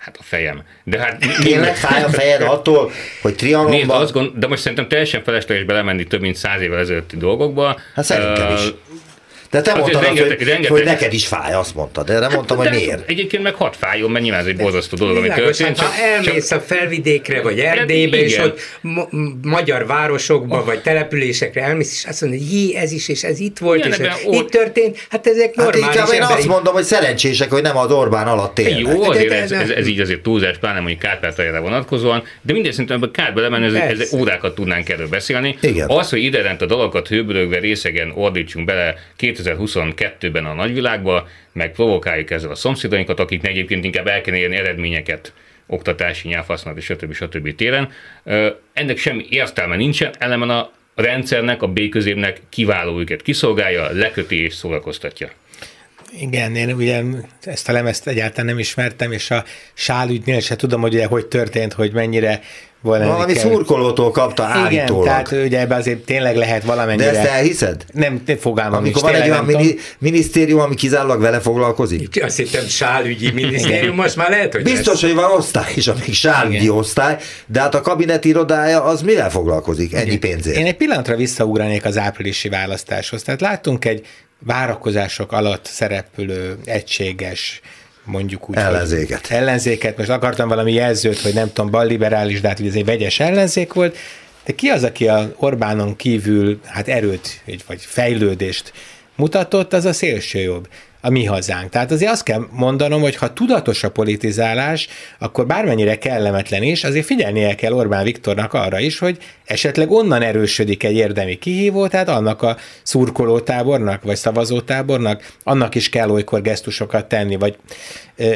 Hát 0.00 0.16
a 0.16 0.22
fejem. 0.22 0.62
De 0.84 0.98
hát 0.98 1.18
Tényleg 1.42 1.76
fáj 1.76 2.02
a 2.02 2.08
fejed 2.08 2.42
attól, 2.42 2.90
hogy 3.22 3.34
trianonban... 3.34 3.76
Nézd, 3.76 3.90
azt 3.90 4.12
gond, 4.12 4.30
de 4.34 4.46
most 4.46 4.60
szerintem 4.60 4.88
teljesen 4.88 5.22
felesleges 5.22 5.64
belemenni 5.64 6.04
több 6.04 6.20
mint 6.20 6.36
száz 6.36 6.60
évvel 6.60 6.78
ezelőtti 6.78 7.16
dolgokba. 7.16 7.80
Hát 7.94 8.04
szerintem 8.04 8.54
is. 8.54 8.60
De 9.50 9.60
te 9.60 9.74
mondtad, 9.74 10.02
rengeteg, 10.02 10.38
hogy, 10.38 10.46
rengeteg, 10.46 10.70
hogy 10.70 10.84
neked 10.84 11.12
is 11.12 11.26
fáj, 11.26 11.52
azt 11.52 11.74
mondtad. 11.74 12.06
De 12.06 12.12
nem 12.12 12.22
hát 12.22 12.32
mondtam, 12.32 12.56
hogy 12.56 12.70
miért. 12.70 13.10
Egyébként 13.10 13.42
meg 13.42 13.54
hat 13.54 13.76
fájjon, 13.76 14.10
mert 14.10 14.24
nyilván 14.24 14.40
ez 14.40 14.46
egy 14.46 14.56
borzasztó 14.56 14.96
dolog, 14.96 15.16
ami 15.16 15.28
történt. 15.28 15.78
Hát 15.78 15.90
ha 15.90 16.02
elmész 16.02 16.48
csak... 16.48 16.58
a 16.58 16.62
felvidékre, 16.62 17.42
vagy 17.42 17.60
hát 17.60 17.76
Erdélybe, 17.76 18.16
és 18.16 18.36
hogy 18.36 18.54
ma- 18.80 19.08
magyar 19.42 19.86
városokba, 19.86 20.58
oh. 20.58 20.64
vagy 20.64 20.82
településekre 20.82 21.62
elmész, 21.62 21.92
és 21.92 22.04
azt 22.04 22.20
mondja, 22.20 22.40
hogy 22.40 22.52
jé, 22.52 22.76
ez 22.76 22.92
is, 22.92 23.08
és 23.08 23.22
ez 23.22 23.38
itt 23.40 23.58
volt, 23.58 23.78
igen, 23.78 23.90
és 23.90 23.98
ez 23.98 24.14
ott... 24.24 24.34
itt 24.34 24.50
történt. 24.50 25.06
Hát 25.08 25.26
ezek 25.26 25.54
normális 25.54 25.84
hát 25.84 25.94
inkább 25.94 26.12
én 26.12 26.22
azt 26.22 26.46
mondom, 26.46 26.74
hogy 26.74 26.84
szerencsések, 26.84 27.50
hogy 27.50 27.62
nem 27.62 27.76
az 27.76 27.90
Orbán 27.90 28.26
alatt 28.26 28.58
élnek. 28.58 28.94
Jó, 28.94 29.02
azért 29.02 29.32
ez, 29.32 29.52
ez, 29.52 29.70
ez, 29.70 29.86
így 29.86 30.00
azért 30.00 30.20
túlzás, 30.20 30.58
pláne 30.58 30.78
mondjuk 30.78 31.00
Kárpátaljára 31.00 31.60
vonatkozóan, 31.60 32.22
de 32.42 32.52
minden 32.52 32.72
szerintem 32.72 32.96
ebbe 32.96 33.10
kár 33.12 33.34
belemenni, 33.34 33.66
ez, 33.66 33.74
ez, 33.74 34.00
ez, 34.00 34.12
órákat 34.12 34.54
tudnánk 34.54 34.88
erről 34.88 35.08
beszélni. 35.08 35.56
Igen. 35.60 35.88
Az, 35.88 36.10
hogy 36.10 36.22
ide 36.22 36.56
a 36.58 36.66
dalokat 36.66 37.08
hőbörögve 37.08 37.58
részegen 37.58 38.12
ordítsunk 38.14 38.66
bele 38.66 38.94
két 39.16 39.38
2022-ben 39.44 40.44
a 40.44 40.54
nagyvilágba, 40.54 41.28
meg 41.52 41.72
provokáljuk 41.72 42.30
ezzel 42.30 42.50
a 42.50 42.54
szomszédainkat, 42.54 43.20
akik 43.20 43.46
egyébként 43.46 43.84
inkább 43.84 44.06
el 44.06 44.20
kell 44.20 44.34
érni 44.34 44.56
eredményeket 44.56 45.32
oktatási, 45.66 46.28
nyelvhasználati, 46.28 46.82
stb. 46.82 47.12
stb. 47.12 47.54
téren. 47.54 47.92
Ennek 48.72 48.96
semmi 48.96 49.26
értelme 49.28 49.76
nincsen, 49.76 50.12
ellenben 50.18 50.50
a 50.50 50.70
rendszernek, 50.94 51.62
a 51.62 51.68
B 51.68 51.80
kiváló 52.48 52.98
őket 53.00 53.22
kiszolgálja, 53.22 53.90
leköti 53.92 54.42
és 54.42 54.54
szórakoztatja. 54.54 55.30
Igen, 56.18 56.56
én 56.56 56.72
ugye 56.72 57.02
ezt 57.40 57.68
a 57.68 57.72
lemezt 57.72 58.06
egyáltalán 58.06 58.46
nem 58.46 58.58
ismertem, 58.58 59.12
és 59.12 59.30
a 59.30 59.44
sálügynél 59.74 60.40
se 60.40 60.56
tudom, 60.56 60.80
hogy 60.80 60.94
ugye 60.94 61.06
hogy 61.06 61.26
történt, 61.26 61.72
hogy 61.72 61.92
mennyire 61.92 62.40
volna. 62.82 63.06
Valami 63.06 63.32
kell. 63.32 63.42
szurkolótól 63.42 64.10
kapta 64.10 64.42
Igen, 64.48 64.56
állítólag. 64.62 65.04
tehát 65.04 65.32
ugye 65.32 65.60
ebbe 65.60 65.74
azért 65.74 65.98
tényleg 65.98 66.36
lehet 66.36 66.64
valamennyire. 66.64 67.10
De 67.10 67.18
ezt 67.18 67.28
elhiszed? 67.28 67.84
Nem, 67.92 68.22
nem 68.26 68.36
fogalmam 68.36 68.78
Amikor 68.78 69.02
van 69.02 69.14
egy 69.14 69.30
olyan 69.30 69.44
mini, 69.44 69.74
minisztérium, 69.98 70.60
ami 70.60 70.74
kizárólag 70.74 71.20
vele 71.20 71.40
foglalkozik? 71.40 72.22
Azt 72.22 72.36
hittem 72.36 72.66
sálügyi 72.66 73.30
minisztérium, 73.30 73.94
most 73.94 74.16
már 74.16 74.30
lehet, 74.30 74.52
hogy 74.52 74.62
Biztos, 74.62 74.86
lesz. 74.86 75.00
hogy 75.00 75.14
van 75.14 75.30
osztály 75.30 75.72
is, 75.74 75.86
amik 75.86 76.12
sálügyi 76.12 76.54
Igen. 76.56 76.76
osztály, 76.76 77.16
de 77.46 77.60
hát 77.60 77.74
a 77.74 77.80
kabinet 77.80 78.24
irodája 78.24 78.84
az 78.84 79.02
mivel 79.02 79.30
foglalkozik 79.30 79.92
ennyi 79.94 80.04
Igen. 80.12 80.20
pénzért? 80.20 80.56
Én 80.56 80.66
egy 80.66 80.76
pillanatra 80.76 81.16
visszaugranék 81.16 81.84
az 81.84 81.98
áprilisi 81.98 82.48
választáshoz. 82.48 83.22
Tehát 83.22 83.40
láttunk 83.40 83.84
egy 83.84 84.06
várakozások 84.40 85.32
alatt 85.32 85.64
szereplő 85.64 86.58
egységes 86.64 87.60
mondjuk 88.04 88.50
úgy. 88.50 88.56
Ellenzéket. 88.56 89.26
Hogy 89.26 89.36
ellenzéket. 89.36 89.96
Most 89.96 90.10
akartam 90.10 90.48
valami 90.48 90.72
jelzőt, 90.72 91.20
hogy 91.20 91.34
nem 91.34 91.52
tudom, 91.52 91.70
balliberális, 91.70 92.40
de 92.40 92.48
hát 92.48 92.60
ez 92.60 92.74
egy 92.74 92.84
vegyes 92.84 93.20
ellenzék 93.20 93.72
volt. 93.72 93.96
De 94.44 94.52
ki 94.52 94.68
az, 94.68 94.84
aki 94.84 95.08
a 95.08 95.34
Orbánon 95.36 95.96
kívül 95.96 96.60
hát 96.64 96.88
erőt 96.88 97.42
vagy 97.66 97.84
fejlődést 97.84 98.72
mutatott, 99.16 99.72
az 99.72 99.84
a 99.84 99.92
szélsőjobb 99.92 100.68
a 101.00 101.10
mi 101.10 101.24
hazánk. 101.24 101.70
Tehát 101.70 101.90
azért 101.90 102.10
azt 102.10 102.22
kell 102.22 102.46
mondanom, 102.50 103.00
hogy 103.00 103.16
ha 103.16 103.32
tudatos 103.32 103.84
a 103.84 103.90
politizálás, 103.90 104.88
akkor 105.18 105.46
bármennyire 105.46 105.98
kellemetlen 105.98 106.62
is, 106.62 106.84
azért 106.84 107.06
figyelnie 107.06 107.54
kell 107.54 107.72
Orbán 107.72 108.04
Viktornak 108.04 108.52
arra 108.52 108.78
is, 108.78 108.98
hogy 108.98 109.18
esetleg 109.44 109.90
onnan 109.90 110.22
erősödik 110.22 110.82
egy 110.82 110.96
érdemi 110.96 111.38
kihívó, 111.38 111.86
tehát 111.86 112.08
annak 112.08 112.42
a 112.42 112.56
szurkolótábornak, 112.82 114.02
vagy 114.02 114.16
szavazótábornak, 114.16 115.32
annak 115.42 115.74
is 115.74 115.88
kell 115.88 116.10
olykor 116.10 116.42
gesztusokat 116.42 117.06
tenni, 117.06 117.36
vagy 117.36 117.56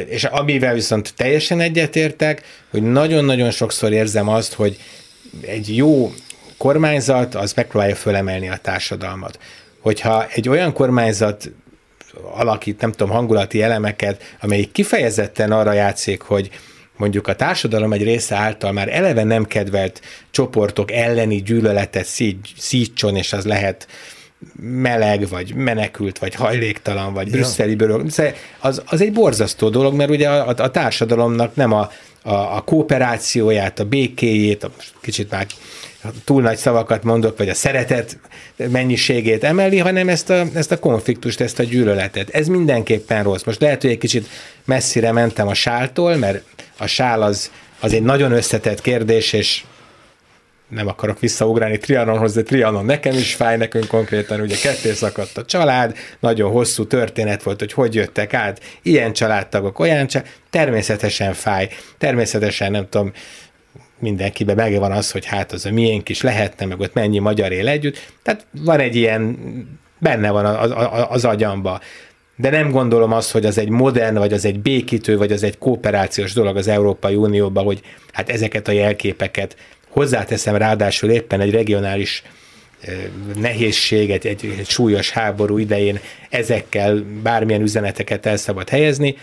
és 0.09 0.25
amivel 0.25 0.75
viszont 0.75 1.13
teljesen 1.17 1.61
egyetértek, 1.61 2.43
hogy 2.71 2.83
nagyon-nagyon 2.83 3.51
sokszor 3.51 3.93
érzem 3.93 4.29
azt, 4.29 4.53
hogy 4.53 4.79
egy 5.41 5.77
jó 5.77 6.13
kormányzat 6.57 7.35
az 7.35 7.53
megpróbálja 7.53 7.95
fölemelni 7.95 8.49
a 8.49 8.57
társadalmat. 8.57 9.39
Hogyha 9.81 10.27
egy 10.29 10.49
olyan 10.49 10.73
kormányzat 10.73 11.51
alakít, 12.35 12.81
nem 12.81 12.93
tudom, 12.93 13.15
hangulati 13.15 13.63
elemeket, 13.63 14.37
amelyik 14.41 14.73
kifejezetten 14.73 15.53
arra 15.53 15.73
játszik, 15.73 16.23
hogy 16.23 16.51
mondjuk 16.97 17.29
a 17.29 17.35
társadalom 17.37 17.93
egy 17.93 18.03
része 18.03 18.37
által 18.37 18.73
már 18.73 18.89
eleve 18.89 19.25
nem 19.25 19.45
kedvelt 19.45 20.01
csoportok 20.31 20.93
elleni 20.93 21.43
gyűlöletet 21.43 22.05
szígy, 22.05 22.53
szítson, 22.59 23.17
és 23.17 23.33
az 23.33 23.45
lehet 23.45 23.87
meleg, 24.61 25.29
vagy 25.29 25.55
menekült, 25.55 26.19
vagy 26.19 26.35
hajléktalan, 26.35 27.13
vagy 27.13 27.31
brüsszeli 27.31 27.75
bőrök. 27.75 28.07
Az, 28.59 28.83
az 28.87 29.01
egy 29.01 29.13
borzasztó 29.13 29.69
dolog, 29.69 29.95
mert 29.95 30.11
ugye 30.11 30.29
a, 30.29 30.55
a 30.57 30.71
társadalomnak 30.71 31.55
nem 31.55 31.73
a, 31.73 31.91
a, 32.23 32.35
a 32.57 32.61
kooperációját, 32.61 33.79
a 33.79 33.85
békéjét, 33.85 34.65
a, 34.65 34.71
kicsit 35.01 35.31
már 35.31 35.47
túl 36.25 36.43
nagy 36.43 36.57
szavakat 36.57 37.03
mondok, 37.03 37.39
vagy 37.39 37.49
a 37.49 37.55
szeretet 37.55 38.19
mennyiségét 38.57 39.45
emeli, 39.45 39.79
hanem 39.79 40.09
ezt 40.09 40.31
a, 40.31 40.45
ezt 40.55 40.73
a 40.73 40.79
konfliktust, 40.79 41.41
ezt 41.41 41.59
a 41.59 41.63
gyűlöletet. 41.63 42.31
Ez 42.31 42.47
mindenképpen 42.47 43.23
rossz. 43.23 43.43
Most 43.43 43.61
lehet, 43.61 43.83
hogy 43.83 43.91
egy 43.91 43.99
kicsit 43.99 44.29
messzire 44.65 45.13
mentem 45.13 45.49
a 45.49 45.55
sáltól, 45.55 46.17
mert 46.17 46.43
a 46.79 46.87
sál 46.87 47.23
az, 47.23 47.51
az 47.81 47.93
egy 47.93 48.03
nagyon 48.03 48.33
összetett 48.33 48.81
kérdés, 48.81 49.33
és 49.33 49.65
nem 50.69 50.89
akarok 50.89 51.21
visszaugrani 51.21 51.79
Trianonhoz, 51.79 52.35
de 52.35 52.43
Trianon 52.43 52.85
nekem 52.85 53.13
is 53.13 53.35
fáj, 53.35 53.57
nekünk 53.57 53.87
konkrétan 53.87 54.41
ugye 54.41 54.57
ketté 54.57 54.93
szakadt 54.93 55.37
a 55.37 55.45
család, 55.45 55.97
nagyon 56.21 56.51
hosszú 56.51 56.87
történet 56.87 57.43
volt, 57.43 57.59
hogy 57.59 57.73
hogy 57.73 57.95
jöttek 57.95 58.35
át, 58.35 58.61
ilyen 58.83 59.13
családtagok, 59.13 59.79
olyan 59.79 60.07
család, 60.07 60.29
természetesen 60.51 61.33
fáj, 61.33 61.69
természetesen 61.99 62.71
nem 62.71 62.89
tudom, 62.89 63.13
mindenkiben 63.99 64.57
megvan 64.57 64.93
az, 64.93 65.11
hogy 65.11 65.25
hát 65.25 65.53
az 65.53 65.67
a 65.67 65.71
miénk 65.71 66.09
is 66.09 66.21
lehetne, 66.21 66.67
meg 66.67 66.81
ott 66.81 66.95
mennyi 66.95 67.19
magyar 67.19 67.53
él 67.53 67.69
együtt. 67.69 68.13
Tehát 68.23 68.47
van 68.51 68.81
egy 68.81 68.97
ilyen, 68.97 69.39
benne 69.99 70.31
van 70.31 70.45
az, 70.45 70.71
az, 70.71 71.07
az 71.09 71.25
agyamba. 71.25 71.81
De 72.37 72.51
nem 72.51 72.71
gondolom 72.71 73.13
azt, 73.13 73.31
hogy 73.31 73.47
az 73.47 73.59
egy 73.59 73.69
modern, 73.69 74.19
vagy 74.19 74.33
az 74.33 74.45
egy 74.45 74.61
békítő, 74.61 75.17
vagy 75.17 75.33
az 75.33 75.43
egy 75.43 75.59
kooperációs 75.59 76.33
dolog 76.33 76.57
az 76.57 76.69
Európai 76.69 77.15
Unióban, 77.15 77.65
hogy 77.65 77.81
hát 78.13 78.31
ezeket 78.31 78.69
a 78.69 78.73
jelképeket 78.73 79.57
hozzáteszem 79.89 80.57
ráadásul 80.57 81.11
éppen 81.11 81.41
egy 81.41 81.51
regionális 81.51 82.23
nehézséget, 83.41 84.25
egy, 84.25 84.55
egy 84.59 84.69
súlyos 84.69 85.11
háború 85.11 85.59
idején 85.59 86.01
ezekkel 86.31 87.05
bármilyen 87.23 87.63
üzeneteket 87.63 88.27
el 88.27 88.37
szabad 88.37 88.69
helyezni, 88.69 89.17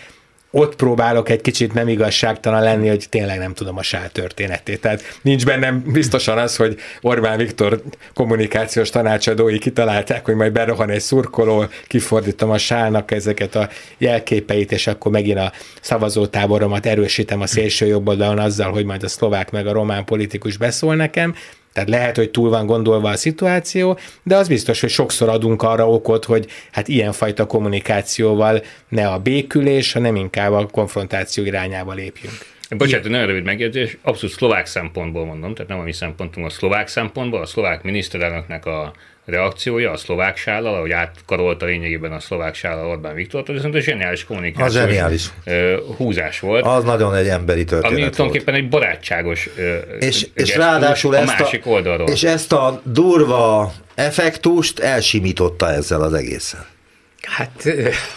ott 0.54 0.76
próbálok 0.76 1.28
egy 1.28 1.40
kicsit 1.40 1.74
nem 1.74 1.88
igazságtalan 1.88 2.62
lenni, 2.62 2.88
hogy 2.88 3.06
tényleg 3.08 3.38
nem 3.38 3.54
tudom 3.54 3.76
a 3.76 3.82
sál 3.82 4.10
történetét. 4.10 4.80
Tehát 4.80 5.18
nincs 5.22 5.44
bennem 5.44 5.82
biztosan 5.92 6.38
az, 6.38 6.56
hogy 6.56 6.78
Orbán 7.00 7.38
Viktor 7.38 7.82
kommunikációs 8.14 8.90
tanácsadói 8.90 9.58
kitalálták, 9.58 10.24
hogy 10.24 10.34
majd 10.34 10.52
berohan 10.52 10.90
egy 10.90 11.00
szurkoló, 11.00 11.64
kifordítom 11.86 12.50
a 12.50 12.58
sálnak 12.58 13.10
ezeket 13.10 13.54
a 13.54 13.68
jelképeit, 13.98 14.72
és 14.72 14.86
akkor 14.86 15.12
megint 15.12 15.38
a 15.38 15.52
szavazótáboromat 15.80 16.86
erősítem 16.86 17.40
a 17.40 17.46
szélső 17.46 17.86
jobb 17.86 18.08
oldalon 18.08 18.38
azzal, 18.38 18.70
hogy 18.70 18.84
majd 18.84 19.02
a 19.02 19.08
szlovák 19.08 19.50
meg 19.50 19.66
a 19.66 19.72
román 19.72 20.04
politikus 20.04 20.56
beszól 20.56 20.96
nekem. 20.96 21.34
Tehát 21.72 21.88
lehet, 21.88 22.16
hogy 22.16 22.30
túl 22.30 22.50
van 22.50 22.66
gondolva 22.66 23.10
a 23.10 23.16
szituáció, 23.16 23.98
de 24.22 24.36
az 24.36 24.48
biztos, 24.48 24.80
hogy 24.80 24.90
sokszor 24.90 25.28
adunk 25.28 25.62
arra 25.62 25.88
okot, 25.88 26.24
hogy 26.24 26.46
hát 26.72 26.88
ilyenfajta 26.88 27.46
kommunikációval 27.46 28.62
ne 28.88 29.08
a 29.08 29.18
békülés, 29.18 29.92
hanem 29.92 30.16
inkább 30.16 30.52
a 30.52 30.66
konfrontáció 30.66 31.44
irányába 31.44 31.92
lépjünk. 31.92 32.34
Bocsánat, 32.76 33.08
nagyon 33.08 33.26
rövid 33.26 33.44
megjegyzés, 33.44 33.96
abszolút 34.02 34.34
szlovák 34.34 34.66
szempontból 34.66 35.24
mondom, 35.24 35.54
tehát 35.54 35.70
nem 35.70 35.80
a 35.80 35.82
mi 35.82 35.92
szempontunk, 35.92 36.46
a 36.46 36.50
szlovák 36.50 36.88
szempontból, 36.88 37.40
a 37.40 37.46
szlovák 37.46 37.82
miniszterelnöknek 37.82 38.66
a 38.66 38.92
reakciója 39.24 39.90
a 39.90 39.96
szlovák 39.96 40.36
sállal, 40.36 40.74
ahogy 40.74 40.90
átkarolta 40.90 41.66
lényegében 41.66 42.12
a 42.12 42.20
szlovák 42.20 42.54
sállal 42.54 42.86
Orbán 42.86 43.14
Viktor, 43.14 43.42
az 43.46 43.54
viszont 43.54 43.74
egy 43.74 43.82
zseniális 43.82 44.24
kommunikáció. 44.24 44.64
Az 44.66 44.72
zseniális. 44.72 45.30
húzás 45.96 46.40
volt. 46.40 46.64
Az 46.64 46.84
nagyon 46.84 47.14
egy 47.14 47.28
emberi 47.28 47.64
történet 47.64 47.98
Ami 47.98 48.10
tulajdonképpen 48.10 48.54
egy 48.54 48.68
barátságos 48.68 49.48
és, 49.98 50.26
és 50.34 50.56
ráadásul 50.56 51.14
a 51.14 51.18
ezt 51.18 51.38
másik 51.38 51.66
a, 51.66 51.70
oldalról. 51.70 52.08
És 52.08 52.22
ezt 52.22 52.52
a 52.52 52.80
durva 52.84 53.72
effektust 53.94 54.78
elsimította 54.78 55.70
ezzel 55.70 56.02
az 56.02 56.12
egészen. 56.12 56.66
Hát 57.22 57.68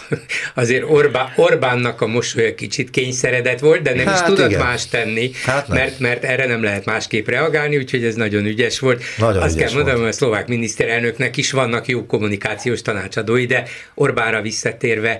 azért 0.54 0.84
Orbán, 0.88 1.32
Orbánnak 1.36 2.00
a 2.00 2.06
mosolya 2.06 2.54
kicsit 2.54 2.90
kényszeredett 2.90 3.58
volt, 3.58 3.82
de 3.82 3.94
nem 3.94 4.06
hát 4.06 4.14
is 4.14 4.34
tudott 4.34 4.50
igen. 4.50 4.60
más 4.60 4.88
tenni, 4.88 5.30
hát 5.44 5.68
mert, 5.68 5.98
mert 5.98 6.24
erre 6.24 6.46
nem 6.46 6.62
lehet 6.62 6.84
másképp 6.84 7.28
reagálni, 7.28 7.76
úgyhogy 7.76 8.04
ez 8.04 8.14
nagyon 8.14 8.44
ügyes 8.44 8.78
volt. 8.78 9.02
Nagyon 9.18 9.42
Azt 9.42 9.54
ügyes 9.54 9.66
kell 9.66 9.76
mondanom, 9.76 10.00
hogy 10.00 10.10
a 10.10 10.12
szlovák 10.12 10.48
miniszterelnöknek 10.48 11.36
is 11.36 11.50
vannak 11.50 11.86
jó 11.86 12.06
kommunikációs 12.06 12.82
tanácsadói, 12.82 13.46
de 13.46 13.62
Orbánra 13.94 14.42
visszatérve 14.42 15.18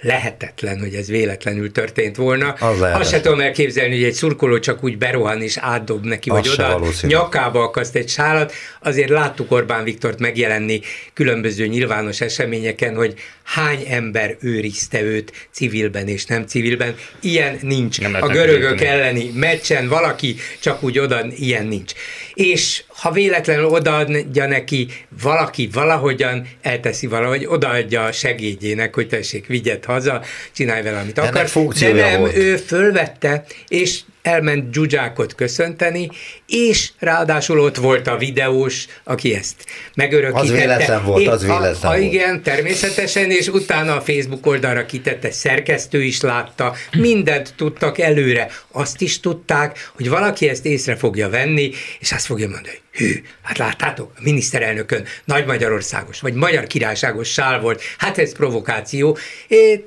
lehetetlen, 0.00 0.80
hogy 0.80 0.94
ez 0.94 1.08
véletlenül 1.08 1.72
történt 1.72 2.16
volna. 2.16 2.50
Az 2.50 2.80
Azt 2.80 3.10
se 3.10 3.20
tudom 3.20 3.40
elképzelni, 3.40 3.94
hogy 3.94 4.04
egy 4.04 4.12
szurkoló 4.12 4.58
csak 4.58 4.84
úgy 4.84 4.98
berohan 4.98 5.42
és 5.42 5.56
átdob 5.56 6.04
neki, 6.04 6.30
vagy 6.30 6.48
oda 6.48 6.80
nyakába 7.02 7.62
akaszt 7.62 7.94
egy 7.94 8.08
sálat. 8.08 8.52
Azért 8.80 9.08
láttuk 9.08 9.52
Orbán 9.52 9.84
Viktort 9.84 10.18
megjelenni 10.18 10.80
különböző 11.14 11.66
nyilvános 11.66 12.20
eseményeken, 12.20 12.94
hogy 12.94 13.14
hány 13.42 13.84
ember 13.88 14.36
őrizte 14.40 15.02
őt 15.02 15.32
civilben 15.50 16.08
és 16.08 16.24
nem 16.24 16.46
civilben. 16.46 16.94
Ilyen 17.20 17.58
nincs. 17.60 18.00
Nem 18.00 18.14
a 18.20 18.26
görögök 18.26 18.80
elleni 18.80 19.30
meccsen 19.34 19.88
valaki 19.88 20.36
csak 20.60 20.82
úgy 20.82 20.98
oda, 20.98 21.26
ilyen 21.36 21.66
nincs. 21.66 21.92
És 22.36 22.82
ha 22.88 23.10
véletlenül 23.10 23.64
odaadja 23.64 24.46
neki 24.46 24.88
valaki 25.22 25.68
valahogyan, 25.72 26.48
elteszi 26.62 27.06
valahogy, 27.06 27.46
odaadja 27.46 28.04
a 28.04 28.12
segédjének, 28.12 28.94
hogy 28.94 29.08
tessék, 29.08 29.46
vigyed 29.46 29.84
haza, 29.84 30.22
csinálj 30.52 30.82
vele, 30.82 30.98
amit 30.98 31.18
akar. 31.18 31.48
De 31.80 31.92
nem, 31.92 32.20
volt. 32.20 32.36
ő 32.36 32.56
fölvette, 32.56 33.44
és 33.68 34.00
elment 34.26 34.70
Dzsuzsákot 34.70 35.34
köszönteni, 35.34 36.10
és 36.46 36.90
ráadásul 36.98 37.60
ott 37.60 37.76
volt 37.76 38.06
a 38.06 38.16
videós, 38.16 38.86
aki 39.04 39.34
ezt 39.34 39.64
megörökítette. 39.94 40.52
Az 40.52 40.58
véletlen 40.58 41.04
volt, 41.04 41.26
az 41.26 41.42
véletlen 41.42 41.74
a, 41.82 41.86
a, 41.86 41.88
volt. 41.88 42.12
Igen, 42.12 42.42
természetesen, 42.42 43.30
és 43.30 43.48
utána 43.48 43.96
a 43.96 44.00
Facebook 44.00 44.46
oldalra 44.46 44.86
kitette, 44.86 45.30
szerkesztő 45.30 46.02
is 46.02 46.20
látta, 46.20 46.74
mindent 46.92 47.54
tudtak 47.56 47.98
előre. 47.98 48.50
Azt 48.72 49.00
is 49.00 49.20
tudták, 49.20 49.90
hogy 49.94 50.08
valaki 50.08 50.48
ezt 50.48 50.64
észre 50.64 50.96
fogja 50.96 51.28
venni, 51.28 51.70
és 52.00 52.12
azt 52.12 52.26
fogja 52.26 52.48
mondani, 52.48 52.78
hű, 52.96 53.22
hát 53.42 53.58
láttátok, 53.58 54.12
a 54.16 54.20
miniszterelnökön 54.22 55.04
Nagy 55.24 55.46
Magyarországos, 55.46 56.20
vagy 56.20 56.34
Magyar 56.34 56.66
Királyságos 56.66 57.32
sál 57.32 57.60
volt, 57.60 57.82
hát 57.98 58.18
ez 58.18 58.32
provokáció. 58.32 59.18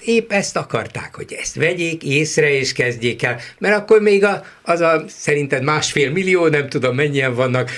Épp 0.05 0.31
ezt 0.31 0.55
akarták, 0.55 1.15
hogy 1.15 1.37
ezt 1.41 1.55
vegyék 1.55 2.03
észre 2.03 2.51
és 2.53 2.73
kezdjék 2.73 3.23
el, 3.23 3.39
mert 3.57 3.75
akkor 3.75 4.01
még 4.01 4.23
a, 4.23 4.43
az 4.61 4.79
a 4.79 5.03
szerinted 5.07 5.63
másfél 5.63 6.11
millió, 6.11 6.47
nem 6.47 6.69
tudom 6.69 6.95
mennyien 6.95 7.35
vannak, 7.35 7.71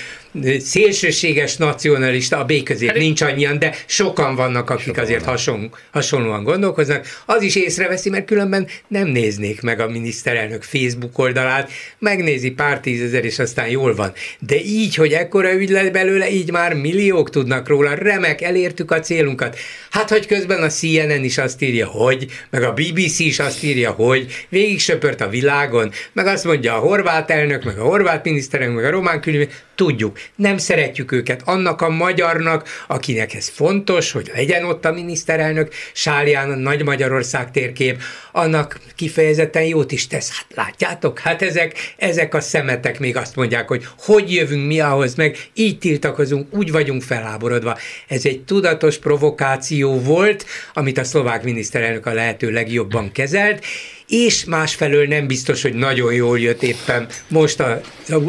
szélsőséges 0.58 1.56
nacionalista, 1.56 2.38
a 2.38 2.44
B 2.44 2.52
hát, 2.68 2.96
nincs 2.96 3.20
annyian, 3.20 3.58
de 3.58 3.74
sokan 3.86 4.34
vannak, 4.34 4.70
akik 4.70 4.86
sokan 4.86 5.04
azért 5.04 5.24
hasonló, 5.24 5.70
hasonlóan 5.90 6.44
gondolkoznak. 6.44 7.06
Az 7.26 7.42
is 7.42 7.56
észreveszi, 7.56 8.10
mert 8.10 8.26
különben 8.26 8.66
nem 8.88 9.06
néznék 9.08 9.60
meg 9.62 9.80
a 9.80 9.88
miniszterelnök 9.88 10.62
Facebook 10.62 11.18
oldalát, 11.18 11.70
megnézi 11.98 12.50
pár 12.50 12.80
tízezer, 12.80 13.24
és 13.24 13.38
aztán 13.38 13.68
jól 13.68 13.94
van. 13.94 14.12
De 14.38 14.60
így, 14.60 14.94
hogy 14.94 15.12
ekkora 15.12 15.52
ügy 15.52 15.70
lett 15.70 15.92
belőle, 15.92 16.30
így 16.30 16.50
már 16.50 16.74
milliók 16.74 17.30
tudnak 17.30 17.68
róla, 17.68 17.94
remek, 17.94 18.42
elértük 18.42 18.90
a 18.90 19.00
célunkat. 19.00 19.58
Hát, 19.90 20.08
hogy 20.08 20.26
közben 20.26 20.62
a 20.62 20.68
CNN 20.68 21.24
is 21.24 21.38
azt 21.38 21.62
írja, 21.62 21.86
hogy, 21.86 22.26
meg 22.50 22.62
a 22.62 22.72
BBC 22.72 23.18
is 23.18 23.38
azt 23.38 23.62
írja, 23.62 23.90
hogy 23.90 24.46
végig 24.48 24.80
söpört 24.80 25.20
a 25.20 25.28
világon, 25.28 25.92
meg 26.12 26.26
azt 26.26 26.44
mondja 26.44 26.74
a 26.74 26.78
horvát 26.78 27.30
elnök, 27.30 27.64
meg 27.64 27.78
a 27.78 27.84
horvát 27.84 28.24
miniszterelnök, 28.24 28.76
meg 28.76 28.84
a 28.84 28.90
román 28.90 29.20
külügyminiszter, 29.20 29.70
tudjuk, 29.82 30.18
nem 30.34 30.58
szeretjük 30.58 31.12
őket. 31.12 31.42
Annak 31.44 31.80
a 31.80 31.88
magyarnak, 31.88 32.68
akinek 32.86 33.34
ez 33.34 33.48
fontos, 33.48 34.12
hogy 34.12 34.30
legyen 34.34 34.64
ott 34.64 34.84
a 34.84 34.92
miniszterelnök, 34.92 35.72
Sálján 35.92 36.50
a 36.50 36.54
Nagy 36.54 36.84
Magyarország 36.84 37.50
térkép, 37.50 38.02
annak 38.32 38.80
kifejezetten 38.96 39.62
jót 39.62 39.92
is 39.92 40.06
tesz. 40.06 40.30
Hát 40.30 40.46
látjátok, 40.54 41.18
hát 41.18 41.42
ezek, 41.42 41.94
ezek 41.96 42.34
a 42.34 42.40
szemetek 42.40 42.98
még 42.98 43.16
azt 43.16 43.36
mondják, 43.36 43.68
hogy 43.68 43.86
hogy 43.98 44.32
jövünk 44.32 44.66
mi 44.66 44.80
ahhoz 44.80 45.14
meg, 45.14 45.36
így 45.54 45.78
tiltakozunk, 45.78 46.54
úgy 46.54 46.72
vagyunk 46.72 47.02
feláborodva. 47.02 47.78
Ez 48.08 48.26
egy 48.26 48.40
tudatos 48.44 48.98
provokáció 48.98 50.00
volt, 50.00 50.46
amit 50.74 50.98
a 50.98 51.04
szlovák 51.04 51.44
miniszterelnök 51.44 52.06
a 52.06 52.12
lehető 52.12 52.50
legjobban 52.50 53.12
kezelt, 53.12 53.64
és 54.08 54.44
másfelől 54.44 55.06
nem 55.06 55.26
biztos, 55.26 55.62
hogy 55.62 55.74
nagyon 55.74 56.14
jól 56.14 56.38
jött 56.38 56.62
éppen 56.62 57.06
most 57.28 57.60
a, 57.60 57.80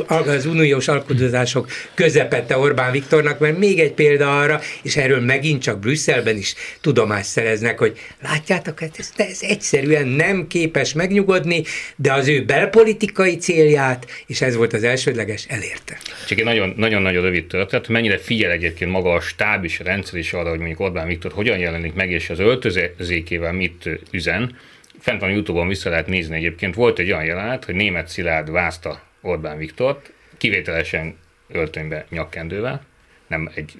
az 0.08 0.46
uniós 0.46 0.88
alkudozások 0.88 1.68
közepette 1.94 2.58
Orbán 2.58 2.92
Viktornak, 2.92 3.40
mert 3.40 3.58
még 3.58 3.80
egy 3.80 3.92
példa 3.92 4.40
arra, 4.40 4.62
és 4.82 4.98
erről 4.98 5.20
megint 5.20 5.62
csak 5.62 5.80
Brüsszelben 5.80 6.38
is 6.38 6.54
tudomást 6.82 7.30
szereznek, 7.30 7.80
hogy 7.80 8.00
látjátok, 8.22 8.80
hát 8.80 8.96
ez, 8.98 9.12
ez 9.16 9.40
egyszerűen 9.42 10.08
nem 10.08 10.48
képes 10.48 10.94
megnyugodni, 10.94 11.64
de 11.96 12.14
az 12.14 12.28
ő 12.28 12.46
belpolitikai 12.46 13.38
célját, 13.38 14.08
és 14.28 14.42
ez 14.42 14.56
volt 14.56 14.74
az 14.74 14.84
elsődleges, 14.84 15.46
elérte. 15.48 15.98
Csak 16.28 16.40
egy 16.40 16.46
nagyon, 16.46 16.74
nagyon-nagyon 16.78 17.24
rövid 17.24 17.46
történet, 17.46 17.88
mennyire 17.88 18.18
figyel 18.18 18.52
egyébként 18.52 18.92
maga 18.92 19.14
a 19.14 19.20
stáb 19.20 19.64
és 19.64 19.80
a 19.80 19.84
rendszer 19.84 20.20
is 20.20 20.34
arra, 20.34 20.50
hogy 20.50 20.60
mondjuk 20.60 20.80
Orbán 20.80 21.08
Viktor 21.08 21.32
hogyan 21.32 21.58
jelenik 21.58 21.94
meg, 21.94 22.12
és 22.12 22.30
az 22.30 22.40
öltözékével 22.40 23.54
mit 23.54 23.90
üzen, 24.12 24.56
fent 25.04 25.22
van 25.22 25.30
Youtube-on 25.30 25.68
vissza 25.68 25.90
lehet 25.90 26.08
nézni 26.08 26.36
egyébként, 26.36 26.76
volt 26.76 27.00
egy 27.00 27.12
olyan 27.12 27.26
jelenet, 27.26 27.66
hogy 27.66 27.76
német 27.76 28.08
Szilárd 28.08 28.52
vázta 28.52 29.02
Orbán 29.22 29.58
Viktort, 29.58 30.14
kivételesen 30.38 31.18
öltönybe 31.52 32.06
nyakkendővel, 32.10 32.82
nem 33.28 33.52
egy 33.56 33.72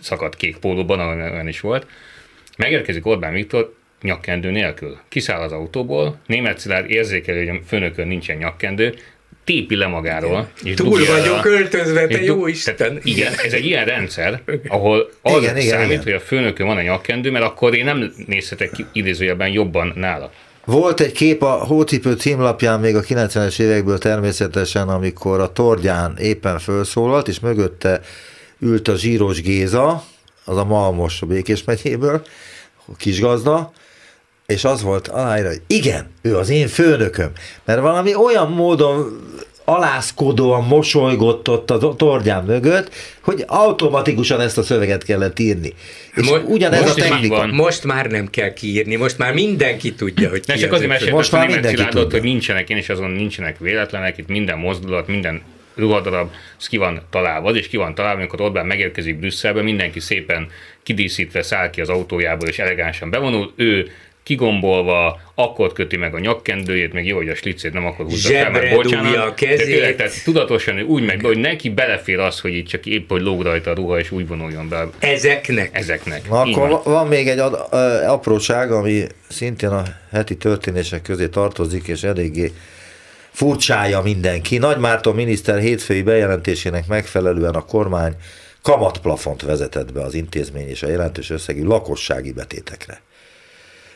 szakadt 0.00 0.36
kék 0.36 0.56
pólóban, 0.56 1.00
olyan 1.00 1.48
is 1.48 1.60
volt. 1.60 1.86
Megérkezik 2.56 3.06
Orbán 3.06 3.32
Viktor 3.32 3.74
nyakkendő 4.00 4.50
nélkül. 4.50 4.98
Kiszáll 5.08 5.40
az 5.40 5.52
autóból, 5.52 6.18
német 6.26 6.58
Szilárd 6.58 6.90
érzékelő, 6.90 7.46
hogy 7.46 7.56
a 7.56 7.60
főnökön 7.66 8.06
nincsen 8.06 8.36
nyakkendő, 8.36 8.94
tépi 9.44 9.76
le 9.76 9.86
magáról. 9.86 10.50
És 10.62 10.74
Túl 10.74 11.04
vagyok 11.06 11.40
költözve, 11.40 12.06
te 12.06 12.22
jó 12.22 12.46
Isten. 12.46 13.00
Igen, 13.02 13.32
ez 13.44 13.52
egy 13.52 13.64
ilyen 13.64 13.84
rendszer, 13.84 14.40
ahol 14.68 15.10
az 15.22 15.42
igen, 15.42 15.60
számít, 15.60 15.90
igen. 15.90 16.02
hogy 16.02 16.12
a 16.12 16.20
főnökön 16.20 16.66
van 16.66 16.76
a 16.76 16.82
nyakkendő, 16.82 17.30
mert 17.30 17.44
akkor 17.44 17.74
én 17.74 17.84
nem 17.84 18.12
nézhetek 18.26 18.70
idézőjelben 18.92 19.48
jobban 19.48 19.92
nála. 19.96 20.32
Volt 20.64 21.00
egy 21.00 21.12
kép 21.12 21.42
a 21.42 21.50
Hócipő 21.50 22.12
címlapján 22.12 22.80
még 22.80 22.96
a 22.96 23.00
90-es 23.00 23.58
évekből 23.58 23.98
természetesen, 23.98 24.88
amikor 24.88 25.40
a 25.40 25.52
Tordján 25.52 26.16
éppen 26.16 26.58
felszólalt, 26.58 27.28
és 27.28 27.40
mögötte 27.40 28.00
ült 28.58 28.88
a 28.88 28.96
Zsíros 28.96 29.40
Géza, 29.40 30.04
az 30.44 30.56
a 30.56 30.64
Malmos 30.64 31.22
a 31.22 31.26
Békés 31.26 31.64
megyéből, 31.64 32.22
a 32.86 32.96
kisgazda, 32.96 33.72
és 34.46 34.64
az 34.64 34.82
volt 34.82 35.08
aláírva, 35.08 35.48
hogy 35.48 35.62
igen, 35.66 36.10
ő 36.22 36.36
az 36.36 36.48
én 36.48 36.68
főnököm. 36.68 37.30
Mert 37.64 37.80
valami 37.80 38.14
olyan 38.14 38.50
módon 38.50 39.20
alászkodóan 39.64 40.64
mosolygott 40.64 41.48
ott 41.48 41.70
a 41.70 41.94
tordján 41.96 42.44
mögött, 42.44 42.94
hogy 43.20 43.44
automatikusan 43.46 44.40
ezt 44.40 44.58
a 44.58 44.62
szöveget 44.62 45.04
kellett 45.04 45.38
írni. 45.38 45.72
És 46.14 46.28
most, 46.28 46.42
ugyanez 46.46 46.80
most 46.80 46.98
a 46.98 47.00
technika. 47.00 47.36
Van. 47.36 47.48
Most 47.48 47.84
már 47.84 48.06
nem 48.06 48.30
kell 48.30 48.52
kiírni, 48.52 48.96
most 48.96 49.18
már 49.18 49.32
mindenki 49.32 49.94
tudja, 49.94 50.28
hogy 50.28 50.46
ki 50.46 50.58
csak 50.58 50.72
azért 50.72 50.88
meséltem, 50.88 51.14
most 51.14 51.32
már 51.32 51.46
mindenki 51.46 51.84
tudja. 51.84 52.10
hogy 52.10 52.22
nincsenek, 52.22 52.68
én 52.68 52.76
is 52.76 52.88
azon 52.88 53.10
nincsenek 53.10 53.58
véletlenek, 53.58 54.18
itt 54.18 54.28
minden 54.28 54.58
mozdulat, 54.58 55.06
minden 55.06 55.42
ruhadarab, 55.74 56.30
ez 56.58 56.68
ki 56.68 56.76
van 56.76 57.02
találva, 57.10 57.50
és 57.50 57.68
ki 57.68 57.76
van 57.76 57.94
találva, 57.94 58.18
amikor 58.18 58.40
Orbán 58.40 58.66
megérkezik 58.66 59.18
Brüsszelbe, 59.18 59.62
mindenki 59.62 60.00
szépen 60.00 60.48
kidíszítve 60.82 61.42
száll 61.42 61.70
ki 61.70 61.80
az 61.80 61.88
autójából, 61.88 62.48
és 62.48 62.58
elegánsan 62.58 63.10
bevonul, 63.10 63.52
ő 63.56 63.90
kigombolva, 64.22 65.20
akkor 65.34 65.72
köti 65.72 65.96
meg 65.96 66.14
a 66.14 66.18
nyakkendőjét, 66.18 66.92
még 66.92 67.06
jó, 67.06 67.16
hogy 67.16 67.28
a 67.28 67.34
slicét 67.34 67.72
nem 67.72 67.86
akkor 67.86 68.04
húzza 68.04 68.32
fel, 68.32 68.50
mert 68.50 68.74
bocsánat. 68.74 69.16
a 69.16 69.34
kezét. 69.34 69.66
Tényleg, 69.66 69.96
tehát 69.96 70.24
tudatosan 70.24 70.80
úgy 70.80 71.04
megy 71.04 71.20
be, 71.20 71.26
hogy 71.26 71.38
neki 71.38 71.70
belefér 71.70 72.18
az, 72.18 72.40
hogy 72.40 72.54
itt 72.54 72.66
csak 72.66 72.86
épp, 72.86 73.08
hogy 73.08 73.22
lóg 73.22 73.42
rajta 73.42 73.70
a 73.70 73.74
ruha, 73.74 73.98
és 73.98 74.10
úgy 74.10 74.28
vonuljon 74.28 74.68
be. 74.68 74.88
Ezeknek? 74.98 75.68
Ezeknek. 75.72 76.28
Na, 76.28 76.40
akkor 76.40 76.68
van. 76.68 76.80
van 76.84 77.06
még 77.06 77.28
egy 77.28 77.38
ad, 77.38 77.52
uh, 77.72 78.12
apróság, 78.12 78.72
ami 78.72 79.04
szintén 79.28 79.68
a 79.68 79.82
heti 80.10 80.36
történések 80.36 81.02
közé 81.02 81.26
tartozik, 81.28 81.88
és 81.88 82.02
eléggé 82.02 82.52
furcsája 83.30 84.00
mindenki. 84.00 84.58
Nagy 84.58 84.78
Márton 84.78 85.14
miniszter 85.14 85.58
hétfői 85.58 86.02
bejelentésének 86.02 86.86
megfelelően 86.86 87.54
a 87.54 87.64
kormány 87.64 88.12
kamatplafont 88.62 89.42
vezetett 89.42 89.92
be 89.92 90.02
az 90.02 90.14
intézmény 90.14 90.68
és 90.68 90.82
a 90.82 90.88
jelentős 90.88 91.30
összegű 91.30 91.64
lakossági 91.64 92.32
betétekre. 92.32 93.00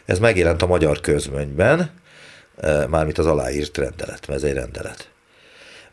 Ez 0.07 0.19
megjelent 0.19 0.63
a 0.63 0.67
magyar 0.67 1.01
közmönyben, 1.01 1.91
e, 2.57 2.87
mármint 2.87 3.19
az 3.19 3.27
aláírt 3.27 3.79
rendelet, 3.79 4.27
mert 4.27 4.43
ez 4.43 4.49
egy 4.49 4.55
rendelet 4.55 5.09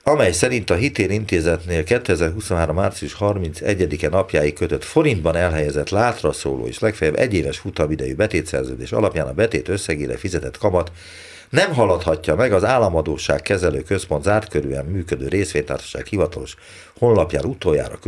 amely 0.03 0.31
szerint 0.31 0.69
a 0.69 0.75
hitélintézetnél 0.75 1.83
2023. 1.83 2.75
március 2.75 3.15
31-e 3.19 4.09
napjáig 4.09 4.53
kötött 4.53 4.83
forintban 4.83 5.35
elhelyezett 5.35 5.89
látra 5.89 6.31
szóló 6.31 6.67
és 6.67 6.79
legfeljebb 6.79 7.17
egyéves 7.17 7.57
futamidejű 7.57 8.15
betétszerződés 8.15 8.91
alapján 8.91 9.27
a 9.27 9.33
betét 9.33 9.67
összegére 9.67 10.17
fizetett 10.17 10.57
kamat 10.57 10.91
nem 11.53 11.73
haladhatja 11.73 12.35
meg 12.35 12.53
az 12.53 12.63
államadóság 12.63 13.41
kezelő 13.41 13.81
központ 13.81 14.23
zárt 14.23 14.49
körülön 14.49 14.85
működő 14.85 15.27
részvénytársaság 15.27 16.05
hivatalos 16.05 16.55
honlapján 16.97 17.45
utoljára 17.45 17.99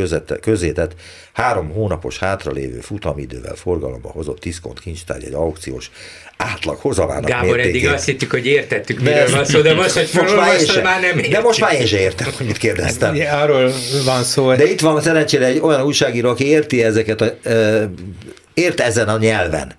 közétett 0.42 0.96
három 1.34 1.70
hónapos 1.70 2.20
hátralévő 2.20 2.80
futamidővel 2.80 3.56
forgalomba 3.56 4.10
hozott 4.10 4.40
diszkont 4.40 4.80
kincstár 4.80 5.24
egy 5.24 5.34
aukciós 5.34 5.92
átlag 6.38 6.78
hozamának 6.78 7.30
Gábor, 7.30 7.56
mértékét. 7.56 7.76
eddig 7.76 7.88
azt 7.88 8.06
hittük, 8.06 8.32
hogy 8.32 8.46
értettük, 8.46 9.00
miről 9.00 9.30
van 9.30 9.46
szó, 9.46 9.62
de 9.62 9.74
most, 9.74 9.94
hogy 9.94 10.10
most 10.14 10.36
már, 10.36 10.62
én 10.62 10.82
már 10.84 11.02
nem 11.02 11.18
értjük. 11.18 11.34
De 11.34 11.42
most 11.42 11.60
már 11.60 11.74
én 11.74 11.86
sem 11.86 12.00
értem, 12.00 12.28
hogy 12.38 12.46
mit 12.46 12.58
kérdeztem. 12.58 13.16
Hát, 13.16 13.44
arról 13.44 13.72
van 14.06 14.24
szó. 14.24 14.56
De 14.56 14.72
itt 14.72 14.80
van 14.80 15.02
szerencsére 15.02 15.46
egy 15.46 15.60
olyan 15.60 15.82
újságíró, 15.82 16.30
aki 16.30 16.48
érti 16.48 16.84
ezeket, 16.84 17.22
a, 17.22 17.38
ért 18.54 18.80
ezen 18.80 19.08
a 19.08 19.18
nyelven 19.18 19.76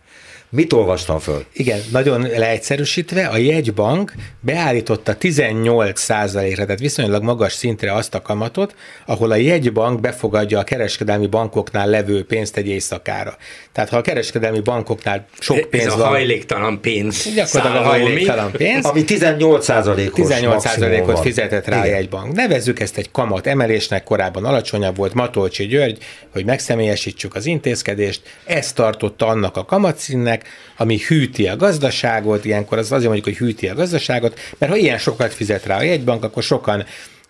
Mit 0.50 0.72
olvastam 0.72 1.18
föl? 1.18 1.44
Igen, 1.52 1.80
nagyon 1.90 2.20
leegyszerűsítve, 2.20 3.26
a 3.26 3.36
jegybank 3.36 4.12
beállította 4.40 5.14
18 5.14 6.00
százalékra, 6.00 6.64
tehát 6.64 6.80
viszonylag 6.80 7.22
magas 7.22 7.52
szintre 7.52 7.92
azt 7.92 8.14
a 8.14 8.22
kamatot, 8.22 8.74
ahol 9.06 9.30
a 9.30 9.34
jegybank 9.34 10.00
befogadja 10.00 10.58
a 10.58 10.62
kereskedelmi 10.64 11.26
bankoknál 11.26 11.88
levő 11.88 12.24
pénzt 12.24 12.56
egy 12.56 12.68
éjszakára. 12.68 13.36
Tehát 13.72 13.90
ha 13.90 13.96
a 13.96 14.00
kereskedelmi 14.00 14.60
bankoknál 14.60 15.26
sok 15.38 15.70
pénz 15.70 15.86
Ez 15.86 15.92
a 15.92 15.96
van, 15.96 16.06
hajléktalan 16.06 16.80
pénz. 16.80 17.34
Gyakorlatilag 17.34 17.84
a 17.84 17.88
hajléktalan 17.88 18.50
pénz. 18.50 18.84
Ami 18.84 19.04
18 19.04 19.64
százalékos 19.64 20.14
18 20.14 20.62
százalékot 20.62 21.20
fizetett 21.20 21.66
rá 21.66 21.76
Igen. 21.76 21.88
a 21.88 21.96
jegybank. 21.96 22.32
Nevezzük 22.32 22.80
ezt 22.80 22.96
egy 22.96 23.10
kamat 23.10 23.46
emelésnek, 23.46 24.04
korábban 24.04 24.44
alacsonyabb 24.44 24.96
volt 24.96 25.14
Matolcsi 25.14 25.66
György, 25.66 25.98
hogy 26.32 26.44
megszemélyesítsük 26.44 27.34
az 27.34 27.46
intézkedést, 27.46 28.20
ezt 28.44 28.74
tartotta 28.74 29.26
annak 29.26 29.56
a 29.56 29.64
kamatszínnek, 29.64 30.44
ami 30.76 30.98
hűti 30.98 31.48
a 31.48 31.56
gazdaságot, 31.56 32.44
ilyenkor 32.44 32.78
az 32.78 32.92
azért 32.92 33.12
mondjuk, 33.12 33.36
hogy 33.36 33.46
hűti 33.46 33.68
a 33.68 33.74
gazdaságot, 33.74 34.38
mert 34.58 34.72
ha 34.72 34.78
ilyen 34.78 34.98
sokat 34.98 35.34
fizet 35.34 35.66
rá 35.66 35.76
a 35.76 35.82
jegybank, 35.82 36.24
akkor 36.24 36.42
sokan 36.42 36.84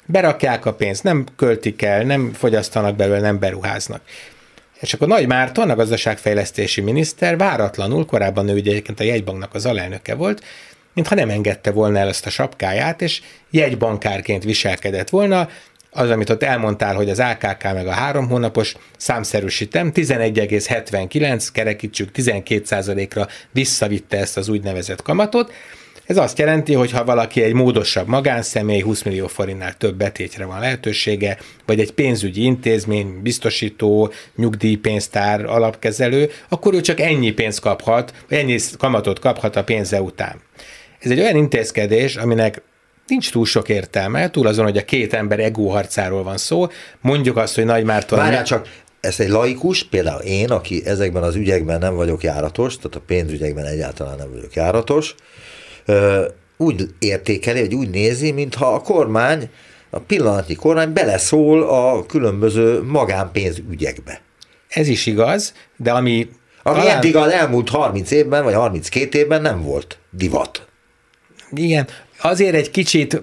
berakják 0.07 0.67
a 0.67 0.75
pénzt, 0.75 1.03
nem 1.03 1.25
költik 1.37 1.83
el, 1.83 2.03
nem 2.03 2.33
fogyasztanak 2.33 2.97
belőle, 2.97 3.21
nem 3.21 3.39
beruháznak. 3.39 4.01
És 4.81 4.95
akkor 4.95 5.09
Nagy 5.09 5.27
Márton, 5.27 5.71
a 5.71 5.75
gazdaságfejlesztési 5.75 6.81
miniszter 6.81 7.37
váratlanul, 7.37 8.07
korábban 8.07 8.49
ő 8.49 8.55
ugye 8.55 8.71
egyébként 8.71 9.01
a 9.01 9.05
jegybanknak 9.05 9.55
az 9.55 9.67
alelnöke 9.67 10.15
volt, 10.15 10.43
mintha 10.95 11.15
nem 11.15 11.31
engedte 11.31 11.71
volna 11.71 11.99
el 11.99 12.09
ezt 12.09 12.27
a 12.27 12.31
sapkáját, 12.31 13.03
és 13.03 13.23
jegybankárként 13.51 14.45
viselkedett 14.45 15.09
volna, 15.09 15.49
az, 15.97 16.11
amit 16.11 16.31
ott 16.31 16.43
elmondtál, 16.43 16.95
hogy 16.95 17.11
az 17.11 17.21
AKK 17.21 17.63
meg 17.63 17.87
a 17.87 17.91
három 17.91 18.29
hónapos, 18.29 18.75
számszerűsítem, 18.97 19.91
11,79, 19.95 21.47
kerekítsük 21.53 22.09
12%-ra 22.15 23.27
visszavitte 23.51 24.19
ezt 24.19 24.37
az 24.37 24.49
úgynevezett 24.49 25.03
kamatot, 25.03 25.53
Ez 26.07 26.17
azt 26.17 26.39
jelenti, 26.39 26.75
hogy 26.75 26.91
ha 26.91 27.05
valaki 27.05 27.43
egy 27.43 27.53
módosabb 27.53 28.07
magánszemély, 28.07 28.81
20 28.81 29.03
millió 29.03 29.27
forintnál 29.27 29.77
több 29.77 29.97
betétre 29.97 30.45
van 30.45 30.61
lehetősége, 30.61 31.39
vagy 31.65 31.81
egy 31.81 31.93
pénzügyi 31.93 32.43
intézmény, 32.43 33.23
biztosító, 33.23 34.13
nyugdíjpénztár, 34.37 35.45
alapkezelő, 35.45 36.31
akkor 36.49 36.75
ő 36.75 36.81
csak 36.81 37.01
ennyi 37.01 37.31
pénzt 37.31 37.61
kaphat, 37.61 38.13
vagy 38.29 38.39
ennyi 38.39 38.59
kamatot 38.79 39.19
kaphat 39.19 39.57
a 39.57 39.65
pénze 39.65 40.03
után. 40.03 40.41
Ez 41.01 41.11
egy 41.11 41.21
olyan 41.21 41.37
intézkedés, 41.37 42.17
aminek 42.17 42.63
nincs 43.07 43.31
túl 43.31 43.47
sok 43.47 43.69
értelme, 43.69 44.31
túl 44.31 44.47
azon, 44.47 44.65
hogy 44.65 44.77
a 44.77 44.85
két 44.85 45.15
ember 45.15 45.41
egóharcáról 45.41 46.23
van 46.23 46.37
szó. 46.37 46.67
Mondjuk 47.01 47.37
azt, 47.37 47.55
hogy 47.55 47.65
Nagy 47.65 47.85
Márton... 47.85 48.19
Várjál 48.19 48.45
csak, 48.45 48.69
ezt 49.01 49.21
egy 49.21 49.29
laikus, 49.29 49.85
például 49.85 50.21
én, 50.21 50.51
aki 50.51 50.83
ezekben 50.85 51.23
az 51.23 51.35
ügyekben 51.35 51.79
nem 51.79 51.95
vagyok 51.95 52.23
járatos, 52.23 52.77
tehát 52.77 52.97
a 52.97 53.03
pénzügyekben 53.07 53.65
egyáltalán 53.65 54.17
nem 54.17 54.31
vagyok 54.31 54.55
járatos, 54.55 55.15
úgy 56.57 56.89
értékeli, 56.99 57.61
hogy 57.61 57.75
úgy 57.75 57.91
nézi, 57.91 58.31
mintha 58.31 58.67
a 58.75 58.81
kormány, 58.81 59.51
a 59.91 59.99
pillanatnyi 59.99 60.55
kormány 60.55 60.93
beleszól 60.93 61.63
a 61.63 62.07
különböző 62.07 62.83
magánpénzügyekbe. 62.83 64.21
Ez 64.69 64.89
is 64.89 65.07
igaz, 65.07 65.55
de 65.77 65.93
ami... 65.93 66.29
Ami 66.63 66.79
talán... 66.79 66.97
eddig 66.97 67.17
az 67.17 67.31
elmúlt 67.31 67.69
30 67.69 68.11
évben, 68.11 68.45
vagy 68.45 68.55
32 68.55 69.19
évben 69.19 69.43
nem 69.43 69.63
volt 69.63 69.99
divat. 70.11 70.67
Igen, 71.51 71.89
azért 72.19 72.55
egy 72.55 72.71
kicsit 72.71 73.21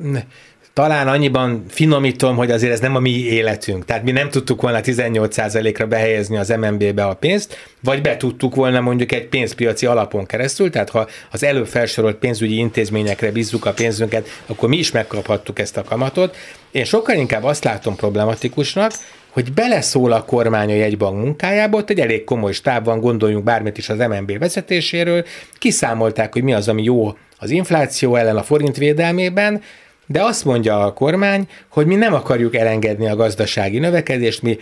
talán 0.74 1.08
annyiban 1.08 1.66
finomítom, 1.70 2.36
hogy 2.36 2.52
azért 2.52 2.74
ez 2.74 2.80
nem 2.80 2.96
a 2.96 3.00
mi 3.00 3.10
életünk. 3.10 3.86
Tehát 3.86 4.04
mi 4.04 4.12
nem 4.12 4.30
tudtuk 4.30 4.62
volna 4.62 4.80
18%-ra 4.84 5.88
behelyezni 5.88 6.38
az 6.38 6.50
MNB-be 6.50 7.06
a 7.06 7.14
pénzt, 7.14 7.58
vagy 7.84 8.02
be 8.02 8.18
tudtuk 8.18 8.56
volna 8.56 8.82
mondjuk 8.82 9.12
egy 9.12 9.28
pénzpiaci 9.28 9.86
alapon 9.86 10.26
keresztül, 10.26 10.70
tehát 10.70 10.90
ha 10.90 11.08
az 11.32 11.44
előbb 11.44 11.68
felsorolt 11.68 12.16
pénzügyi 12.16 12.58
intézményekre 12.58 13.32
bízzuk 13.32 13.66
a 13.66 13.74
pénzünket, 13.74 14.28
akkor 14.46 14.70
mi 14.70 14.78
is 14.78 14.92
megkaphattuk 14.92 15.60
ezt 15.60 15.78
a 15.78 15.84
kamatot. 15.84 16.36
Én 16.72 16.84
sokkal 16.84 17.16
inkább 17.16 17.44
azt 17.44 17.64
látom 17.64 17.96
problematikusnak, 17.96 18.92
hogy 19.30 19.54
beleszól 19.54 20.12
a 20.12 20.24
kormány 20.24 20.72
a 20.72 20.76
jegybank 20.76 21.24
munkájába, 21.24 21.78
ott 21.78 21.90
egy 21.90 22.00
elég 22.00 22.24
komoly 22.24 22.52
stáb 22.52 22.86
van, 22.86 23.00
gondoljunk 23.00 23.44
bármit 23.44 23.78
is 23.78 23.90
az 23.90 23.98
MNB 23.98 24.38
vezetéséről, 24.38 25.26
kiszámolták, 25.58 26.34
hogy 26.34 26.44
mi 26.44 26.54
az, 26.54 26.68
ami 26.68 26.84
jó 26.84 27.18
az 27.44 27.50
infláció 27.50 28.16
ellen 28.16 28.38
a 28.38 28.44
forint 28.44 28.78
védelmében, 28.78 29.62
de 30.06 30.24
azt 30.24 30.46
mondja 30.46 30.86
a 30.86 30.94
kormány, 30.94 31.48
hogy 31.68 31.86
mi 31.86 31.96
nem 31.96 32.14
akarjuk 32.14 32.56
elengedni 32.56 33.08
a 33.08 33.16
gazdasági 33.16 33.80
növekedést, 33.80 34.42
mi 34.42 34.58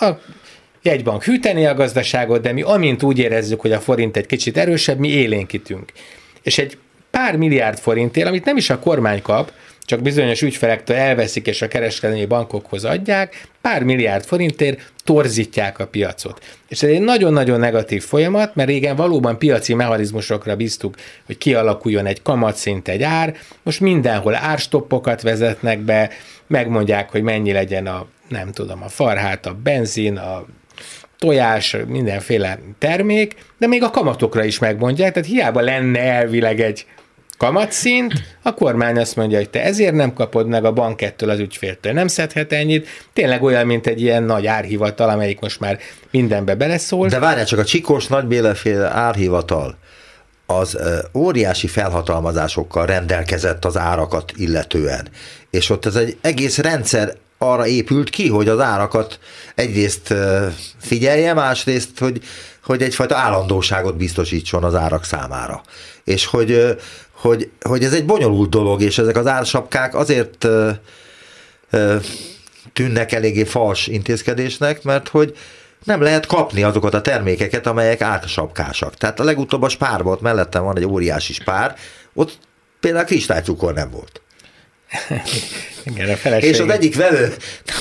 a 0.00 0.10
jegybank 0.82 1.24
hűteni 1.24 1.66
a 1.66 1.74
gazdaságot, 1.74 2.40
de 2.40 2.52
mi 2.52 2.62
amint 2.62 3.02
úgy 3.02 3.18
érezzük, 3.18 3.60
hogy 3.60 3.72
a 3.72 3.80
forint 3.80 4.16
egy 4.16 4.26
kicsit 4.26 4.56
erősebb, 4.56 4.98
mi 4.98 5.08
élénkítünk. 5.08 5.92
És 6.42 6.58
egy 6.58 6.78
pár 7.10 7.36
milliárd 7.36 7.78
forintért, 7.78 8.28
amit 8.28 8.44
nem 8.44 8.56
is 8.56 8.70
a 8.70 8.78
kormány 8.78 9.22
kap, 9.22 9.52
csak 9.90 10.02
bizonyos 10.02 10.42
ügyfelektől 10.42 10.96
elveszik 10.96 11.46
és 11.46 11.62
a 11.62 11.68
kereskedelmi 11.68 12.26
bankokhoz 12.26 12.84
adják, 12.84 13.48
pár 13.60 13.82
milliárd 13.82 14.24
forintért 14.24 14.92
torzítják 15.04 15.78
a 15.78 15.86
piacot. 15.86 16.58
És 16.68 16.82
ez 16.82 16.90
egy 16.90 17.00
nagyon-nagyon 17.00 17.60
negatív 17.60 18.02
folyamat, 18.02 18.54
mert 18.54 18.68
régen 18.68 18.96
valóban 18.96 19.38
piaci 19.38 19.74
mechanizmusokra 19.74 20.56
bíztuk, 20.56 20.94
hogy 21.26 21.38
kialakuljon 21.38 22.06
egy 22.06 22.22
kamatszint, 22.22 22.88
egy 22.88 23.02
ár, 23.02 23.34
most 23.62 23.80
mindenhol 23.80 24.34
árstoppokat 24.34 25.22
vezetnek 25.22 25.78
be, 25.78 26.10
megmondják, 26.46 27.10
hogy 27.10 27.22
mennyi 27.22 27.52
legyen 27.52 27.86
a, 27.86 28.06
nem 28.28 28.52
tudom, 28.52 28.82
a 28.82 28.88
farhát, 28.88 29.46
a 29.46 29.54
benzin, 29.62 30.16
a 30.16 30.46
tojás, 31.18 31.76
mindenféle 31.86 32.58
termék, 32.78 33.34
de 33.58 33.66
még 33.66 33.82
a 33.82 33.90
kamatokra 33.90 34.44
is 34.44 34.58
megmondják, 34.58 35.12
tehát 35.12 35.28
hiába 35.28 35.60
lenne 35.60 36.00
elvileg 36.00 36.60
egy 36.60 36.86
kamatszint, 37.40 38.12
a 38.42 38.54
kormány 38.54 38.98
azt 38.98 39.16
mondja, 39.16 39.38
hogy 39.38 39.50
te 39.50 39.62
ezért 39.62 39.94
nem 39.94 40.12
kapod 40.12 40.46
meg 40.46 40.64
a 40.64 40.72
bank 40.72 41.02
ettől 41.02 41.30
az 41.30 41.38
ügyféltől, 41.38 41.92
nem 41.92 42.06
szedhet 42.06 42.52
ennyit, 42.52 42.88
tényleg 43.12 43.42
olyan, 43.42 43.66
mint 43.66 43.86
egy 43.86 44.00
ilyen 44.00 44.22
nagy 44.22 44.46
árhivatal, 44.46 45.08
amelyik 45.08 45.40
most 45.40 45.60
már 45.60 45.78
mindenbe 46.10 46.54
beleszól. 46.54 47.08
De 47.08 47.18
várjál 47.18 47.44
csak, 47.44 47.58
a 47.58 47.64
Csikós 47.64 48.06
nagybéleféle 48.06 48.90
árhivatal, 48.90 49.76
az 50.46 50.78
óriási 51.14 51.66
felhatalmazásokkal 51.66 52.86
rendelkezett 52.86 53.64
az 53.64 53.76
árakat 53.76 54.32
illetően. 54.36 55.08
És 55.50 55.70
ott 55.70 55.86
ez 55.86 55.96
egy 55.96 56.16
egész 56.20 56.58
rendszer 56.58 57.16
arra 57.38 57.66
épült 57.66 58.10
ki, 58.10 58.28
hogy 58.28 58.48
az 58.48 58.60
árakat 58.60 59.18
egyrészt 59.54 60.14
figyelje, 60.78 61.34
másrészt, 61.34 61.98
hogy, 61.98 62.22
hogy 62.64 62.82
egyfajta 62.82 63.16
állandóságot 63.16 63.96
biztosítson 63.96 64.64
az 64.64 64.74
árak 64.74 65.04
számára. 65.04 65.62
És 66.04 66.26
hogy, 66.26 66.76
hogy, 67.20 67.50
hogy 67.60 67.84
ez 67.84 67.92
egy 67.92 68.06
bonyolult 68.06 68.50
dolog, 68.50 68.82
és 68.82 68.98
ezek 68.98 69.16
az 69.16 69.26
ársapkák 69.26 69.94
azért 69.94 70.44
ö, 70.44 70.70
ö, 71.70 71.96
tűnnek 72.72 73.12
eléggé 73.12 73.44
fals 73.44 73.86
intézkedésnek, 73.86 74.82
mert 74.82 75.08
hogy 75.08 75.36
nem 75.84 76.00
lehet 76.00 76.26
kapni 76.26 76.62
azokat 76.62 76.94
a 76.94 77.00
termékeket, 77.00 77.66
amelyek 77.66 78.00
ársapkásak. 78.00 78.94
Tehát 78.94 79.20
a 79.20 79.24
legutóbb 79.24 79.62
a 79.62 79.68
spárban, 79.68 80.12
ott 80.12 80.20
mellettem 80.20 80.64
van 80.64 80.76
egy 80.76 80.84
óriási 80.84 81.32
spár, 81.32 81.76
ott 82.14 82.38
például 82.80 83.04
kristálycukor 83.04 83.74
nem 83.74 83.90
volt. 83.90 84.20
Igen, 85.84 86.18
a 86.24 86.28
És 86.28 86.60
az 86.60 86.68
egyik 86.68 86.96
vevő 86.96 87.34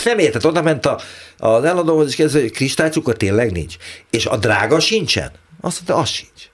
nem 0.03 0.19
értett, 0.19 0.45
oda 0.45 0.61
ment 0.61 0.85
a, 0.85 0.99
az 1.37 1.63
eladóhoz, 1.63 2.07
és 2.07 2.15
kérdezte, 2.15 2.41
hogy 2.41 2.51
kristálycukor 2.51 3.17
tényleg 3.17 3.51
nincs. 3.51 3.75
És 4.09 4.25
a 4.25 4.37
drága 4.37 4.79
sincsen? 4.79 5.31
Azt 5.61 5.75
mondta, 5.75 5.95
az 5.95 6.09
sincs. 6.09 6.49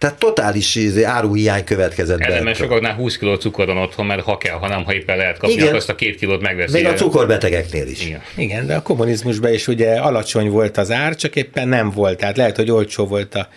Tehát 0.00 0.18
totális 0.18 0.74
izé, 0.74 1.02
áruhiány 1.02 1.64
következett 1.64 2.18
be. 2.18 2.42
mert 2.42 2.56
sokaknál 2.56 2.94
20 2.94 3.16
kg 3.16 3.38
cukor 3.38 3.66
van 3.66 3.76
otthon, 3.76 4.06
mert 4.06 4.22
ha 4.22 4.36
kell, 4.36 4.54
ha 4.54 4.68
nem, 4.68 4.84
ha 4.84 4.94
éppen 4.94 5.16
lehet 5.16 5.38
kapni, 5.38 5.54
Igen. 5.54 5.74
azt 5.74 5.88
a 5.88 5.94
két 5.94 6.16
kilót 6.16 6.40
megveszi. 6.40 6.72
Még 6.72 6.86
a 6.86 6.92
cukorbetegeknél 6.92 7.86
is. 7.86 8.06
Igen. 8.06 8.22
Igen, 8.36 8.66
de 8.66 8.74
a 8.74 8.82
kommunizmusban 8.82 9.52
is 9.52 9.68
ugye 9.68 9.94
alacsony 9.94 10.50
volt 10.50 10.76
az 10.76 10.90
ár, 10.90 11.16
csak 11.16 11.36
éppen 11.36 11.68
nem 11.68 11.90
volt. 11.90 12.18
Tehát 12.18 12.36
lehet, 12.36 12.56
hogy 12.56 12.70
olcsó 12.70 13.06
volt 13.06 13.34
a 13.34 13.48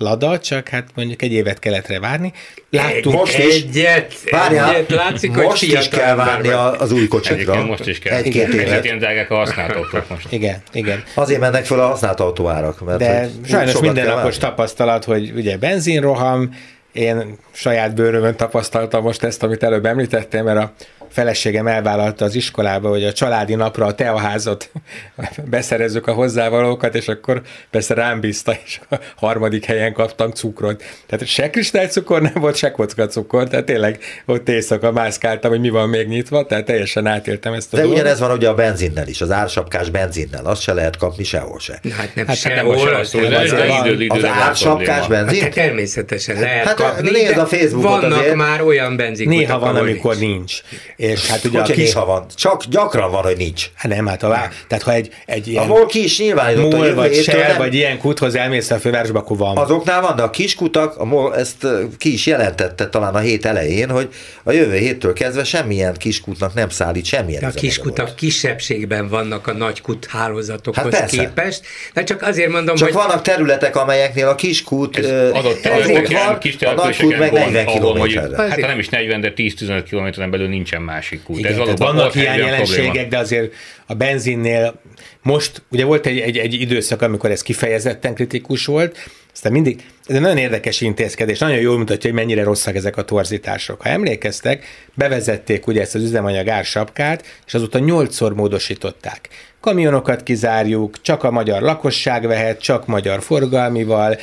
Lada, 0.00 0.38
csak 0.38 0.68
hát 0.68 0.84
mondjuk 0.94 1.22
egy 1.22 1.32
évet 1.32 1.58
kellett 1.58 1.86
rá 1.86 1.98
várni. 1.98 2.32
Láttunk 2.70 3.16
most 3.16 3.38
is, 3.38 3.62
egyet, 3.62 4.14
várjál, 4.30 4.74
egyet 4.74 4.90
látszik, 4.90 5.32
most 5.32 5.62
is 5.62 5.88
kell 5.88 6.14
várni 6.14 6.48
az 6.48 6.92
új 6.92 7.08
kocsikra. 7.08 7.64
most 7.64 7.86
is 7.86 7.98
kell. 7.98 8.16
Egy-két 8.16 8.54
évet. 8.54 8.84
Ilyen 8.84 8.98
drágák 8.98 9.30
a 9.30 9.34
használt 9.34 9.74
autók 9.76 10.08
most. 10.08 10.26
Igen, 10.32 10.62
igen. 10.72 11.02
Azért 11.14 11.40
mennek 11.40 11.64
fel 11.64 11.80
a 11.80 11.86
használt 11.86 12.20
autóárak. 12.20 12.84
Mert 12.84 12.98
De 12.98 13.28
sajnos 13.48 13.80
mindennapos 13.80 14.38
tapasztalat, 14.38 15.04
hogy 15.04 15.32
ugye 15.34 15.56
benzinroham, 15.56 16.54
én 16.92 17.38
saját 17.52 17.94
bőrömön 17.94 18.36
tapasztaltam 18.36 19.02
most 19.02 19.22
ezt, 19.22 19.42
amit 19.42 19.62
előbb 19.62 19.86
említettem, 19.86 20.44
mert 20.44 20.58
a 20.58 20.72
feleségem 21.10 21.66
elvállalta 21.66 22.24
az 22.24 22.34
iskolába, 22.34 22.88
hogy 22.88 23.04
a 23.04 23.12
családi 23.12 23.54
napra 23.54 23.86
a 23.86 23.94
teaházat 23.94 24.70
beszerezzük 25.50 26.06
a 26.06 26.12
hozzávalókat, 26.12 26.94
és 26.94 27.08
akkor 27.08 27.42
persze 27.70 27.94
rám 27.94 28.20
bízta, 28.20 28.56
és 28.64 28.80
a 28.90 28.96
harmadik 29.16 29.64
helyen 29.64 29.92
kaptam 29.92 30.30
cukrot. 30.30 30.82
Tehát 31.06 31.26
se 31.26 31.50
kristálycukor 31.50 32.22
nem 32.22 32.32
volt, 32.34 32.56
se 32.56 32.70
kocka 32.70 33.06
cukor, 33.06 33.48
tehát 33.48 33.64
tényleg 33.64 33.98
ott 34.26 34.48
éjszaka 34.48 34.92
mászkáltam, 34.92 35.50
hogy 35.50 35.60
mi 35.60 35.68
van 35.68 35.88
még 35.88 36.06
nyitva, 36.06 36.46
tehát 36.46 36.64
teljesen 36.64 37.06
átéltem 37.06 37.52
ezt 37.52 37.72
a 37.72 37.76
De 37.76 37.82
dolgot. 37.82 38.00
ugyanez 38.00 38.20
van 38.20 38.30
ugye 38.30 38.48
a 38.48 38.54
benzinnel 38.54 39.08
is, 39.08 39.20
az 39.20 39.30
ársapkás 39.30 39.90
benzinnel, 39.90 40.46
azt 40.46 40.62
se 40.62 40.72
lehet 40.72 40.96
kapni 40.96 41.24
sehol 41.24 41.58
se. 41.58 41.80
Hát 41.96 42.14
nem 42.14 42.26
hát 42.26 42.36
sehol, 42.36 42.74
nem 42.74 42.84
az, 42.94 43.14
az, 43.14 43.14
az, 43.14 43.52
az, 43.52 44.06
az 44.08 44.24
ársapkás 44.24 45.06
benzin? 45.06 45.42
Hát 45.42 45.52
természetesen 45.52 46.40
lehet 46.40 46.66
hát, 46.66 46.74
kapni, 46.74 47.10
nézd 47.10 47.38
a 47.38 47.46
Facebookot 47.46 48.00
vannak 48.00 48.18
azért. 48.18 48.34
már 48.34 48.62
olyan 48.62 48.96
benzinkutak, 48.96 49.40
Néha 49.40 49.58
van, 49.58 49.76
amikor 49.76 50.16
nincs. 50.16 50.60
És 51.00 51.26
hát 51.26 51.44
ugye 51.44 51.60
hogy 51.60 51.70
a 51.70 51.74
kis... 51.74 51.92
van? 51.92 52.26
Csak 52.34 52.64
gyakran 52.64 53.10
van, 53.10 53.22
hogy 53.22 53.36
nincs. 53.36 53.70
Hát 53.74 53.92
nem, 53.92 54.06
hát 54.06 54.22
a, 54.22 54.48
tehát 54.68 54.84
ha 54.84 54.92
egy, 54.92 55.10
egy 55.26 55.48
ilyen... 55.48 55.62
Ahol 55.62 55.86
ki 55.86 56.04
is 56.04 56.18
nyilvánított 56.18 56.72
MOL 56.72 56.94
vagy 56.94 57.14
Shell, 57.14 57.48
nem... 57.48 57.56
vagy 57.56 57.74
ilyen 57.74 57.98
kuthoz 57.98 58.34
elmész 58.34 58.70
a 58.70 58.78
fővárosba, 58.78 59.18
akkor 59.18 59.36
van. 59.36 59.56
Azoknál 59.56 60.00
van, 60.00 60.16
de 60.16 60.22
a 60.22 60.30
kiskutak, 60.30 60.96
a 60.96 61.04
MOL 61.04 61.36
ezt 61.36 61.66
ki 61.98 62.12
is 62.12 62.26
jelentette 62.26 62.88
talán 62.88 63.14
a 63.14 63.18
hét 63.18 63.44
elején, 63.44 63.90
hogy 63.90 64.08
a 64.42 64.52
jövő 64.52 64.76
héttől 64.76 65.12
kezdve 65.12 65.44
semmilyen 65.44 65.94
kiskutnak 65.94 66.54
nem 66.54 66.68
szállít 66.68 67.04
semmilyen 67.04 67.40
de 67.40 67.46
A 67.46 67.50
kiskutak 67.50 68.16
kisebbségben 68.16 69.08
vannak 69.08 69.46
a 69.46 69.52
nagykut 69.52 70.06
hálózatokhoz 70.06 70.94
hát 70.94 71.10
képest. 71.10 71.66
De 71.94 72.04
csak 72.04 72.22
azért 72.22 72.50
mondom, 72.50 72.76
csak 72.76 72.88
hogy... 72.88 72.96
vannak 72.96 73.22
területek, 73.22 73.76
amelyeknél 73.76 74.28
a 74.28 74.34
kiskút 74.34 74.98
adott 75.32 75.60
területeken, 75.60 76.38
kis 76.38 76.56
a 76.60 76.72
nagykút 76.72 77.18
meg 77.18 77.32
40 77.32 77.66
kilométerre. 77.66 78.48
Hát 78.48 78.60
nem 78.60 78.78
is 78.78 78.88
40, 78.88 79.20
de 79.20 79.32
10-15 79.36 79.82
kilométeren 79.88 80.30
belül 80.30 80.48
nincsen 80.48 80.88
másik 80.90 81.28
út. 81.28 81.38
Igen, 81.38 81.50
Ez 81.50 81.58
valóban 81.58 81.94
vannak 81.94 82.14
ilyen 82.14 82.36
jelenségek, 82.36 83.08
de 83.08 83.18
azért 83.18 83.52
a 83.86 83.94
benzinnél 83.94 84.80
most, 85.22 85.62
ugye 85.70 85.84
volt 85.84 86.06
egy, 86.06 86.18
egy, 86.18 86.36
egy 86.36 86.54
időszak, 86.54 87.02
amikor 87.02 87.30
ez 87.30 87.42
kifejezetten 87.42 88.14
kritikus 88.14 88.66
volt, 88.66 88.98
Aztán 89.32 89.52
mindig, 89.52 89.84
ez 90.06 90.14
egy 90.14 90.20
nagyon 90.20 90.36
érdekes 90.36 90.80
intézkedés, 90.80 91.38
nagyon 91.38 91.58
jól 91.58 91.78
mutatja, 91.78 92.10
hogy 92.10 92.18
mennyire 92.18 92.42
rosszak 92.42 92.74
ezek 92.74 92.96
a 92.96 93.04
torzítások. 93.04 93.82
Ha 93.82 93.88
emlékeztek, 93.88 94.64
bevezették 94.94 95.66
ugye 95.66 95.80
ezt 95.80 95.94
az 95.94 96.02
üzemanyag 96.02 96.48
ársapkát, 96.48 97.24
és 97.46 97.54
azóta 97.54 97.78
nyolcszor 97.78 98.34
módosították. 98.34 99.28
Kamionokat 99.60 100.22
kizárjuk, 100.22 101.02
csak 101.02 101.22
a 101.22 101.30
magyar 101.30 101.62
lakosság 101.62 102.26
vehet, 102.26 102.60
csak 102.60 102.86
magyar 102.86 103.22
forgalmival, 103.22 104.18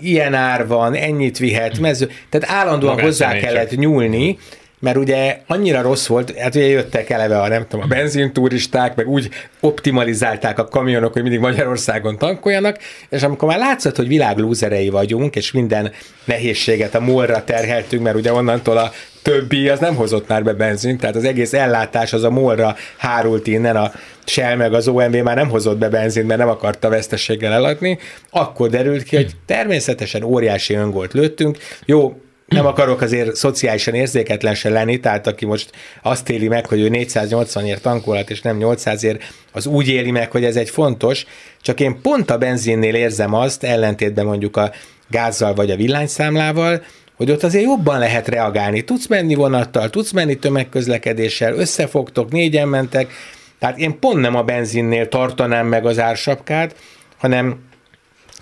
ilyen 0.00 0.34
ár 0.34 0.66
van, 0.66 0.94
ennyit 0.94 1.38
vihet, 1.38 1.78
mező. 1.78 2.10
Tehát 2.28 2.50
állandóan 2.50 2.92
Magán 2.92 3.06
hozzá 3.06 3.38
kellett 3.38 3.76
nyúlni, 3.76 4.38
mert 4.80 4.96
ugye 4.96 5.40
annyira 5.46 5.82
rossz 5.82 6.06
volt, 6.06 6.38
hát 6.38 6.54
ugye 6.54 6.66
jöttek 6.66 7.10
eleve 7.10 7.40
a, 7.40 7.48
nem 7.48 7.66
tudom, 7.68 7.84
a 7.84 7.88
benzinturisták, 7.88 8.96
meg 8.96 9.08
úgy 9.08 9.28
optimalizálták 9.60 10.58
a 10.58 10.64
kamionok, 10.64 11.12
hogy 11.12 11.22
mindig 11.22 11.40
Magyarországon 11.40 12.18
tankoljanak, 12.18 12.78
és 13.08 13.22
amikor 13.22 13.48
már 13.48 13.58
látszott, 13.58 13.96
hogy 13.96 14.08
világ 14.08 14.38
lúzerei 14.38 14.88
vagyunk, 14.88 15.36
és 15.36 15.52
minden 15.52 15.92
nehézséget 16.24 16.94
a 16.94 17.00
molra 17.00 17.44
terheltünk, 17.44 18.02
mert 18.02 18.16
ugye 18.16 18.32
onnantól 18.32 18.76
a 18.76 18.92
többi 19.22 19.68
az 19.68 19.78
nem 19.78 19.94
hozott 19.94 20.28
már 20.28 20.42
be 20.42 20.52
benzint, 20.52 21.00
tehát 21.00 21.16
az 21.16 21.24
egész 21.24 21.52
ellátás 21.52 22.12
az 22.12 22.22
a 22.22 22.30
molra 22.30 22.76
hárult 22.96 23.46
innen, 23.46 23.76
a 23.76 23.92
Shell 24.24 24.56
meg 24.56 24.74
az 24.74 24.88
OMV 24.88 25.14
már 25.14 25.36
nem 25.36 25.48
hozott 25.48 25.78
be 25.78 25.88
benzint, 25.88 26.26
mert 26.26 26.38
nem 26.38 26.48
akarta 26.48 26.88
vesztességgel 26.88 27.52
eladni, 27.52 27.98
akkor 28.30 28.68
derült 28.68 29.02
ki, 29.02 29.16
hogy 29.16 29.30
természetesen 29.46 30.22
óriási 30.22 30.74
öngolt 30.74 31.12
lőttünk. 31.12 31.58
Jó, 31.84 32.20
nem 32.46 32.66
akarok 32.66 33.00
azért 33.00 33.36
szociálisan 33.36 33.94
érzéketlen 33.94 34.54
se 34.54 34.68
lenni, 34.68 35.00
tehát 35.00 35.26
aki 35.26 35.44
most 35.44 35.70
azt 36.02 36.28
éli 36.28 36.48
meg, 36.48 36.66
hogy 36.66 36.80
ő 36.80 36.88
480-ért 36.92 37.80
tankolat, 37.80 38.30
és 38.30 38.40
nem 38.40 38.58
800-ért, 38.60 39.22
az 39.52 39.66
úgy 39.66 39.88
éli 39.88 40.10
meg, 40.10 40.30
hogy 40.30 40.44
ez 40.44 40.56
egy 40.56 40.70
fontos, 40.70 41.24
csak 41.62 41.80
én 41.80 42.00
pont 42.02 42.30
a 42.30 42.38
benzinnél 42.38 42.94
érzem 42.94 43.34
azt, 43.34 43.64
ellentétben 43.64 44.24
mondjuk 44.24 44.56
a 44.56 44.72
gázzal 45.10 45.54
vagy 45.54 45.70
a 45.70 45.76
villanyszámlával, 45.76 46.82
hogy 47.16 47.30
ott 47.30 47.42
azért 47.42 47.64
jobban 47.64 47.98
lehet 47.98 48.28
reagálni. 48.28 48.82
Tudsz 48.82 49.06
menni 49.06 49.34
vonattal, 49.34 49.90
tudsz 49.90 50.12
menni 50.12 50.36
tömegközlekedéssel, 50.36 51.54
összefogtok, 51.54 52.30
négyen 52.30 52.68
mentek, 52.68 53.12
tehát 53.58 53.78
én 53.78 53.98
pont 53.98 54.20
nem 54.20 54.36
a 54.36 54.42
benzinnél 54.42 55.08
tartanám 55.08 55.66
meg 55.66 55.86
az 55.86 55.98
ársapkát, 55.98 56.74
hanem 57.16 57.58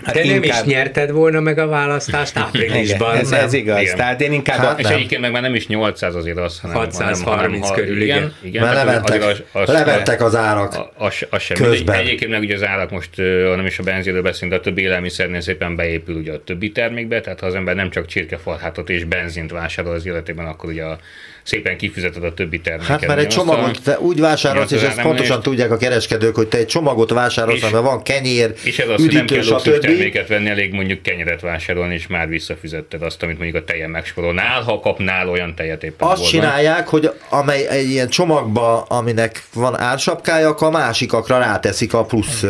Hát 0.03 0.15
De 0.15 0.25
nem 0.25 0.43
inkább... 0.43 0.67
is 0.67 0.73
nyerted 0.73 1.11
volna 1.11 1.41
meg 1.41 1.59
a 1.59 1.67
választást 1.67 2.37
áprilisban. 2.37 3.15
Igen, 3.15 3.25
ez, 3.25 3.33
ez 3.33 3.53
igaz. 3.53 3.81
Igen. 3.81 3.97
Tehát 3.97 4.21
én 4.21 4.33
inkább... 4.33 4.59
Hát 4.59 4.81
és 4.81 4.87
egyébként 4.87 5.21
meg 5.21 5.33
már 5.33 5.43
nem 5.43 5.55
is 5.55 5.67
800 5.67 6.15
azért 6.15 6.39
az, 6.39 6.61
hanem 6.61 6.77
630 6.77 7.25
hanem, 7.61 7.75
körül, 7.75 8.03
igen. 8.03 8.17
igen, 8.17 8.35
igen 8.43 8.63
Mert 8.63 8.75
levettek, 8.75 9.23
az, 9.25 9.43
az, 9.53 9.69
levettek 9.69 10.23
az 10.23 10.37
árak 10.37 10.91
az, 10.97 11.27
az 11.31 11.43
sem. 11.43 11.57
Közben. 11.57 11.99
Egyébként 11.99 12.31
meg 12.31 12.41
ugye 12.41 12.55
az 12.55 12.65
árak 12.65 12.91
most 12.91 13.17
nem 13.57 13.67
is 13.67 13.79
a 13.79 13.83
benzinről 13.83 14.23
beszélünk, 14.23 14.53
de 14.53 14.59
a 14.59 14.63
többi 14.63 14.83
élelmiszernél 14.83 15.41
szépen 15.41 15.77
beépül 15.77 16.15
ugye 16.15 16.33
a 16.33 16.45
többi 16.45 16.73
termékbe, 16.73 17.21
tehát 17.21 17.41
ha 17.41 17.47
az 17.47 17.55
ember 17.55 17.75
nem 17.75 17.91
csak 17.91 18.07
csirkefarhátot 18.07 18.91
és 18.91 19.05
benzint 19.05 19.51
vásárol 19.51 19.95
az 19.95 20.07
életében, 20.07 20.47
akkor 20.47 20.71
ugye 20.71 20.83
a 20.83 20.99
szépen 21.45 21.77
kifizeted 21.77 22.25
a 22.25 22.35
többi 22.35 22.61
terméket. 22.61 22.89
Hát 22.89 23.07
mert 23.07 23.21
egy 23.21 23.29
csomagot 23.29 23.83
te 23.83 23.99
úgy 23.99 24.21
vásárolsz, 24.21 24.71
és 24.71 24.83
ezt 24.83 25.03
pontosan 25.03 25.43
tudják 25.43 25.71
a 25.71 25.77
kereskedők, 25.77 26.35
hogy 26.35 26.49
te 26.49 26.59
egy 26.59 26.67
csomagot 26.67 27.11
vásárolsz, 27.11 27.63
mert 27.63 27.75
van 27.75 28.03
kenyér, 28.03 28.53
És 28.63 28.79
ez 28.79 28.89
az, 28.89 29.01
hogy 29.01 29.13
nem 29.13 29.27
kell 29.27 29.43
terméket 29.87 30.29
venni, 30.29 30.49
elég 30.49 30.73
mondjuk 30.73 31.03
kenyeret 31.03 31.41
vásárolni, 31.41 31.95
és 31.95 32.07
már 32.07 32.29
visszafizetted 32.29 33.03
azt, 33.03 33.23
amit 33.23 33.39
mondjuk 33.39 33.63
a 33.63 33.65
tejen 33.65 33.91
megsporolnál, 33.91 34.63
ha 34.63 34.81
kapnál 34.81 35.29
olyan 35.29 35.55
tejet 35.55 35.85
éppen 35.85 36.09
Azt 36.09 36.17
volna. 36.17 36.31
csinálják, 36.31 36.89
hogy 36.89 37.11
amely 37.29 37.67
egy 37.69 37.91
ilyen 37.91 38.09
csomagba, 38.09 38.83
aminek 38.83 39.43
van 39.55 39.81
ársapkája, 39.81 40.49
akkor 40.49 40.67
a 40.67 40.71
másikakra 40.71 41.39
ráteszik 41.39 41.95
a 41.95 42.05
plusz 42.05 42.45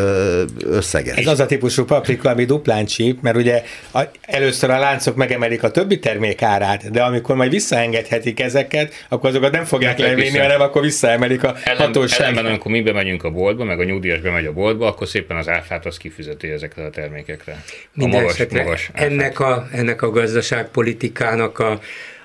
összeget. 0.59 1.18
Ez 1.18 1.26
az 1.26 1.41
a 1.41 1.47
típusú 1.47 1.85
paprika, 1.85 2.30
ami 2.30 2.45
duplán 2.45 2.85
csíp, 2.85 3.22
mert 3.22 3.37
ugye 3.37 3.62
a, 3.93 4.01
először 4.20 4.70
a 4.70 4.78
láncok 4.78 5.16
megemelik 5.16 5.62
a 5.62 5.70
többi 5.70 5.99
termék 5.99 6.43
árát, 6.43 6.91
de 6.91 7.03
amikor 7.03 7.37
majd 7.37 7.51
visszaengedhetik 7.51 8.41
ezeket, 8.41 9.07
akkor 9.09 9.28
azokat 9.28 9.53
nem 9.53 9.64
fogják 9.64 9.99
levinni, 9.99 10.39
hanem 10.39 10.61
akkor 10.61 10.82
visszaemelik 10.82 11.45
a 11.45 11.55
Ellen, 11.64 11.87
hatóság. 11.87 12.20
Ellenben, 12.20 12.47
amikor 12.47 12.70
mi 12.70 12.80
bemegyünk 12.80 13.24
a 13.24 13.30
boltba, 13.30 13.64
meg 13.64 13.80
a 13.80 13.85
nyugdíjas 13.85 14.20
bemegy 14.20 14.47
a 14.47 14.53
boltba, 14.53 14.87
akkor 14.87 15.09
szépen 15.09 15.37
az 15.37 15.49
áfát 15.49 15.87
az 15.87 15.97
kifizeti 15.97 16.49
ezekre 16.49 16.85
a 16.85 16.91
termékekre. 17.25 17.64
a 17.97 18.07
magas, 18.07 18.47
magas 18.51 18.91
ennek, 18.93 19.41
a, 19.41 19.68
ennek 19.72 20.03
a 20.03 20.11
gazdaságpolitikának 20.11 21.59
a, 21.59 21.81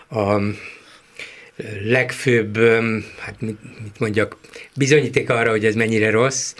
a 0.09 0.41
legfőbb, 1.83 2.57
hát 3.19 3.41
mit, 3.41 3.57
mit 3.83 3.99
mondjak, 3.99 4.37
bizonyíték 4.75 5.29
arra, 5.29 5.49
hogy 5.49 5.65
ez 5.65 5.75
mennyire 5.75 6.09
rossz, 6.09 6.53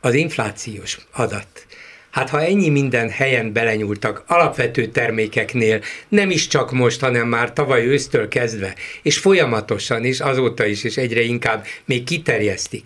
az 0.00 0.14
inflációs 0.14 0.98
adat. 1.12 1.66
Hát 2.10 2.28
ha 2.28 2.42
ennyi 2.42 2.68
minden 2.68 3.10
helyen 3.10 3.52
belenyúltak, 3.52 4.24
alapvető 4.26 4.86
termékeknél, 4.86 5.80
nem 6.08 6.30
is 6.30 6.46
csak 6.46 6.72
most, 6.72 7.00
hanem 7.00 7.28
már 7.28 7.52
tavaly 7.52 7.86
ősztől 7.86 8.28
kezdve, 8.28 8.74
és 9.02 9.18
folyamatosan, 9.18 10.04
és 10.04 10.20
azóta 10.20 10.66
is, 10.66 10.84
és 10.84 10.96
egyre 10.96 11.20
inkább 11.20 11.66
még 11.84 12.04
kiterjesztik, 12.04 12.84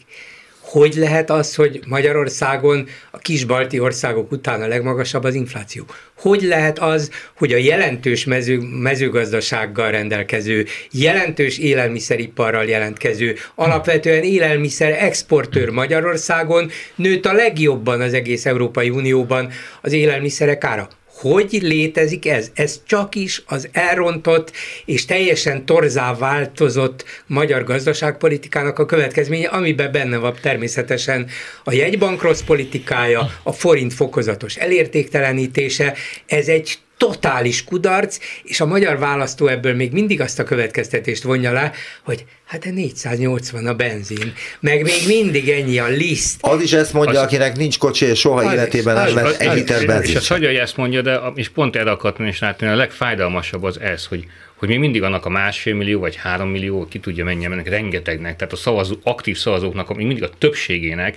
hogy 0.70 0.94
lehet 0.94 1.30
az, 1.30 1.54
hogy 1.54 1.80
Magyarországon 1.86 2.88
a 3.10 3.18
kis 3.18 3.44
balti 3.44 3.80
országok 3.80 4.32
után 4.32 4.62
a 4.62 4.66
legmagasabb 4.66 5.24
az 5.24 5.34
infláció? 5.34 5.84
Hogy 6.16 6.42
lehet 6.42 6.78
az, 6.78 7.10
hogy 7.36 7.52
a 7.52 7.56
jelentős 7.56 8.24
mező, 8.24 8.58
mezőgazdasággal 8.58 9.90
rendelkező, 9.90 10.66
jelentős 10.90 11.58
élelmiszeriparral 11.58 12.64
jelentkező, 12.64 13.36
alapvetően 13.54 14.22
élelmiszer 14.22 14.92
exportőr 15.02 15.70
Magyarországon 15.70 16.70
nőtt 16.94 17.26
a 17.26 17.32
legjobban 17.32 18.00
az 18.00 18.14
egész 18.14 18.46
Európai 18.46 18.90
Unióban 18.90 19.50
az 19.82 19.92
élelmiszerek 19.92 20.64
ára? 20.64 20.88
Hogy 21.20 21.58
létezik 21.62 22.26
ez? 22.26 22.50
Ez 22.54 22.80
csak 22.86 23.14
is 23.14 23.42
az 23.46 23.68
elrontott 23.72 24.52
és 24.84 25.04
teljesen 25.04 25.64
torzá 25.64 26.14
változott 26.14 27.04
magyar 27.26 27.64
gazdaságpolitikának 27.64 28.78
a 28.78 28.86
következménye, 28.86 29.48
amiben 29.48 29.92
benne 29.92 30.16
van 30.16 30.34
természetesen 30.42 31.28
a 31.64 31.72
jegybank 31.72 32.22
rossz 32.22 32.42
politikája, 32.42 33.30
a 33.42 33.52
forint 33.52 33.94
fokozatos 33.94 34.56
elértéktelenítése. 34.56 35.94
Ez 36.26 36.48
egy 36.48 36.78
totális 36.99 37.64
kudarc, 37.64 38.18
és 38.42 38.61
a 38.61 38.66
magyar 38.66 38.99
választó 38.99 39.46
ebből 39.46 39.74
még 39.74 39.92
mindig 39.92 40.20
azt 40.20 40.38
a 40.38 40.44
következtetést 40.44 41.22
vonja 41.22 41.53
le, 41.53 41.72
hogy 42.03 42.24
hát 42.44 42.61
de 42.61 42.70
480 42.70 43.66
a 43.66 43.74
benzin, 43.74 44.32
meg 44.61 44.82
még 44.82 45.07
mindig 45.07 45.49
ennyi 45.49 45.78
a 45.78 45.86
liszt. 45.86 46.36
Az 46.40 46.62
is 46.62 46.72
ezt 46.72 46.92
mondja, 46.92 47.18
az, 47.18 47.26
akinek 47.26 47.57
nincs 47.57 47.78
kocsi, 47.78 48.07
és 48.07 48.18
soha 48.18 48.40
az 48.40 48.53
életében 48.53 48.94
nem 48.94 49.14
vett 49.14 49.40
egy 49.40 49.55
liter 49.55 49.86
benzin. 49.86 50.16
És 50.16 50.28
hagyja, 50.28 50.49
hogy 50.49 50.57
ezt 50.57 50.76
mondja, 50.76 51.03
de 51.03 51.20
és 51.34 51.49
pont 51.49 51.76
erre 51.76 51.90
akartam 51.90 52.26
is 52.26 52.38
látni, 52.38 52.66
a 52.66 52.76
legfájdalmasabb 52.76 53.62
az 53.62 53.80
ez, 53.80 54.05
hogy 54.05 54.24
hogy 54.59 54.68
még 54.68 54.78
mindig 54.78 55.03
annak 55.03 55.24
a 55.24 55.28
másfél 55.28 55.74
millió 55.74 56.01
vagy 56.01 56.16
három 56.16 56.49
millió, 56.49 56.86
ki 56.88 56.99
tudja 56.99 57.24
mennyi, 57.24 57.44
ennek 57.44 57.68
rengetegnek, 57.68 58.36
tehát 58.36 58.53
a 58.53 58.57
szavazó, 58.57 58.94
aktív 59.03 59.36
szavazóknak, 59.36 59.96
még 59.96 60.07
mindig 60.07 60.24
a 60.24 60.30
többségének 60.38 61.16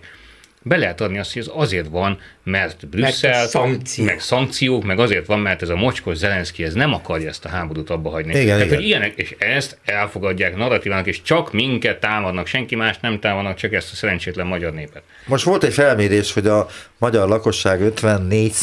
be 0.64 0.78
lehet 0.78 1.02
adni 1.02 1.18
azt, 1.18 1.34
hogy 1.34 1.42
ez 1.42 1.50
azért 1.54 1.88
van, 1.88 2.20
mert 2.44 2.88
Brüsszel, 2.88 3.40
meg, 3.40 3.48
szankció. 3.48 4.06
meg 4.06 4.20
szankciók, 4.20 4.84
meg 4.84 5.00
azért 5.00 5.26
van, 5.26 5.40
mert 5.40 5.62
ez 5.62 5.70
a 5.70 5.76
mocskos 5.76 6.18
Zelenszky 6.18 6.64
ez 6.64 6.74
nem 6.74 6.94
akarja 6.94 7.30
ezt 7.30 7.46
a 7.46 7.50
háborút 7.50 7.90
abba 7.90 8.10
hagyni. 8.10 8.32
Igen, 8.32 8.46
Tehát, 8.46 8.66
igen. 8.66 8.76
hogy 8.76 8.86
ilyenek, 8.86 9.14
és 9.16 9.36
ezt 9.38 9.78
elfogadják 9.86 10.56
narratívának, 10.56 11.08
és 11.08 11.22
csak 11.22 11.54
minket 11.54 12.00
támadnak, 12.00 12.48
senki 12.48 12.76
más 12.76 13.00
nem 13.00 13.20
támadnak, 13.20 13.56
csak 13.56 13.74
ezt 13.74 13.92
a 13.92 13.96
szerencsétlen 13.96 14.48
magyar 14.48 14.74
népet. 14.74 15.04
Most 15.26 15.44
volt 15.44 15.64
egy 15.64 15.74
felmérés, 15.74 16.34
hogy 16.34 16.48
a 16.48 16.68
magyar 16.98 17.28
lakosság 17.28 17.82
54 17.82 18.54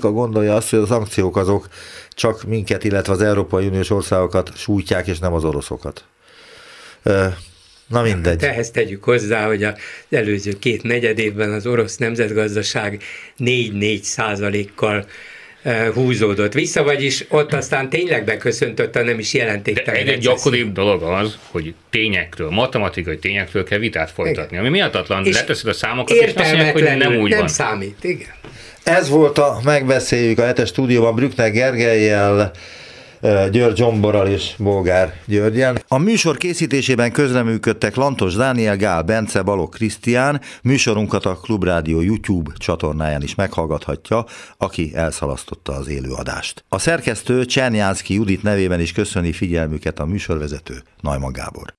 a 0.00 0.08
gondolja 0.08 0.54
azt, 0.54 0.70
hogy 0.70 0.78
a 0.78 0.86
szankciók 0.86 1.36
azok 1.36 1.68
csak 2.10 2.42
minket, 2.44 2.84
illetve 2.84 3.12
az 3.12 3.22
Európai 3.22 3.66
Uniós 3.66 3.90
országokat 3.90 4.56
sújtják, 4.56 5.06
és 5.06 5.18
nem 5.18 5.32
az 5.32 5.44
oroszokat. 5.44 6.04
Na 7.94 8.02
mindegy. 8.02 8.42
Hát 8.42 8.50
ehhez 8.50 8.70
tegyük 8.70 9.04
hozzá, 9.04 9.46
hogy 9.46 9.64
az 9.64 9.74
előző 10.10 10.52
két 10.58 10.82
negyed 10.82 11.18
évben 11.18 11.52
az 11.52 11.66
orosz 11.66 11.96
nemzetgazdaság 11.96 13.02
4-4 13.38 14.02
százalékkal 14.02 15.06
eh, 15.62 15.88
húzódott 15.92 16.52
vissza, 16.52 16.82
vagyis 16.82 17.24
ott 17.28 17.52
aztán 17.52 17.88
tényleg 17.88 18.24
beköszöntött 18.24 18.96
a 18.96 19.02
nem 19.02 19.18
is 19.18 19.34
jelentéktelen. 19.34 20.04
De 20.04 20.12
egy 20.12 20.18
gyakoribb 20.18 20.72
dolog 20.72 21.02
az, 21.02 21.38
hogy 21.50 21.74
tényekről, 21.90 22.50
matematikai 22.50 23.18
tényekről 23.18 23.64
kell 23.64 23.78
vitát 23.78 24.10
folytatni, 24.10 24.50
igen. 24.50 24.60
ami 24.60 24.68
miatatlan, 24.68 25.22
leteszed 25.24 25.68
a 25.68 25.72
számokat, 25.72 26.16
és 26.16 26.34
azt 26.34 26.52
mondják, 26.52 26.72
hogy 26.72 26.82
nem 26.82 27.16
úgy 27.16 27.30
nem 27.30 27.38
van. 27.38 27.48
számít, 27.48 28.04
igen. 28.04 28.34
Ez 28.82 29.08
volt 29.08 29.38
a 29.38 29.60
Megbeszéljük 29.64 30.38
a 30.38 30.44
hetes 30.44 30.68
stúdióban 30.68 31.14
Brückner 31.14 31.50
Gergelyel, 31.50 32.52
György 33.50 33.76
Zsomborral 33.76 34.26
és 34.26 34.54
Bolgár 34.58 35.14
Györgyen. 35.26 35.82
A 35.88 35.98
műsor 35.98 36.36
készítésében 36.36 37.12
közreműködtek 37.12 37.94
Lantos 37.94 38.34
Dániel, 38.34 38.76
Gál 38.76 39.02
Bence, 39.02 39.42
Balok 39.42 39.70
Krisztián. 39.70 40.40
Műsorunkat 40.62 41.24
a 41.24 41.36
Klubrádió 41.42 42.00
YouTube 42.00 42.50
csatornáján 42.56 43.22
is 43.22 43.34
meghallgathatja, 43.34 44.24
aki 44.56 44.90
elszalasztotta 44.94 45.72
az 45.72 45.88
élőadást. 45.88 46.64
A 46.68 46.78
szerkesztő 46.78 47.44
Csernyánszki 47.44 48.14
Judit 48.14 48.42
nevében 48.42 48.80
is 48.80 48.92
köszöni 48.92 49.32
figyelmüket 49.32 49.98
a 49.98 50.04
műsorvezető 50.04 50.82
Najman 51.00 51.32
Gábor. 51.32 51.74